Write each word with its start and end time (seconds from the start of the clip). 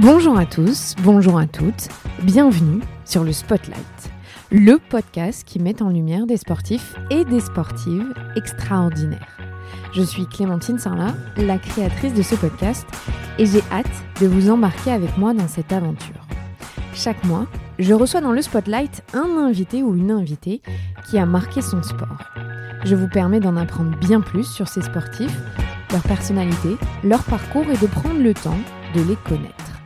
Bonjour 0.00 0.38
à 0.38 0.46
tous, 0.46 0.94
bonjour 1.02 1.40
à 1.40 1.48
toutes, 1.48 1.88
bienvenue 2.22 2.80
sur 3.04 3.24
le 3.24 3.32
Spotlight, 3.32 4.12
le 4.52 4.78
podcast 4.78 5.42
qui 5.44 5.58
met 5.58 5.82
en 5.82 5.88
lumière 5.88 6.24
des 6.24 6.36
sportifs 6.36 6.94
et 7.10 7.24
des 7.24 7.40
sportives 7.40 8.14
extraordinaires. 8.36 9.36
Je 9.92 10.02
suis 10.02 10.28
Clémentine 10.28 10.78
Sarlat, 10.78 11.14
la 11.36 11.58
créatrice 11.58 12.14
de 12.14 12.22
ce 12.22 12.36
podcast, 12.36 12.86
et 13.38 13.46
j'ai 13.46 13.62
hâte 13.72 13.86
de 14.20 14.28
vous 14.28 14.50
embarquer 14.50 14.92
avec 14.92 15.18
moi 15.18 15.34
dans 15.34 15.48
cette 15.48 15.72
aventure. 15.72 16.28
Chaque 16.94 17.24
mois, 17.24 17.48
je 17.80 17.92
reçois 17.92 18.20
dans 18.20 18.32
le 18.32 18.40
Spotlight 18.40 19.02
un 19.14 19.36
invité 19.36 19.82
ou 19.82 19.96
une 19.96 20.12
invitée 20.12 20.62
qui 21.10 21.18
a 21.18 21.26
marqué 21.26 21.60
son 21.60 21.82
sport. 21.82 22.22
Je 22.84 22.94
vous 22.94 23.08
permets 23.08 23.40
d'en 23.40 23.56
apprendre 23.56 23.98
bien 23.98 24.20
plus 24.20 24.44
sur 24.44 24.68
ces 24.68 24.82
sportifs, 24.82 25.40
leur 25.90 26.02
personnalité, 26.02 26.76
leur 27.02 27.24
parcours 27.24 27.64
et 27.68 27.76
de 27.76 27.86
prendre 27.88 28.20
le 28.20 28.32
temps 28.32 28.58
de 28.94 29.02
les 29.02 29.16
connaître. 29.16 29.77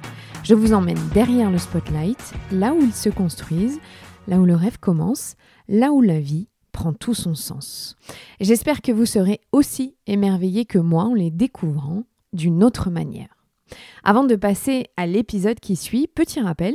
Je 0.52 0.56
vous 0.58 0.74
emmène 0.74 0.98
derrière 1.14 1.50
le 1.50 1.56
spotlight, 1.56 2.34
là 2.50 2.74
où 2.74 2.80
ils 2.82 2.92
se 2.92 3.08
construisent, 3.08 3.80
là 4.28 4.38
où 4.38 4.44
le 4.44 4.54
rêve 4.54 4.78
commence, 4.78 5.34
là 5.66 5.92
où 5.92 6.02
la 6.02 6.20
vie 6.20 6.46
prend 6.72 6.92
tout 6.92 7.14
son 7.14 7.34
sens. 7.34 7.96
J'espère 8.38 8.82
que 8.82 8.92
vous 8.92 9.06
serez 9.06 9.40
aussi 9.52 9.96
émerveillés 10.06 10.66
que 10.66 10.78
moi 10.78 11.04
en 11.04 11.14
les 11.14 11.30
découvrant 11.30 12.04
d'une 12.34 12.62
autre 12.62 12.90
manière. 12.90 13.34
Avant 14.04 14.24
de 14.24 14.36
passer 14.36 14.88
à 14.98 15.06
l'épisode 15.06 15.58
qui 15.58 15.74
suit, 15.74 16.06
petit 16.06 16.42
rappel, 16.42 16.74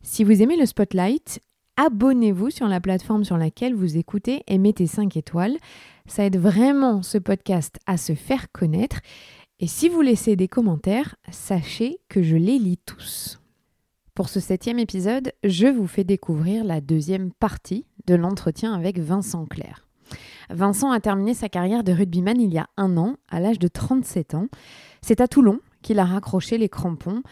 si 0.00 0.24
vous 0.24 0.40
aimez 0.40 0.56
le 0.56 0.64
spotlight, 0.64 1.40
abonnez-vous 1.76 2.48
sur 2.48 2.68
la 2.68 2.80
plateforme 2.80 3.24
sur 3.24 3.36
laquelle 3.36 3.74
vous 3.74 3.98
écoutez 3.98 4.44
et 4.48 4.56
mettez 4.56 4.86
5 4.86 5.14
étoiles. 5.18 5.58
Ça 6.06 6.24
aide 6.24 6.38
vraiment 6.38 7.02
ce 7.02 7.18
podcast 7.18 7.78
à 7.86 7.98
se 7.98 8.14
faire 8.14 8.50
connaître. 8.50 9.00
Et 9.62 9.66
si 9.66 9.90
vous 9.90 10.00
laissez 10.00 10.36
des 10.36 10.48
commentaires, 10.48 11.16
sachez 11.30 11.98
que 12.08 12.22
je 12.22 12.36
les 12.36 12.58
lis 12.58 12.78
tous. 12.78 13.42
Pour 14.14 14.30
ce 14.30 14.40
septième 14.40 14.78
épisode, 14.78 15.32
je 15.44 15.66
vous 15.66 15.86
fais 15.86 16.02
découvrir 16.02 16.64
la 16.64 16.80
deuxième 16.80 17.30
partie 17.30 17.84
de 18.06 18.14
l'entretien 18.14 18.72
avec 18.72 18.98
Vincent 18.98 19.44
Clair. 19.44 19.86
Vincent 20.48 20.90
a 20.90 20.98
terminé 20.98 21.34
sa 21.34 21.50
carrière 21.50 21.84
de 21.84 21.92
rugbyman 21.92 22.40
il 22.40 22.54
y 22.54 22.58
a 22.58 22.68
un 22.78 22.96
an, 22.96 23.16
à 23.28 23.38
l'âge 23.38 23.58
de 23.58 23.68
37 23.68 24.34
ans. 24.34 24.46
C'est 25.02 25.20
à 25.20 25.28
Toulon 25.28 25.60
qu'il 25.82 25.98
a 25.98 26.06
raccroché 26.06 26.56
les 26.56 26.70
crampons. 26.70 27.22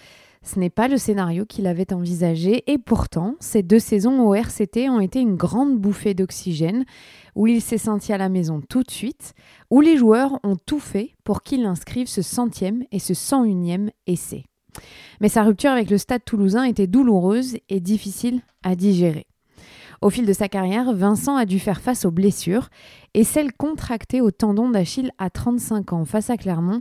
Ce 0.48 0.58
n'est 0.58 0.70
pas 0.70 0.88
le 0.88 0.96
scénario 0.96 1.44
qu'il 1.44 1.66
avait 1.66 1.92
envisagé 1.92 2.64
et 2.72 2.78
pourtant, 2.78 3.34
ces 3.38 3.62
deux 3.62 3.78
saisons 3.78 4.22
au 4.22 4.34
RCT 4.34 4.88
ont 4.88 4.98
été 4.98 5.20
une 5.20 5.36
grande 5.36 5.76
bouffée 5.76 6.14
d'oxygène 6.14 6.86
où 7.34 7.46
il 7.46 7.60
s'est 7.60 7.76
senti 7.76 8.14
à 8.14 8.18
la 8.18 8.30
maison 8.30 8.62
tout 8.66 8.82
de 8.82 8.90
suite, 8.90 9.34
où 9.70 9.82
les 9.82 9.98
joueurs 9.98 10.40
ont 10.44 10.56
tout 10.56 10.78
fait 10.78 11.10
pour 11.22 11.42
qu'il 11.42 11.66
inscrive 11.66 12.06
ce 12.06 12.22
centième 12.22 12.82
et 12.92 12.98
ce 12.98 13.12
cent 13.12 13.44
unième 13.44 13.90
essai. 14.06 14.46
Mais 15.20 15.28
sa 15.28 15.42
rupture 15.42 15.70
avec 15.70 15.90
le 15.90 15.98
stade 15.98 16.24
toulousain 16.24 16.62
était 16.62 16.86
douloureuse 16.86 17.58
et 17.68 17.80
difficile 17.80 18.40
à 18.62 18.74
digérer. 18.74 19.26
Au 20.00 20.08
fil 20.08 20.24
de 20.24 20.32
sa 20.32 20.48
carrière, 20.48 20.94
Vincent 20.94 21.36
a 21.36 21.44
dû 21.44 21.58
faire 21.58 21.82
face 21.82 22.06
aux 22.06 22.10
blessures 22.10 22.70
et 23.12 23.22
celle 23.22 23.52
contractée 23.52 24.22
au 24.22 24.30
tendon 24.30 24.70
d'Achille 24.70 25.10
à 25.18 25.28
35 25.28 25.92
ans 25.92 26.04
face 26.06 26.30
à 26.30 26.38
Clermont 26.38 26.80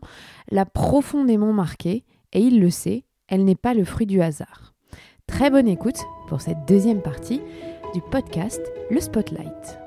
l'a 0.51 0.65
profondément 0.65 1.51
marqué 1.51 2.05
et 2.31 2.39
il 2.39 2.61
le 2.61 2.69
sait, 2.69 3.03
elle 3.27 3.43
n'est 3.43 3.55
pas 3.55 3.73
le 3.73 3.83
fruit 3.83 4.05
du 4.05 4.21
hasard. 4.21 4.73
Très 5.27 5.49
bonne 5.49 5.67
écoute 5.67 5.99
pour 6.27 6.41
cette 6.41 6.65
deuxième 6.67 7.01
partie 7.01 7.41
du 7.93 8.01
podcast 8.01 8.61
Le 8.89 8.99
Spotlight. 9.01 9.79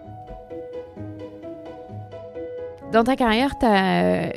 Dans 2.92 3.04
ta 3.04 3.16
carrière, 3.16 3.58
tu 3.58 3.66
as 3.66 4.32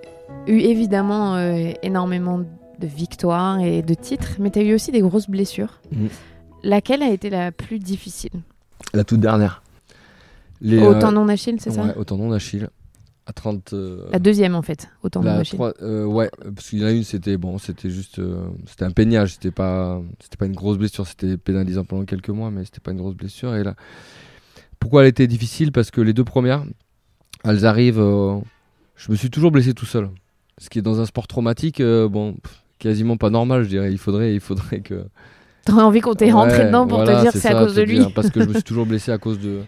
eu 0.47 0.59
évidemment 0.59 1.35
euh, 1.35 1.71
énormément 1.81 2.39
de 2.39 2.87
victoires 2.87 3.59
et 3.59 3.81
de 3.81 3.93
titres, 3.93 4.35
mais 4.39 4.51
tu 4.51 4.59
as 4.59 4.63
eu 4.63 4.73
aussi 4.73 4.91
des 4.91 5.01
grosses 5.01 5.29
blessures. 5.29 5.81
Mm. 5.91 6.07
Laquelle 6.63 7.03
a 7.03 7.09
été 7.09 7.29
la 7.29 7.51
plus 7.51 7.79
difficile? 7.79 8.31
La 8.93 9.03
toute 9.03 9.19
dernière. 9.19 9.63
Les, 10.61 10.79
Au 10.79 10.93
euh, 10.93 10.99
tendon 10.99 11.25
d'Achille, 11.25 11.57
c'est 11.59 11.71
ouais, 11.71 11.87
ça 11.87 11.97
au 11.97 12.03
tendon 12.05 12.29
d'Achille. 12.29 12.69
À 13.25 13.31
30. 13.33 13.71
euh, 13.73 14.05
La 14.11 14.19
deuxième 14.19 14.53
en 14.53 14.61
fait, 14.61 14.89
au 15.01 15.09
tendon 15.09 15.27
la 15.27 15.37
d'Achille. 15.37 15.57
trois- 15.57 15.73
euh, 15.81 16.03
ouais, 16.05 16.29
parce 16.55 16.69
qu'il 16.69 16.79
y 16.79 16.83
en 16.83 16.87
a 16.87 16.91
une, 16.91 17.03
c'était 17.05 17.37
bon, 17.37 17.57
c'était 17.57 17.89
juste. 17.89 18.19
euh, 18.19 18.47
c'était 18.67 18.83
un 18.83 18.91
peignage, 18.91 19.33
c'était 19.35 19.51
pas, 19.51 20.01
c'était 20.19 20.35
pas 20.35 20.45
une 20.45 20.55
grosse 20.55 20.77
blessure, 20.77 21.07
c'était 21.07 21.37
pénalisant 21.37 21.85
pendant 21.85 22.03
quelques 22.03 22.29
mois, 22.29 22.51
mais 22.51 22.65
c'était 22.65 22.81
pas 22.81 22.91
une 22.91 22.97
grosse 22.97 23.15
blessure. 23.15 23.55
Et 23.55 23.63
là, 23.63 23.75
pourquoi 24.79 25.03
elle 25.03 25.07
était 25.09 25.27
difficile? 25.27 25.71
Parce 25.71 25.89
que 25.89 26.01
les 26.01 26.11
deux 26.13 26.25
premières, 26.25 26.65
elles 27.45 27.65
arrivent. 27.65 27.99
euh, 28.01 28.37
je 28.97 29.09
me 29.11 29.15
suis 29.15 29.29
toujours 29.29 29.51
blessé 29.51 29.73
tout 29.73 29.85
seul. 29.85 30.09
Ce 30.57 30.69
qui 30.69 30.79
est 30.79 30.83
dans 30.83 30.99
un 30.99 31.05
sport 31.05 31.27
traumatique, 31.27 31.81
bon, 31.81 32.33
pff, 32.33 32.61
quasiment 32.77 33.15
pas 33.17 33.29
normal, 33.29 33.63
je 33.63 33.69
dirais. 33.69 33.91
Il 33.91 33.97
faudrait, 33.97 34.33
il 34.33 34.39
faudrait 34.41 34.81
que. 34.81 35.05
T'aurais 35.65 35.81
envie 35.83 36.01
qu'on 36.01 36.13
t'ait 36.13 36.29
rentré 36.31 36.59
Ouais, 36.59 36.65
dedans 36.65 36.85
pour 36.85 36.97
voilà, 36.97 37.15
te 37.15 37.21
dire 37.21 37.31
que 37.31 37.39
c'est 37.39 37.47
à 37.47 37.53
cause 37.63 37.75
de 37.75 37.83
lui. 37.83 37.99
dire, 37.99 38.11
Parce 38.13 38.29
que 38.29 38.41
je 38.41 38.49
me 38.49 38.53
suis 38.53 38.63
toujours 38.63 38.85
blessé 38.85 39.11
à 39.13 39.17
cause 39.17 39.39
de, 39.39 39.61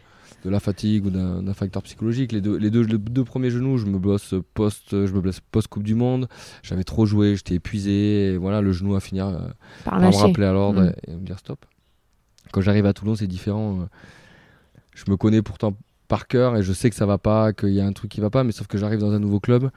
de 0.45 0.49
la 0.51 0.59
fatigue 0.59 1.07
ou 1.07 1.09
d'un 1.09 1.53
facteur 1.53 1.81
psychologique. 1.83 2.31
Les 2.31 2.39
deux, 2.39 2.55
les, 2.55 2.69
deux, 2.69 2.83
les 2.83 2.97
deux 2.99 3.23
premiers 3.25 3.49
genoux, 3.49 3.77
je 3.77 3.85
me 3.87 3.97
blesse 3.99 4.33
post, 4.53 4.91
je 4.91 5.11
me 5.11 5.19
blesse 5.19 5.39
post 5.39 5.67
Coupe 5.67 5.83
du 5.83 5.95
Monde. 5.95 6.27
J'avais 6.63 6.83
trop 6.83 7.05
joué, 7.05 7.35
j'étais 7.35 7.55
épuisé. 7.55 8.33
Et 8.33 8.37
voilà, 8.37 8.61
le 8.61 8.71
genou 8.71 8.95
a 8.95 8.99
fini 8.99 9.19
euh, 9.21 9.33
Par 9.83 9.95
me 9.99 10.05
rappeler 10.27 10.45
à 10.45 10.53
l'ordre 10.53 10.83
Mm. 10.83 10.93
et, 11.07 11.11
et 11.11 11.15
me 11.15 11.25
dire 11.25 11.39
stop. 11.39 11.65
Quand 12.51 12.61
j'arrive 12.61 12.85
à 12.85 12.93
Toulon, 12.93 13.15
c'est 13.15 13.27
différent. 13.27 13.89
Je 14.93 15.03
me 15.09 15.17
connais 15.17 15.41
pourtant 15.41 15.75
par 16.07 16.27
cœur 16.27 16.55
et 16.55 16.61
je 16.63 16.71
sais 16.71 16.89
que 16.91 16.95
ça 16.95 17.05
va 17.07 17.17
pas, 17.17 17.51
qu'il 17.51 17.73
y 17.73 17.81
a 17.81 17.85
un 17.85 17.91
truc 17.91 18.11
qui 18.11 18.21
va 18.21 18.29
pas, 18.29 18.43
mais 18.43 18.51
sauf 18.51 18.67
que 18.67 18.77
j'arrive 18.77 18.99
dans 18.99 19.11
un 19.13 19.19
nouveau 19.19 19.39
club. 19.39 19.71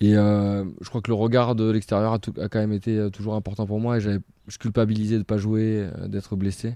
Et 0.00 0.16
euh, 0.16 0.64
je 0.82 0.88
crois 0.90 1.00
que 1.00 1.10
le 1.10 1.14
regard 1.14 1.54
de 1.54 1.70
l'extérieur 1.70 2.12
a, 2.12 2.16
a 2.42 2.48
quand 2.48 2.58
même 2.58 2.72
été 2.72 2.98
euh, 2.98 3.08
toujours 3.08 3.34
important 3.36 3.64
pour 3.66 3.80
moi 3.80 3.96
et 3.96 4.00
j'avais- 4.00 4.18
je 4.48 4.58
culpabilisais 4.58 5.16
de 5.18 5.22
pas 5.22 5.38
jouer, 5.38 5.88
euh, 5.98 6.08
d'être 6.08 6.36
blessé. 6.36 6.74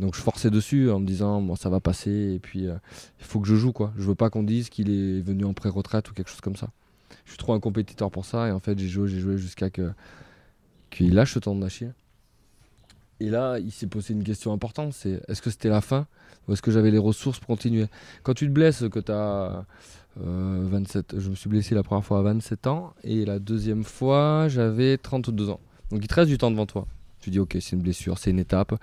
Donc 0.00 0.16
je 0.16 0.20
forçais 0.20 0.50
dessus 0.50 0.90
en 0.90 0.98
me 0.98 1.06
disant 1.06 1.42
bon 1.42 1.56
ça 1.56 1.68
va 1.68 1.78
passer 1.78 2.32
et 2.34 2.38
puis 2.38 2.66
euh, 2.66 2.74
il 3.20 3.26
faut 3.26 3.38
que 3.38 3.46
je 3.46 3.54
joue 3.54 3.72
quoi. 3.72 3.92
Je 3.98 4.02
veux 4.04 4.14
pas 4.14 4.30
qu'on 4.30 4.42
dise 4.42 4.70
qu'il 4.70 4.90
est 4.90 5.20
venu 5.20 5.44
en 5.44 5.52
pré-retraite 5.52 6.08
ou 6.10 6.14
quelque 6.14 6.30
chose 6.30 6.40
comme 6.40 6.56
ça. 6.56 6.70
Je 7.26 7.32
suis 7.32 7.38
trop 7.38 7.52
un 7.52 7.60
compétiteur 7.60 8.10
pour 8.10 8.24
ça 8.24 8.48
et 8.48 8.50
en 8.50 8.60
fait 8.60 8.78
j'ai 8.78 8.88
joué, 8.88 9.08
jusqu'à 9.36 9.68
que 9.68 9.92
qu'il 10.88 11.14
lâche 11.14 11.34
le 11.34 11.42
temps 11.42 11.54
d'Achille. 11.54 11.92
Et 13.20 13.28
là, 13.28 13.58
il 13.58 13.70
s'est 13.70 13.86
posé 13.86 14.14
une 14.14 14.24
question 14.24 14.50
importante, 14.54 14.94
c'est 14.94 15.22
est-ce 15.28 15.42
que 15.42 15.50
c'était 15.50 15.68
la 15.68 15.82
fin 15.82 16.06
ou 16.48 16.54
est-ce 16.54 16.62
que 16.62 16.70
j'avais 16.70 16.90
les 16.90 16.98
ressources 16.98 17.38
pour 17.38 17.48
continuer? 17.48 17.86
Quand 18.22 18.32
tu 18.32 18.46
te 18.46 18.50
blesses, 18.50 18.82
que 18.90 18.98
tu 18.98 19.12
as 19.12 19.66
27, 20.16 21.20
je 21.20 21.28
me 21.28 21.34
suis 21.34 21.50
blessé 21.50 21.74
la 21.74 21.82
première 21.82 22.04
fois 22.04 22.20
à 22.20 22.22
27 22.22 22.66
ans 22.66 22.94
et 23.04 23.26
la 23.26 23.38
deuxième 23.38 23.84
fois, 23.84 24.48
j'avais 24.48 24.96
32 24.96 25.50
ans. 25.50 25.60
Donc 25.90 26.00
il 26.02 26.08
te 26.08 26.14
reste 26.14 26.30
du 26.30 26.38
temps 26.38 26.50
devant 26.50 26.64
toi. 26.64 26.86
Tu 27.20 27.28
dis 27.28 27.38
ok, 27.38 27.58
c'est 27.60 27.76
une 27.76 27.82
blessure, 27.82 28.16
c'est 28.16 28.30
une 28.30 28.38
étape. 28.38 28.74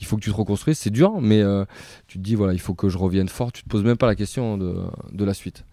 Il 0.00 0.06
faut 0.06 0.16
que 0.16 0.22
tu 0.22 0.30
te 0.30 0.36
reconstruises, 0.36 0.78
c'est 0.78 0.90
dur, 0.90 1.20
mais 1.20 1.40
euh, 1.40 1.64
tu 2.08 2.18
te 2.18 2.22
dis 2.22 2.34
voilà, 2.34 2.52
il 2.52 2.60
faut 2.60 2.74
que 2.74 2.88
je 2.88 2.98
revienne 2.98 3.28
fort. 3.28 3.52
Tu 3.52 3.62
te 3.62 3.68
poses 3.68 3.84
même 3.84 3.96
pas 3.96 4.06
la 4.06 4.16
question 4.16 4.58
de, 4.58 4.76
de 5.12 5.24
la 5.24 5.34
suite. 5.34 5.64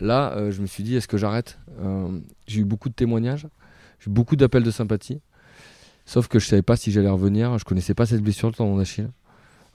Là, 0.00 0.32
euh, 0.36 0.50
je 0.50 0.62
me 0.62 0.66
suis 0.66 0.82
dit 0.84 0.96
est-ce 0.96 1.08
que 1.08 1.18
j'arrête 1.18 1.58
Euh, 1.80 2.18
J'ai 2.46 2.60
eu 2.60 2.64
beaucoup 2.64 2.88
de 2.88 2.94
témoignages, 2.94 3.46
j'ai 3.98 4.08
eu 4.10 4.12
beaucoup 4.14 4.36
d'appels 4.36 4.62
de 4.62 4.70
sympathie. 4.70 5.20
Sauf 6.06 6.26
que 6.28 6.38
je 6.38 6.46
savais 6.46 6.62
pas 6.62 6.76
si 6.76 6.90
j'allais 6.92 7.10
revenir. 7.10 7.58
Je 7.58 7.64
connaissais 7.64 7.94
pas 7.94 8.06
cette 8.06 8.22
blessure, 8.22 8.48
le 8.48 8.54
tendon 8.54 8.76
d'Achille. 8.76 9.10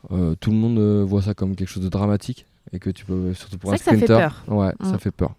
Tout 0.09 0.51
le 0.51 0.57
monde 0.57 0.79
voit 1.03 1.21
ça 1.21 1.33
comme 1.33 1.55
quelque 1.55 1.69
chose 1.69 1.83
de 1.83 1.89
dramatique 1.89 2.45
et 2.71 2.79
que 2.79 2.89
tu 2.89 3.05
peux 3.05 3.33
surtout 3.33 3.57
pour 3.57 3.71
un 3.73 3.77
C'est 3.77 3.85
vrai 3.91 4.01
que 4.01 4.07
ça 4.07 4.07
fait 4.07 4.29
sprinter. 4.29 4.43
Ouais, 4.53 4.73
Mm. 4.79 4.91
ça 4.91 4.97
fait 4.97 5.11
peur. 5.11 5.35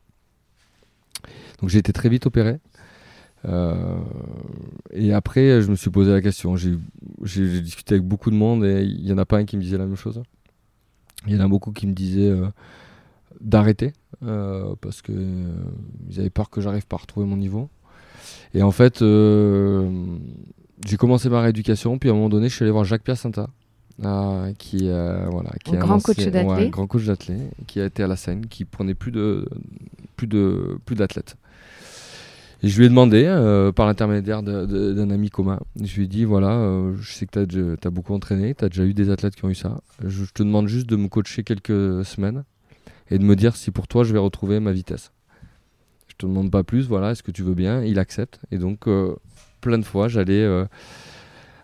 Donc 1.61 1.71
j'ai 1.71 1.79
été 1.79 1.93
très 1.93 2.09
vite 2.09 2.27
opéré. 2.27 2.59
Euh, 3.45 3.99
et 4.93 5.13
après, 5.13 5.63
je 5.63 5.71
me 5.71 5.77
suis 5.77 5.91
posé 5.91 6.11
la 6.13 6.21
question. 6.21 6.57
J'ai 6.57 7.61
discuté 7.61 7.95
avec 7.95 8.07
beaucoup 8.07 8.31
de 8.31 8.37
monde 8.37 8.65
et 8.65 8.83
il 8.83 9.07
y 9.07 9.13
en 9.13 9.19
a 9.19 9.25
pas 9.25 9.39
un 9.39 9.45
qui 9.45 9.57
me 9.57 9.63
disait 9.63 9.79
la 9.79 9.87
même 9.87 9.97
chose. 9.97 10.23
Il 11.27 11.35
y 11.35 11.37
en 11.37 11.45
a 11.45 11.49
beaucoup 11.49 11.73
qui 11.73 11.87
me 11.87 11.93
disaient 11.93 12.31
euh, 12.31 12.47
d'arrêter 13.41 13.93
euh, 14.25 14.75
parce 14.81 15.03
euh, 15.11 15.55
ils 16.09 16.21
avaient 16.21 16.31
peur 16.31 16.51
que 16.51 16.61
j'arrive 16.61 16.87
pas 16.87 16.97
à 16.97 17.01
retrouver 17.01 17.27
mon 17.27 17.37
niveau. 17.37 17.69
Et 18.55 18.63
en 18.63 18.71
fait, 18.71 19.03
euh, 19.03 19.89
j'ai 20.87 20.97
commencé 20.97 21.29
ma 21.29 21.41
rééducation, 21.41 21.99
puis 21.99 22.09
à 22.09 22.13
un 22.13 22.17
moment 22.17 22.29
donné, 22.29 22.49
je 22.49 22.55
suis 22.55 22.63
allé 22.63 22.73
voir 22.73 22.85
Jacques 22.85 23.03
Piacenta, 23.03 23.49
euh, 24.05 24.53
qui, 24.59 24.89
euh, 24.89 25.27
voilà, 25.31 25.51
qui 25.65 25.73
Un 25.73 25.75
est 25.75 25.79
grand 25.79 26.01
coach 26.01 26.19
ouais, 26.19 26.37
un 26.37 26.69
grand 26.69 26.87
coach 26.87 27.05
d'athlète, 27.05 27.53
qui 27.67 27.81
a 27.81 27.87
été 27.87 28.03
à 28.03 28.07
la 28.07 28.17
scène, 28.17 28.47
qui 28.47 28.65
prenait 28.65 28.95
plus 28.95 29.13
de 29.13 29.49
plus 30.17 30.27
de 30.27 30.79
plus 30.85 30.97
d'athlètes. 30.97 31.37
Et 32.63 32.69
je 32.69 32.79
lui 32.79 32.87
ai 32.87 32.89
demandé, 32.89 33.25
euh, 33.27 33.71
par 33.71 33.87
l'intermédiaire 33.87 34.43
d'un 34.43 35.11
ami 35.11 35.29
commun, 35.31 35.61
je 35.81 35.97
lui 35.97 36.05
ai 36.05 36.07
dit 36.09 36.25
voilà, 36.25 36.53
euh, 36.53 36.95
je 37.01 37.13
sais 37.13 37.27
que 37.27 37.45
tu 37.45 37.87
as, 37.87 37.91
beaucoup 37.91 38.15
entraîné, 38.15 38.55
tu 38.55 38.65
as 38.65 38.69
déjà 38.69 38.85
eu 38.85 38.95
des 38.95 39.11
athlètes 39.11 39.37
qui 39.37 39.45
ont 39.45 39.51
eu 39.51 39.55
ça. 39.55 39.81
Je, 40.03 40.25
je 40.25 40.33
te 40.33 40.43
demande 40.43 40.67
juste 40.67 40.89
de 40.89 40.97
me 40.97 41.09
coacher 41.09 41.45
quelques 41.45 42.05
semaines 42.05 42.45
et 43.11 43.19
de 43.19 43.25
me 43.25 43.37
dire 43.37 43.57
si 43.57 43.71
pour 43.71 43.89
toi 43.89 44.05
je 44.05 44.13
vais 44.13 44.19
retrouver 44.19 44.59
ma 44.61 44.73
vitesse. 44.73 45.13
Je 46.17 46.27
te 46.27 46.27
demande 46.27 46.51
pas 46.51 46.65
plus, 46.65 46.89
voilà, 46.89 47.11
est-ce 47.11 47.23
que 47.23 47.31
tu 47.31 47.43
veux 47.43 47.53
bien? 47.53 47.83
Il 47.83 47.99
accepte. 47.99 48.41
Et 48.51 48.57
donc, 48.57 48.89
euh, 48.89 49.15
plein 49.61 49.77
de 49.77 49.85
fois, 49.85 50.09
j'allais 50.09 50.41
euh, 50.41 50.65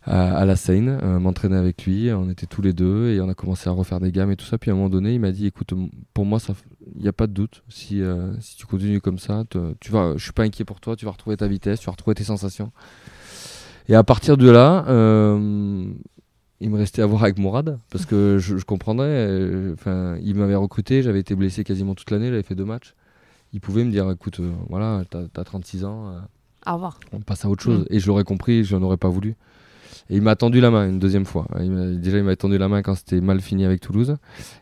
à, 0.05 0.37
à 0.37 0.45
la 0.45 0.57
Seine 0.57 0.99
euh, 1.03 1.19
m'entraîner 1.19 1.57
avec 1.57 1.85
lui. 1.87 2.11
On 2.13 2.29
était 2.31 2.47
tous 2.47 2.63
les 2.63 2.73
deux 2.73 3.11
et 3.11 3.21
on 3.21 3.29
a 3.29 3.35
commencé 3.35 3.69
à 3.69 3.73
refaire 3.73 4.01
des 4.01 4.11
gammes 4.13 4.31
et 4.31 4.37
tout 4.37 4.45
ça. 4.47 4.59
Puis 4.59 4.71
à 4.71 4.75
un 4.75 4.77
moment 4.77 4.89
donné, 4.91 5.15
il 5.15 5.21
m'a 5.21 5.31
dit 5.33 5.47
écoute, 5.47 5.73
pour 6.15 6.25
moi, 6.27 6.39
il 6.97 7.03
n'y 7.03 7.09
a 7.09 7.13
pas 7.13 7.27
de 7.27 7.33
doute. 7.33 7.63
Si, 7.69 8.03
euh, 8.03 8.33
si 8.41 8.57
tu 8.57 8.67
continues 8.67 9.01
comme 9.01 9.19
ça, 9.19 9.45
te- 9.49 9.75
tu 9.81 9.93
vas, 9.93 10.15
je 10.17 10.23
suis 10.23 10.33
pas 10.33 10.43
inquiet 10.43 10.65
pour 10.65 10.81
toi. 10.81 10.97
Tu 10.97 11.05
vas 11.05 11.11
retrouver 11.13 11.37
ta 11.37 11.47
vitesse, 11.49 11.81
tu 11.81 11.87
vas 11.87 11.93
retrouver 11.93 12.15
tes 12.15 12.25
sensations. 12.25 12.73
Et 13.89 13.95
à 13.95 14.05
partir 14.05 14.37
de 14.37 14.49
là, 14.51 14.85
euh, 14.89 15.85
il 16.61 16.71
me 16.71 16.77
restait 16.79 17.03
à 17.03 17.07
voir 17.07 17.25
avec 17.25 17.39
Mourad, 17.39 17.79
parce 17.91 18.07
que 18.07 18.39
je, 18.39 18.57
je 18.57 18.65
comprendrais. 18.65 19.09
euh, 19.09 19.73
Enfin, 19.75 20.17
il 20.23 20.35
m'avait 20.37 20.55
recruté, 20.55 21.03
j'avais 21.03 21.21
été 21.21 21.35
blessé 21.35 21.65
quasiment 21.65 21.95
toute 21.95 22.11
l'année, 22.11 22.29
j'avais 22.29 22.43
fait 22.45 22.55
deux 22.55 22.65
matchs. 22.65 22.95
Il 23.53 23.61
pouvait 23.61 23.85
me 23.85 23.91
dire, 23.91 24.09
écoute, 24.11 24.41
euh, 24.41 24.51
voilà, 24.69 25.03
t'as 25.11 25.25
as 25.41 25.45
36 25.45 25.85
ans, 25.85 26.13
Au 26.67 26.73
revoir. 26.75 27.01
on 27.13 27.21
passe 27.21 27.45
à 27.45 27.49
autre 27.51 27.63
chose. 27.63 27.85
Et 27.91 27.99
je 27.99 28.07
l'aurais 28.07 28.25
compris, 28.25 28.65
je 28.65 28.77
n'en 28.77 28.83
aurais 28.87 28.97
pas 28.97 29.09
voulu. 29.09 29.35
Et 30.11 30.17
il 30.17 30.23
m'a 30.23 30.37
tendu 30.37 30.61
la 30.61 30.71
main 30.71 30.89
une 30.89 30.99
deuxième 30.99 31.25
fois. 31.25 31.47
Il 31.61 32.01
déjà, 32.01 32.19
il 32.19 32.25
m'a 32.25 32.37
tendu 32.37 32.59
la 32.59 32.69
main 32.69 32.83
quand 32.83 32.95
c'était 32.95 33.21
mal 33.21 33.41
fini 33.41 33.65
avec 33.65 33.81
Toulouse. 33.81 34.17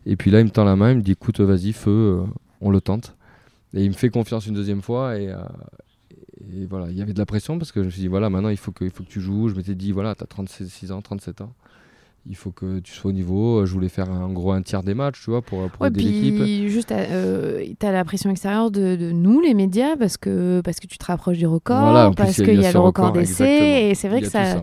Et 0.07 0.17
puis 0.17 0.31
là, 0.31 0.41
il 0.41 0.45
me 0.45 0.51
tend 0.51 0.65
la 0.65 0.77
main, 0.77 0.91
il 0.93 0.99
me 0.99 1.03
dit 1.03 1.13
écoute, 1.13 1.41
vas-y, 1.41 1.73
feu, 1.73 1.91
euh, 1.91 2.23
on 2.61 2.71
le 2.71 2.81
tente. 2.81 3.17
Et 3.75 3.83
il 3.85 3.89
me 3.89 3.95
fait 3.95 4.11
confiance 4.11 4.47
une 4.47 4.55
deuxième 4.55 4.83
fois. 4.83 5.17
Et, 5.19 5.29
euh, 5.29 5.37
et 6.53 6.67
voilà, 6.67 6.87
il 6.91 6.97
y 6.97 7.03
avait 7.03 7.13
de 7.13 7.19
la 7.19 7.27
pression 7.27 7.59
parce 7.59 7.73
que 7.73 7.81
je 7.81 7.87
me 7.87 7.91
suis 7.91 8.01
dit 8.03 8.09
voilà, 8.09 8.31
maintenant, 8.31 8.49
il 8.49 8.57
faut 8.57 8.73
que, 8.73 8.85
il 8.85 8.91
faut 8.91 9.03
que 9.03 9.09
tu 9.09 9.21
joues. 9.21 9.49
Je 9.49 9.55
m'étais 9.55 9.75
dit 9.75 9.93
voilà, 9.93 10.15
tu 10.15 10.23
as 10.25 10.27
36 10.27 10.93
ans, 10.93 11.01
37 11.03 11.41
ans. 11.41 11.53
Il 12.27 12.37
faut 12.37 12.51
que 12.51 12.81
tu 12.81 12.93
sois 12.93 13.11
au 13.11 13.15
niveau. 13.15 13.65
Je 13.65 13.73
voulais 13.73 13.89
faire 13.89 14.11
en 14.11 14.29
gros 14.31 14.53
un 14.53 14.61
tiers 14.61 14.83
des 14.83 14.93
matchs, 14.93 15.23
tu 15.25 15.31
vois, 15.31 15.41
pour, 15.41 15.71
pour 15.71 15.81
Ouais, 15.81 15.89
aider 15.89 16.03
l'équipe. 16.03 16.43
puis 16.43 16.69
juste, 16.69 16.93
euh, 16.93 17.65
t'as 17.79 17.93
la 17.93 18.05
pression 18.05 18.29
extérieure 18.31 18.71
de, 18.71 18.95
de 18.95 19.11
nous, 19.11 19.41
les 19.41 19.55
médias, 19.55 19.97
parce 19.97 20.19
que, 20.19 20.61
parce 20.63 20.81
que 20.81 20.87
tu 20.87 20.99
te 20.99 21.05
rapproches 21.07 21.39
du 21.39 21.47
record, 21.47 21.81
Voilà, 21.81 22.11
parce 22.15 22.37
y 22.37 22.43
qu'il 22.45 22.55
il 22.55 22.61
y 22.61 22.63
y 22.63 22.67
a, 22.67 22.73
le 22.73 22.79
record 22.79 23.13
d'essai, 23.13 23.89
et 23.89 23.95
c'est 23.95 24.09
vrai 24.09 24.21
que 24.21 24.29
ça. 24.29 24.63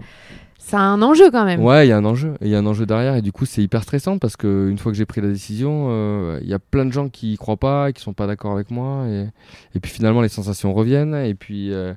A 0.78 0.82
un 0.82 1.02
enjeu 1.02 1.32
quand 1.32 1.46
même. 1.46 1.64
Ouais, 1.64 1.86
il 1.86 1.90
y 1.90 1.92
a 1.94 1.98
un 1.98 2.06
enjeu. 2.06 2.34
Il 2.42 2.50
y 2.50 2.56
a 2.56 2.58
un 2.58 2.66
enjeu 2.66 2.86
derrière. 2.86 3.16
Et 3.16 3.22
du 3.22 3.32
coup, 3.32 3.46
c'est 3.46 3.62
hyper 3.64 3.84
stressant 3.84 4.18
parce 4.18 4.36
que 4.36 4.68
une 4.70 4.78
fois 4.78 4.92
que 4.92 4.98
j'ai 4.98 5.06
pris 5.06 5.22
la 5.22 5.30
décision, 5.30 5.88
euh, 5.90 6.40
il 6.42 6.50
y 6.50 6.54
a 6.54 6.60
plein 6.60 6.86
de 6.86 6.92
gens 6.92 7.10
qui 7.10 7.34
y 7.34 7.38
croient 7.38 7.58
pas, 7.58 7.92
qui 7.94 8.02
sont 8.02 8.14
pas 8.14 8.28
d'accord 8.28 8.52
avec 8.52 8.70
moi. 8.72 9.06
Et, 9.08 9.28
et 9.76 9.80
puis 9.80 9.92
finalement, 9.92 10.22
les 10.22 10.30
sensations 10.30 10.74
reviennent. 10.74 11.16
Et 11.16 11.36
puis 11.36 11.72
euh, 11.72 11.94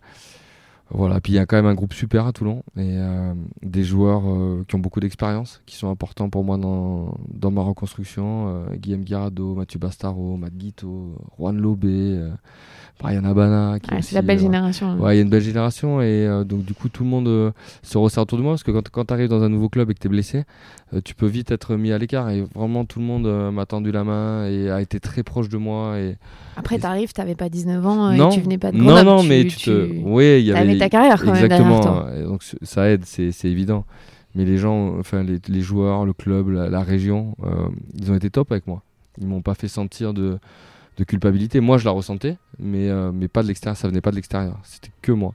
voilà. 0.93 1.21
Puis 1.21 1.33
il 1.33 1.37
y 1.37 1.39
a 1.39 1.47
quand 1.47 1.57
même 1.57 1.67
un 1.67 1.75
groupe 1.75 1.93
super 1.95 2.27
à 2.27 2.33
Toulon 2.33 2.63
et 2.77 2.81
euh, 2.99 3.33
des 3.63 3.85
joueurs 3.85 4.23
euh, 4.27 4.65
qui 4.69 4.75
ont 4.75 4.81
beaucoup 4.81 5.01
d'expérience, 5.01 5.63
qui 5.67 5.77
sont 5.77 5.89
importants 5.91 6.29
pour 6.31 6.45
moi 6.45 6.57
dans, 6.59 7.15
dans 7.33 7.51
ma 7.51 7.63
reconstruction. 7.63 8.49
Euh, 8.49 8.77
Guillaume 8.77 9.05
Guirado, 9.05 9.55
Mathieu 9.55 9.79
Bastaro, 9.79 10.37
Matt 10.37 10.53
Guito, 10.55 11.15
Juan 11.39 11.57
Lobé, 11.57 12.19
Brian 12.99 13.25
Abana. 13.25 13.79
Qui 13.81 13.91
c'est 14.03 14.15
la 14.15 14.23
belle 14.23 14.39
génération. 14.39 14.99
Ouais, 14.99 15.15
il 15.15 15.17
y 15.17 15.21
a 15.21 15.23
une 15.23 15.31
belle 15.31 15.43
génération 15.43 16.03
et 16.03 16.29
donc 16.47 16.65
du 16.65 16.75
coup 16.75 16.89
tout 16.89 17.05
le 17.05 17.09
monde 17.11 17.53
se 17.83 17.97
resserre 17.99 18.25
autour 18.25 18.39
de 18.39 18.43
moi 18.43 18.53
parce 18.53 18.63
que 18.63 18.71
quand, 18.73 18.89
quand 18.91 19.05
tu 19.07 19.15
arrives 19.15 19.29
dans 19.29 19.43
un 19.43 19.49
nouveau 19.49 19.69
club 19.69 19.91
et 19.91 19.95
que 19.95 20.01
tu 20.01 20.07
es 20.09 20.11
blessé, 20.11 20.45
tu 21.05 21.15
peux 21.15 21.27
vite 21.27 21.51
être 21.51 21.77
mis 21.77 21.93
à 21.93 21.99
l'écart 21.99 22.29
et 22.31 22.43
vraiment 22.55 22.85
tout 22.85 22.99
le 22.99 23.05
monde 23.07 23.27
m'a 23.53 23.65
tendu 23.65 23.91
la 23.93 24.05
main 24.05 24.47
et 24.49 24.71
a 24.71 24.81
été 24.83 25.01
très 25.01 25.23
proche 25.23 25.49
de 25.49 25.57
moi 25.57 25.99
et 25.99 26.17
Après, 26.57 26.79
t'arrives, 26.79 27.13
t'avais 27.13 27.35
pas 27.37 27.49
19 27.49 27.87
ans 27.87 28.13
non, 28.13 28.31
et 28.31 28.35
tu 28.35 28.41
venais 28.41 28.59
pas 28.59 28.71
de 28.73 28.77
non 28.77 28.85
Grenoble. 28.85 29.07
non 29.09 29.23
tu- 29.23 29.29
mais 29.29 29.45
tu, 29.45 29.57
te 29.57 29.87
tu- 29.87 30.03
oui, 30.05 30.41
il 30.41 30.47
y 30.47 30.53
avait 30.53 30.80
ta 30.81 30.89
carrière 30.91 31.21
quand 31.21 31.33
même 31.33 31.49
derrière 31.49 31.61
exactement 31.61 31.81
toi. 31.81 32.11
et 32.19 32.23
donc 32.25 32.43
ça 32.63 32.89
aide, 32.91 33.05
c'est 33.05 33.33
c'est 33.33 33.49
évident. 33.49 33.85
Mais 34.35 34.45
les 34.45 34.59
gens, 34.59 34.99
enfin 34.99 35.23
les, 35.23 35.39
les 35.49 35.61
joueurs, 35.61 36.05
le 36.05 36.13
club, 36.13 36.51
la, 36.51 36.69
la 36.69 36.83
région, 36.83 37.37
euh, 37.43 37.69
ils 37.97 38.13
ont 38.13 38.15
été 38.15 38.31
top 38.31 38.53
avec 38.53 38.67
moi. 38.67 38.83
Ils 39.21 39.27
m'ont 39.27 39.43
pas 39.43 39.55
fait 39.55 39.67
sentir 39.69 40.15
de, 40.15 40.39
de 40.99 41.05
culpabilité. 41.05 41.59
Moi, 41.61 41.79
je 41.79 41.85
la 41.85 41.91
ressentais, 41.91 42.37
mais, 42.61 42.89
euh, 42.89 43.11
mais 43.13 43.27
pas 43.27 43.43
de 43.43 43.49
l'extérieur. 43.49 43.77
Ça 43.77 43.89
venait 43.89 44.01
pas 44.01 44.13
de 44.13 44.17
l'extérieur. 44.17 44.57
C'était 44.63 44.93
que 45.03 45.11
moi. 45.11 45.35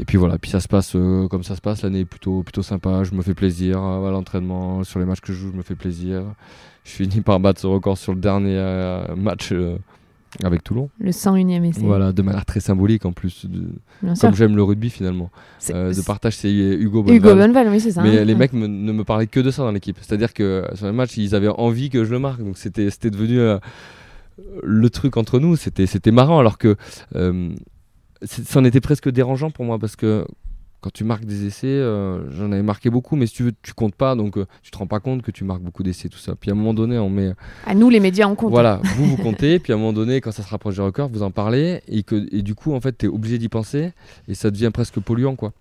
Et 0.00 0.04
puis 0.04 0.16
voilà, 0.16 0.38
puis 0.38 0.50
ça 0.50 0.60
se 0.60 0.66
passe 0.66 0.96
euh, 0.96 1.28
comme 1.28 1.44
ça 1.44 1.54
se 1.54 1.60
passe. 1.60 1.82
L'année 1.82 2.00
est 2.00 2.04
plutôt, 2.04 2.42
plutôt 2.42 2.62
sympa. 2.62 3.04
Je 3.04 3.14
me 3.14 3.22
fais 3.22 3.34
plaisir 3.34 3.78
euh, 3.80 4.08
à 4.08 4.10
l'entraînement, 4.10 4.82
sur 4.82 4.98
les 4.98 5.04
matchs 5.04 5.20
que 5.20 5.32
je 5.32 5.38
joue, 5.38 5.52
je 5.52 5.56
me 5.56 5.62
fais 5.62 5.74
plaisir. 5.76 6.22
Je 6.84 6.90
finis 6.90 7.20
par 7.20 7.38
battre 7.38 7.60
ce 7.60 7.66
record 7.66 7.96
sur 7.96 8.12
le 8.14 8.20
dernier 8.20 8.56
euh, 8.56 9.14
match 9.14 9.52
avec 10.44 10.62
Toulon. 10.62 10.90
Le 11.00 11.10
101e 11.10 11.64
essai. 11.64 11.80
Voilà, 11.80 12.12
de 12.12 12.22
manière 12.22 12.44
très 12.44 12.60
symbolique 12.60 13.04
en 13.04 13.12
plus. 13.12 13.46
de- 13.46 13.72
comme 14.20 14.34
j'aime 14.34 14.56
le 14.56 14.62
rugby 14.62 14.90
finalement. 14.90 15.30
Euh, 15.70 15.92
de 15.92 16.00
partage, 16.02 16.36
c'est 16.36 16.50
Hugo 16.52 17.02
Bonneval. 17.02 17.16
Hugo 17.16 17.34
Bonneval, 17.40 17.68
oui, 17.68 17.80
c'est 17.80 17.90
ça. 17.92 18.02
Mais 18.02 18.18
hein. 18.18 18.24
les 18.24 18.34
mecs 18.34 18.52
me- 18.52 18.66
ne 18.66 18.92
me 18.92 19.04
parlaient 19.04 19.26
que 19.26 19.40
de 19.40 19.50
ça 19.50 19.62
dans 19.62 19.72
l'équipe. 19.72 19.96
C'est-à-dire 20.00 20.32
que 20.32 20.64
sur 20.74 20.86
les 20.86 20.92
matchs, 20.92 21.16
ils 21.16 21.34
avaient 21.34 21.48
envie 21.48 21.90
que 21.90 22.04
je 22.04 22.10
le 22.10 22.18
marque. 22.18 22.42
Donc 22.42 22.58
c'était 22.58 23.10
devenu 23.10 23.38
euh, 23.40 23.58
le 24.62 24.88
truc 24.90 25.16
entre 25.16 25.38
nous. 25.38 25.56
C'était 25.56 26.10
marrant 26.12 26.38
alors 26.38 26.58
que 26.58 26.76
euh, 27.16 27.50
c'en 28.22 28.64
était 28.64 28.80
presque 28.80 29.10
dérangeant 29.10 29.50
pour 29.50 29.64
moi 29.64 29.78
parce 29.78 29.96
que 29.96 30.24
quand 30.80 30.92
tu 30.92 31.04
marques 31.04 31.24
des 31.24 31.46
essais, 31.46 31.66
euh, 31.66 32.30
j'en 32.32 32.50
avais 32.52 32.62
marqué 32.62 32.90
beaucoup, 32.90 33.16
mais 33.16 33.26
si 33.26 33.34
tu 33.34 33.42
veux, 33.44 33.52
tu 33.62 33.74
comptes 33.74 33.94
pas, 33.94 34.14
donc 34.14 34.38
euh, 34.38 34.46
tu 34.62 34.70
te 34.70 34.78
rends 34.78 34.86
pas 34.86 35.00
compte 35.00 35.22
que 35.22 35.30
tu 35.30 35.44
marques 35.44 35.62
beaucoup 35.62 35.82
d'essais, 35.82 36.08
tout 36.08 36.18
ça. 36.18 36.34
Puis 36.34 36.50
à 36.50 36.54
un 36.54 36.56
moment 36.56 36.74
donné, 36.74 36.98
on 36.98 37.10
met 37.10 37.32
À 37.66 37.74
nous, 37.74 37.90
les 37.90 38.00
médias, 38.00 38.26
on 38.26 38.34
compte. 38.34 38.50
voilà, 38.50 38.80
vous 38.96 39.04
vous 39.04 39.16
comptez, 39.16 39.58
puis 39.58 39.72
à 39.72 39.76
un 39.76 39.78
moment 39.78 39.92
donné, 39.92 40.20
quand 40.20 40.32
ça 40.32 40.42
se 40.42 40.48
rapproche 40.48 40.74
du 40.74 40.80
record, 40.80 41.08
vous 41.10 41.22
en 41.22 41.30
parlez, 41.30 41.82
et, 41.86 42.02
que, 42.02 42.26
et 42.34 42.42
du 42.42 42.54
coup, 42.54 42.72
en 42.72 42.80
fait, 42.80 42.96
tu 42.96 43.06
es 43.06 43.08
obligé 43.08 43.38
d'y 43.38 43.48
penser, 43.48 43.92
et 44.28 44.34
ça 44.34 44.50
devient 44.50 44.70
presque 44.72 45.00
polluant, 45.00 45.36
quoi. 45.36 45.52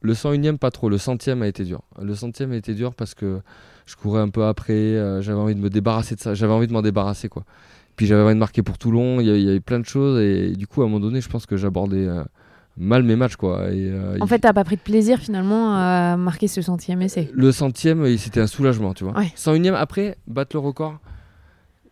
Le 0.00 0.14
101ème, 0.14 0.58
pas 0.58 0.70
trop, 0.70 0.88
le 0.88 0.98
centième 0.98 1.42
a 1.42 1.46
été 1.46 1.64
dur. 1.64 1.82
Le 2.00 2.14
centième 2.14 2.50
a 2.52 2.56
été 2.56 2.74
dur 2.74 2.92
parce 2.92 3.14
que 3.14 3.40
je 3.86 3.94
courais 3.94 4.20
un 4.20 4.30
peu 4.30 4.44
après, 4.44 4.72
euh, 4.72 5.20
j'avais 5.22 5.38
envie 5.38 5.54
de 5.54 5.60
me 5.60 5.70
débarrasser 5.70 6.16
de 6.16 6.20
ça, 6.20 6.34
j'avais 6.34 6.52
envie 6.52 6.66
de 6.66 6.72
m'en 6.72 6.82
débarrasser, 6.82 7.28
quoi. 7.28 7.44
Puis 7.94 8.06
j'avais 8.06 8.22
envie 8.22 8.34
de 8.34 8.38
marquer 8.38 8.62
pour 8.62 8.78
Toulon, 8.78 9.20
il 9.20 9.28
y, 9.28 9.42
y 9.42 9.48
avait 9.50 9.60
plein 9.60 9.78
de 9.78 9.84
choses, 9.84 10.18
et, 10.20 10.56
du 10.56 10.66
coup, 10.66 10.82
à 10.82 10.86
un 10.86 10.88
moment 10.88 10.98
donné, 10.98 11.20
je 11.20 11.28
pense 11.28 11.46
que 11.46 11.56
j'abordais 11.56 12.06
euh, 12.06 12.24
mal 12.76 13.02
mes 13.02 13.16
matchs, 13.16 13.36
quoi. 13.36 13.70
Et, 13.70 13.88
euh, 13.90 14.16
En 14.20 14.24
il- 14.24 14.28
fait, 14.28 14.38
t'as 14.40 14.52
pas 14.52 14.64
pris 14.64 14.76
de 14.76 14.80
plaisir 14.80 15.18
finalement 15.18 15.74
à 15.76 16.16
marquer 16.16 16.48
ce 16.48 16.62
centième 16.62 17.02
essai. 17.02 17.30
le 17.32 17.52
centième, 17.52 18.16
c'était 18.16 18.40
un 18.40 18.46
soulagement, 18.46 18.94
tu 18.94 19.04
vois. 19.04 19.16
Ouais. 19.18 19.30
101ème, 19.36 19.74
après, 19.74 20.16
battre 20.26 20.56
le 20.56 20.60
record, 20.60 20.98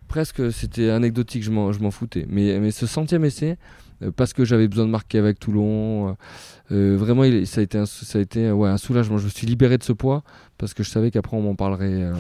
presque 0.09 0.51
c'était 0.53 0.91
anecdotique, 0.91 1.43
je 1.45 1.51
m'en, 1.51 1.73
je 1.73 1.81
m'en 1.81 1.91
foutais. 1.91 2.27
Mais, 2.29 2.59
mais 2.61 2.71
ce 2.71 2.87
centième 2.87 3.25
essai, 3.25 3.59
euh, 4.03 4.11
parce 4.11 4.33
que 4.33 4.45
j'avais 4.45 4.67
besoin 4.69 4.87
de 4.87 4.91
marquer 4.91 5.19
avec 5.19 5.39
Toulon, 5.39 6.17
euh, 6.73 6.97
vraiment, 6.97 7.25
il- 7.25 7.47
ça 7.47 7.61
a 7.61 7.65
été, 7.65 7.79
un, 7.79 7.87
ça 7.87 8.19
a 8.19 8.23
été 8.23 8.51
ouais, 8.51 8.69
un 8.71 8.79
soulagement. 8.79 9.19
Je 9.19 9.25
me 9.27 9.31
suis 9.31 9.47
libéré 9.47 9.77
de 9.79 9.83
ce 9.85 9.93
poids 9.93 10.23
parce 10.59 10.75
que 10.75 10.83
je 10.83 10.91
savais 10.91 11.11
qu'après, 11.11 11.37
on 11.37 11.43
m'en 11.43 11.55
parlerait 11.55 12.03
euh, 12.05 12.15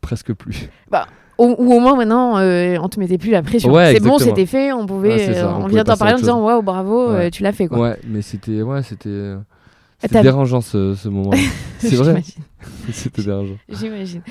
presque 0.00 0.32
plus. 0.34 0.68
Ou, 1.38 1.54
ou 1.58 1.72
au 1.74 1.80
moins 1.80 1.96
maintenant, 1.96 2.36
euh, 2.38 2.76
on 2.80 2.88
te 2.88 3.00
mettait 3.00 3.18
plus 3.18 3.30
la 3.30 3.42
pression. 3.42 3.72
Ouais, 3.72 3.92
c'est 3.94 4.00
bon, 4.00 4.18
c'était 4.18 4.46
fait, 4.46 4.72
on 4.72 4.86
pouvait, 4.86 5.08
Ouais, 5.10 5.18
c'est 5.18 5.34
ça, 5.34 5.46
euh, 5.46 5.52
on 5.62 5.66
vient 5.66 5.80
à 5.80 5.96
parler 5.96 6.14
en 6.14 6.18
disant 6.18 6.44
waouh, 6.44 6.62
bravo, 6.62 7.08
euh, 7.10 7.30
tu 7.30 7.42
l'as 7.42 7.52
fait 7.52 7.66
quoi. 7.68 7.78
Ouais, 7.78 7.98
mais 8.06 8.22
c'était, 8.22 8.62
ouais, 8.62 8.82
c'était, 8.82 9.08
euh, 9.08 9.38
c'était 9.98 10.22
dérangeant 10.22 10.60
ce, 10.60 10.94
ce 10.94 11.08
moment. 11.08 11.30
c'est 11.78 11.94
vrai, 11.96 12.22
c'était 12.92 13.22
dérangeant. 13.22 13.56
J'imagine. 13.68 14.22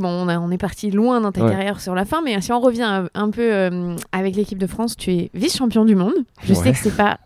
Bon, 0.00 0.08
on, 0.08 0.28
a- 0.28 0.38
on 0.38 0.50
est 0.50 0.58
parti 0.58 0.90
loin 0.90 1.20
dans 1.20 1.32
ta 1.32 1.42
carrière 1.50 1.80
sur 1.80 1.94
la 1.94 2.04
fin, 2.04 2.22
mais 2.24 2.40
si 2.40 2.52
on 2.52 2.60
revient 2.60 3.04
un, 3.14 3.30
peu 3.30 3.42
euh, 3.52 3.94
avec 4.12 4.34
l'équipe 4.34 4.58
de 4.58 4.66
France, 4.66 4.96
tu 4.96 5.12
es 5.12 5.30
vice-champion 5.34 5.84
du 5.84 5.94
monde. 5.96 6.14
Je 6.42 6.54
sais 6.54 6.72
que 6.72 6.78
c'est 6.78 6.96
pas 6.96 7.18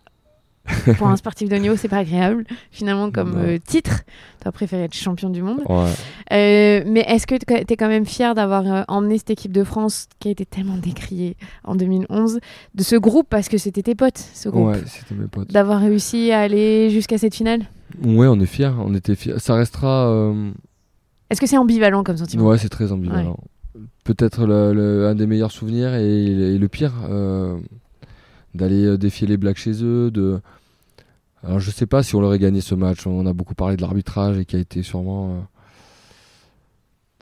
pour 0.98 1.08
un 1.08 1.16
sportif 1.16 1.48
de 1.48 1.56
niveau, 1.56 1.74
c'est 1.76 1.88
pas 1.88 1.98
agréable 1.98 2.44
finalement 2.70 3.10
comme 3.10 3.34
euh, 3.36 3.58
titre. 3.64 4.02
Tu 4.40 4.48
as 4.48 4.52
préféré 4.52 4.84
être 4.84 4.94
champion 4.94 5.28
du 5.28 5.42
monde. 5.42 5.60
Ouais. 5.68 5.90
Euh, 6.32 6.84
mais 6.86 7.00
est-ce 7.08 7.26
que 7.26 7.34
tu 7.34 7.52
es 7.72 7.76
quand 7.76 7.88
même 7.88 8.06
fier 8.06 8.34
d'avoir 8.34 8.64
euh, 8.66 8.82
emmené 8.88 9.18
cette 9.18 9.30
équipe 9.30 9.52
de 9.52 9.64
France 9.64 10.06
qui 10.20 10.28
a 10.28 10.30
été 10.30 10.46
tellement 10.46 10.76
décriée 10.76 11.36
en 11.64 11.74
2011 11.74 12.38
de 12.74 12.82
ce 12.82 12.96
groupe 12.96 13.26
parce 13.28 13.48
que 13.48 13.58
c'était 13.58 13.82
tes 13.82 13.94
potes, 13.96 14.18
ce 14.34 14.48
groupe, 14.48 14.68
ouais, 14.68 14.80
c'était 14.86 15.14
mes 15.20 15.26
potes. 15.26 15.50
d'avoir 15.52 15.80
réussi 15.80 16.30
à 16.30 16.40
aller 16.40 16.90
jusqu'à 16.90 17.18
cette 17.18 17.34
finale? 17.34 17.62
Ouais, 18.04 18.26
on 18.28 18.38
est 18.40 18.46
fiers, 18.46 18.70
on 18.78 18.94
était 18.94 19.16
fiers. 19.16 19.34
Ça 19.38 19.54
restera. 19.54 20.08
euh, 20.10 20.50
Est-ce 21.30 21.40
que 21.40 21.46
c'est 21.46 21.58
ambivalent 21.58 22.04
comme 22.04 22.16
sentiment? 22.16 22.46
Ouais, 22.46 22.58
c'est 22.58 22.68
très 22.68 22.92
ambivalent. 22.92 23.36
Peut-être 24.04 24.46
le, 24.46 24.72
le- 24.72 25.06
un 25.08 25.14
des 25.14 25.26
meilleurs 25.26 25.50
souvenirs 25.52 25.94
et, 25.94 26.04
et 26.54 26.58
le 26.58 26.68
pire, 26.68 26.92
d'aller 28.54 28.84
euh, 28.84 28.98
défier 28.98 29.26
les 29.26 29.36
Blacks 29.36 29.58
chez 29.58 29.82
eux. 29.82 30.10
De... 30.10 30.40
Alors 31.42 31.60
je 31.60 31.70
sais 31.70 31.86
pas 31.86 32.02
si 32.02 32.14
on 32.14 32.22
aurait 32.22 32.38
gagné 32.38 32.60
ce 32.60 32.74
match. 32.74 33.06
On 33.06 33.26
a 33.26 33.32
beaucoup 33.32 33.54
parlé 33.54 33.76
de 33.76 33.82
l'arbitrage 33.82 34.38
et 34.38 34.44
qui 34.44 34.56
a 34.56 34.58
été 34.58 34.82
sûrement 34.82 35.30
euh, 35.30 35.40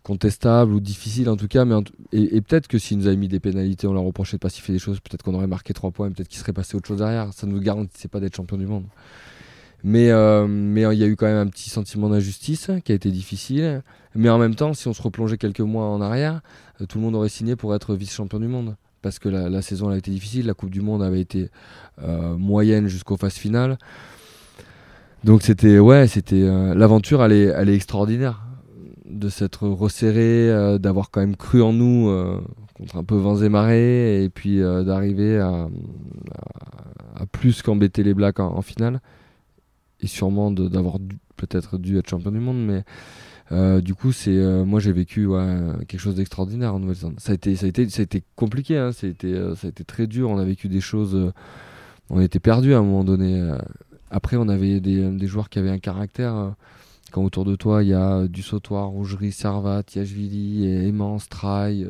contestable 0.02 0.72
ou 0.72 0.80
difficile 0.80 1.28
en 1.28 1.36
tout 1.36 1.48
cas. 1.48 1.64
Mais 1.64 1.74
et, 2.12 2.40
peut-être 2.40 2.68
que 2.68 2.78
s'ils 2.78 2.98
nous 2.98 3.06
avaient 3.06 3.16
mis 3.16 3.28
des 3.28 3.40
pénalités, 3.40 3.86
on 3.86 3.92
leur 3.92 4.04
reprochait 4.04 4.36
de 4.36 4.40
pas 4.40 4.50
siffler 4.50 4.74
des 4.74 4.80
choses. 4.80 5.00
Peut-être 5.00 5.22
qu'on 5.22 5.34
aurait 5.34 5.46
marqué 5.46 5.72
3 5.72 5.90
points, 5.90 6.08
et 6.08 6.10
peut-être 6.10 6.28
qu'il 6.28 6.38
serait 6.38 6.52
passé 6.52 6.76
autre 6.76 6.88
chose 6.88 6.98
derrière. 6.98 7.32
Ça 7.32 7.46
ne 7.46 7.52
nous 7.52 7.60
garantissait 7.60 8.08
pas 8.08 8.20
d'être 8.20 8.36
champion 8.36 8.58
du 8.58 8.66
monde. 8.66 8.84
Mais 9.82 10.10
euh, 10.10 10.46
mais 10.46 10.82
il 10.82 10.98
y 10.98 11.04
a 11.04 11.06
eu 11.06 11.16
quand 11.16 11.26
même 11.26 11.38
un 11.38 11.46
petit 11.46 11.70
sentiment 11.70 12.10
d'injustice 12.10 12.70
qui 12.84 12.92
a 12.92 12.94
été 12.94 13.10
difficile. 13.10 13.82
Mais 14.14 14.28
en 14.28 14.38
même 14.38 14.54
temps, 14.54 14.74
si 14.74 14.88
on 14.88 14.92
se 14.92 15.00
replongeait 15.00 15.38
quelques 15.38 15.60
mois 15.60 15.86
en 15.86 16.00
arrière, 16.00 16.42
tout 16.88 16.98
le 16.98 17.04
monde 17.04 17.14
aurait 17.14 17.28
signé 17.28 17.56
pour 17.56 17.74
être 17.74 17.94
vice-champion 17.94 18.40
du 18.40 18.48
monde. 18.48 18.76
Parce 19.02 19.18
que 19.18 19.28
la, 19.28 19.62
saison 19.62 19.88
a 19.88 19.96
été 19.96 20.10
difficile, 20.10 20.46
la 20.46 20.54
Coupe 20.54 20.70
du 20.70 20.82
Monde 20.82 21.02
avait 21.02 21.20
été 21.20 21.50
euh, 22.02 22.36
moyenne 22.36 22.86
jusqu'aux 22.86 23.16
phases 23.16 23.34
finales. 23.34 23.78
Donc 25.24 25.42
c'était 25.42 25.78
ouais, 25.78 26.06
c'était 26.06 26.42
euh, 26.42 26.74
l'aventure, 26.74 27.22
elle 27.24 27.32
est, 27.32 27.74
extraordinaire 27.74 28.42
de 29.06 29.28
s'être 29.28 29.66
resserré, 29.68 30.50
euh, 30.50 30.78
d'avoir 30.78 31.10
quand 31.10 31.20
même 31.20 31.36
cru 31.36 31.62
en 31.62 31.72
nous 31.72 32.10
contre 32.74 32.96
un 32.96 33.04
peu 33.04 33.16
vents 33.16 33.42
et 33.42 33.48
marées, 33.48 34.22
et 34.22 34.28
puis 34.28 34.60
d'arriver 34.60 35.38
à, 35.38 35.68
plus 37.32 37.62
qu'embêter 37.62 38.02
les 38.02 38.14
Blacks 38.14 38.40
en, 38.40 38.56
en 38.56 38.62
finale, 38.62 39.00
et 40.00 40.06
sûrement 40.06 40.50
d'avoir 40.50 40.98
peut-être 41.36 41.78
dû 41.78 41.98
être 41.98 42.08
champion 42.08 42.30
du 42.30 42.38
monde, 42.38 42.64
mais 42.64 42.84
euh, 43.52 43.80
du 43.80 43.94
coup, 43.94 44.12
c'est 44.12 44.36
euh, 44.36 44.64
moi 44.64 44.78
j'ai 44.78 44.92
vécu 44.92 45.28
quelque 45.88 45.98
chose 46.00 46.14
d'extraordinaire 46.14 46.74
en 46.74 46.78
Nouvelle-Zélande. 46.78 47.18
Ça 47.18 47.32
a 47.32 47.34
été, 47.34 48.24
compliqué, 48.36 48.78
hein, 48.78 48.92
ça, 48.92 49.06
a 49.06 49.10
été, 49.10 49.32
euh, 49.34 49.54
ça 49.56 49.66
a 49.66 49.70
été 49.70 49.84
très 49.84 50.06
dur. 50.06 50.30
On 50.30 50.38
a 50.38 50.44
vécu 50.44 50.68
des 50.68 50.80
choses, 50.80 51.32
on 52.10 52.20
était 52.20 52.40
perdus 52.40 52.74
à 52.74 52.78
un 52.78 52.82
moment 52.82 53.04
donné. 53.04 53.42
après, 54.10 54.36
on 54.36 54.48
avait 54.48 54.80
des, 54.80 55.26
joueurs 55.26 55.48
qui 55.48 55.58
avaient 55.58 55.70
un 55.70 55.78
caractère. 55.78 56.54
quand 57.10 57.24
autour 57.24 57.44
de 57.44 57.56
toi, 57.56 57.82
il 57.82 57.88
y 57.88 57.94
a 57.94 58.28
du 58.28 58.42
Sautoir, 58.42 58.88
Rougerie, 58.88 59.32
Servat, 59.32 59.82
Yachvili, 59.94 60.66
Aimant, 60.86 61.18
Straille, 61.18 61.88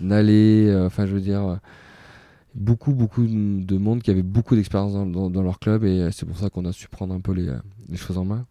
Nalé, 0.00 0.74
enfin, 0.86 1.06
je 1.06 1.14
veux 1.14 1.20
dire 1.20 1.58
beaucoup, 2.54 2.92
beaucoup 2.92 3.26
de 3.26 3.78
monde 3.78 4.02
qui 4.02 4.10
avait 4.10 4.22
beaucoup 4.22 4.56
d'expérience 4.56 4.92
dans, 4.92 5.42
leur 5.42 5.58
club 5.58 5.84
et 5.84 6.10
c'est 6.12 6.26
pour 6.26 6.36
ça 6.36 6.50
qu'on 6.50 6.66
a 6.66 6.72
su 6.72 6.88
prendre 6.88 7.14
un 7.14 7.20
peu 7.20 7.32
les 7.32 7.96
choses 7.96 8.18
en 8.18 8.26
main. 8.26 8.46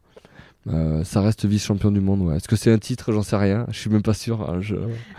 Euh, 0.72 1.04
ça 1.04 1.22
reste 1.22 1.46
vice-champion 1.46 1.92
du 1.92 2.00
monde. 2.00 2.22
Ouais. 2.22 2.38
Est-ce 2.38 2.48
que 2.48 2.56
c'est 2.56 2.72
un 2.72 2.78
titre? 2.78 3.12
J'en 3.12 3.22
sais 3.22 3.36
rien. 3.36 3.66
Je 3.72 3.80
suis 3.80 3.90
même 3.90 4.02
pas 4.02 4.14
sûr. 4.14 4.42
Hein, 4.50 4.60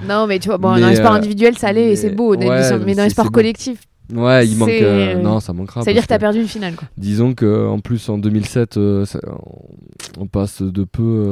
non, 0.07 0.27
mais 0.27 0.39
tu 0.39 0.49
vois, 0.49 0.59
bon, 0.59 0.79
dans 0.79 0.89
les 0.89 0.97
sports 0.97 1.13
euh, 1.13 1.17
individuels, 1.17 1.57
ça 1.57 1.69
allait 1.69 1.93
et 1.93 1.97
c'est 1.97 2.11
beau. 2.11 2.37
mais 2.37 2.95
dans 2.95 3.05
les 3.05 3.11
sports 3.11 3.33
collectifs. 3.33 3.81
Ouais, 4.13 4.47
il 4.47 4.57
manque. 4.57 4.71
Euh, 4.71 5.17
non, 5.17 5.39
ça 5.41 5.53
manquera. 5.53 5.83
Ça 5.83 5.91
veut 5.91 5.95
dire 5.95 6.03
que 6.03 6.09
tu 6.09 6.15
as 6.15 6.19
perdu 6.19 6.41
une 6.41 6.49
finale. 6.49 6.75
Quoi. 6.75 6.89
Disons 6.97 7.35
qu'en 7.35 7.79
plus, 7.81 8.09
en 8.09 8.19
2007, 8.19 8.79
on 8.79 10.27
passe 10.31 10.63
de 10.63 10.85
peu. 10.85 11.31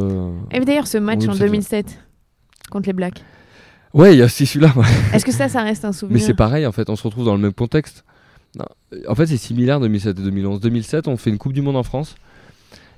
et 0.51 0.61
d'ailleurs, 0.61 0.87
ce 0.87 0.99
match 0.99 1.27
en 1.29 1.35
2007 1.35 1.99
contre 2.71 2.89
les 2.89 2.93
Blacks. 2.93 3.23
Ouais, 3.95 4.15
il 4.15 4.19
y 4.19 4.23
a 4.23 4.27
aussi 4.27 4.45
celui-là. 4.45 4.75
Est-ce 5.15 5.25
que 5.25 5.33
ça, 5.33 5.49
ça 5.49 5.63
reste 5.63 5.87
un 5.87 5.93
souvenir? 5.93 6.19
Mais 6.19 6.27
c'est 6.27 6.35
pareil, 6.35 6.67
en 6.67 6.73
fait, 6.73 6.91
on 6.91 6.97
se 6.97 7.03
retrouve 7.03 7.25
dans 7.25 7.35
le 7.35 7.41
même 7.41 7.55
contexte. 7.55 8.05
En 9.09 9.15
fait, 9.15 9.27
c'est 9.27 9.37
similaire 9.37 9.81
2007 9.81 10.19
et 10.19 10.23
2011. 10.23 10.61
2007, 10.61 11.09
on 11.09 11.17
fait 11.17 11.31
une 11.31 11.39
Coupe 11.39 11.53
du 11.53 11.63
Monde 11.63 11.77
en 11.77 11.83
France. 11.83 12.15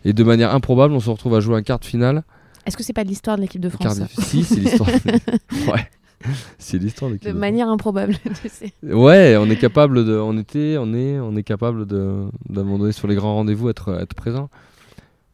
Et 0.04 0.12
de 0.12 0.24
manière 0.24 0.54
improbable, 0.54 0.94
on 0.94 1.00
se 1.00 1.10
retrouve 1.10 1.34
à 1.34 1.40
jouer 1.40 1.56
un 1.56 1.62
quart 1.62 1.78
de 1.78 1.84
finale. 1.84 2.24
Est-ce 2.66 2.76
que 2.76 2.82
c'est 2.82 2.92
pas 2.92 3.04
l'histoire 3.04 3.36
de 3.36 3.42
l'équipe 3.42 3.60
de 3.60 3.68
France 3.68 4.00
Si, 4.18 4.44
c'est 4.44 4.56
l'histoire. 4.56 4.88
ouais. 5.52 5.88
C'est 6.58 6.78
l'histoire 6.78 7.10
de 7.10 7.16
De 7.16 7.32
manière 7.32 7.68
improbable, 7.68 8.16
tu 8.42 8.48
sais. 8.48 8.72
Ouais, 8.82 9.36
on 9.38 9.48
est 9.48 9.56
capable 9.56 10.04
de. 10.04 10.14
On 10.18 10.36
était, 10.36 10.76
on 10.78 10.92
est, 10.92 11.18
on 11.18 11.36
est 11.36 11.44
capable 11.44 11.86
de, 11.86 12.24
d'un 12.48 12.64
moment 12.64 12.78
donné 12.78 12.92
sur 12.92 13.06
les 13.06 13.14
grands 13.14 13.34
rendez-vous 13.34 13.68
être, 13.68 14.00
être 14.00 14.14
présent. 14.14 14.50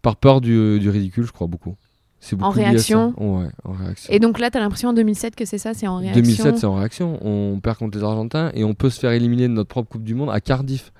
Par 0.02 0.16
peur 0.16 0.40
du, 0.40 0.78
du 0.78 0.90
ridicule, 0.90 1.24
je 1.24 1.32
crois 1.32 1.46
beaucoup. 1.46 1.76
C'est 2.24 2.42
en 2.42 2.50
réaction. 2.50 3.12
Ouais, 3.18 3.48
en 3.64 3.72
réaction. 3.72 4.12
Et 4.12 4.18
donc 4.18 4.38
là, 4.38 4.50
tu 4.50 4.56
as 4.56 4.60
l'impression 4.60 4.88
en 4.88 4.92
2007 4.94 5.36
que 5.36 5.44
c'est 5.44 5.58
ça, 5.58 5.74
c'est 5.74 5.86
en 5.86 5.98
réaction. 5.98 6.22
2007, 6.22 6.58
c'est 6.58 6.66
en 6.66 6.74
réaction. 6.74 7.18
On 7.22 7.60
perd 7.60 7.76
contre 7.76 7.98
les 7.98 8.04
Argentins 8.04 8.50
et 8.54 8.64
on 8.64 8.72
peut 8.72 8.88
se 8.88 8.98
faire 8.98 9.12
éliminer 9.12 9.46
de 9.46 9.52
notre 9.52 9.68
propre 9.68 9.90
Coupe 9.90 10.04
du 10.04 10.14
Monde 10.14 10.30
à 10.30 10.40
Cardiff, 10.40 10.92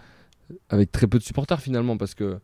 avec 0.68 0.92
très 0.92 1.06
peu 1.06 1.18
de 1.18 1.22
supporters 1.22 1.60
finalement, 1.60 1.96
parce 1.96 2.14
que 2.14 2.38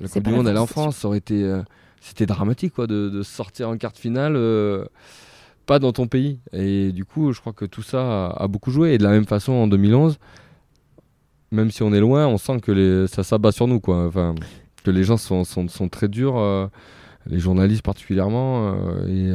la 0.00 0.08
Coupe 0.08 0.24
du 0.24 0.30
Monde, 0.30 0.48
elle 0.48 0.56
est 0.56 0.60
en 0.60 0.66
France. 0.66 0.96
Ça 0.96 1.08
aurait 1.08 1.18
été, 1.18 1.42
euh, 1.44 1.62
c'était 2.00 2.26
dramatique 2.26 2.74
quoi, 2.74 2.86
de, 2.86 3.22
sortir 3.22 3.68
en 3.68 3.76
quart 3.76 3.92
de 3.92 3.98
finale, 3.98 4.34
euh, 4.36 4.84
pas 5.66 5.78
dans 5.78 5.92
ton 5.92 6.06
pays. 6.06 6.40
Et 6.52 6.92
du 6.92 7.04
coup, 7.04 7.32
je 7.32 7.40
crois 7.40 7.52
que 7.52 7.64
tout 7.64 7.82
ça 7.82 8.28
a, 8.28 8.48
beaucoup 8.48 8.70
joué. 8.70 8.94
Et 8.94 8.98
de 8.98 9.04
la 9.04 9.10
même 9.10 9.26
façon, 9.26 9.52
en 9.52 9.66
2011, 9.66 10.18
même 11.52 11.70
si 11.70 11.82
on 11.82 11.92
est 11.92 12.00
loin, 12.00 12.26
on 12.26 12.38
sent 12.38 12.60
que 12.60 12.72
les, 12.72 13.06
ça 13.06 13.22
s'abat 13.22 13.52
sur 13.52 13.66
nous. 13.66 13.80
Quoi. 13.80 14.06
Enfin, 14.06 14.34
que 14.84 14.90
les 14.90 15.04
gens 15.04 15.16
sont, 15.16 15.44
sont, 15.44 15.68
sont 15.68 15.88
très 15.88 16.08
durs. 16.08 16.38
Euh, 16.38 16.66
les 17.26 17.38
journalistes 17.38 17.82
particulièrement 17.82 18.74
et, 19.06 19.30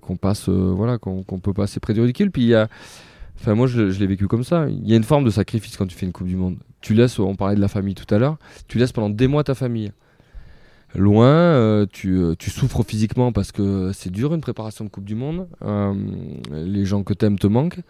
qu'on 0.00 0.16
passe 0.16 0.48
voilà 0.48 0.96
qu'on 0.96 1.24
peut 1.24 1.52
passer 1.52 1.80
près 1.80 1.92
du 1.92 2.00
ridicule 2.00 2.30
puis 2.30 2.42
il 2.42 2.48
y 2.48 2.54
a 2.54 2.68
Enfin, 3.40 3.54
moi, 3.54 3.66
je, 3.66 3.82
l'ai 3.82 4.06
vécu 4.06 4.26
comme 4.26 4.44
ça. 4.44 4.68
Il 4.68 4.88
y 4.88 4.92
a 4.92 4.96
une 4.96 5.04
forme 5.04 5.24
de 5.24 5.30
sacrifice 5.30 5.76
quand 5.76 5.86
tu 5.86 5.96
fais 5.96 6.06
une 6.06 6.12
Coupe 6.12 6.26
du 6.26 6.36
Monde. 6.36 6.56
Tu 6.80 6.94
laisses, 6.94 7.18
on 7.18 7.34
parlait 7.34 7.56
de 7.56 7.60
la 7.60 7.68
famille 7.68 7.94
tout 7.94 8.12
à 8.14 8.18
l'heure, 8.18 8.36
tu 8.68 8.78
laisses 8.78 8.92
pendant 8.92 9.10
des 9.10 9.26
mois 9.26 9.44
ta 9.44 9.54
famille. 9.54 9.92
Loin, 10.94 11.26
euh, 11.26 11.86
tu, 11.90 12.16
euh, 12.16 12.34
tu, 12.38 12.50
souffres 12.50 12.82
physiquement 12.82 13.30
parce 13.30 13.52
que 13.52 13.90
c'est 13.92 14.10
dur 14.10 14.32
une 14.32 14.40
préparation 14.40 14.84
de 14.84 14.90
Coupe 14.90 15.04
du 15.04 15.14
Monde. 15.14 15.46
Euh, 15.62 15.92
les 16.50 16.84
gens 16.84 17.02
que 17.02 17.12
tu 17.12 17.26
aimes 17.26 17.38
te 17.38 17.46
manquent. 17.46 17.80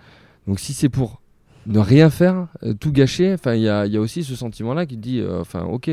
Donc, 0.46 0.58
si 0.58 0.72
c'est 0.72 0.88
pour 0.88 1.20
ne 1.66 1.78
rien 1.78 2.10
faire, 2.10 2.48
tout 2.80 2.92
gâcher, 2.92 3.36
il 3.46 3.60
y 3.60 3.68
a, 3.68 3.86
y 3.86 3.96
a, 3.96 4.00
aussi 4.00 4.24
ce 4.24 4.34
sentiment-là 4.34 4.86
qui 4.86 4.96
te 4.96 5.02
dit, 5.02 5.22
enfin, 5.40 5.64
ok 5.64 5.90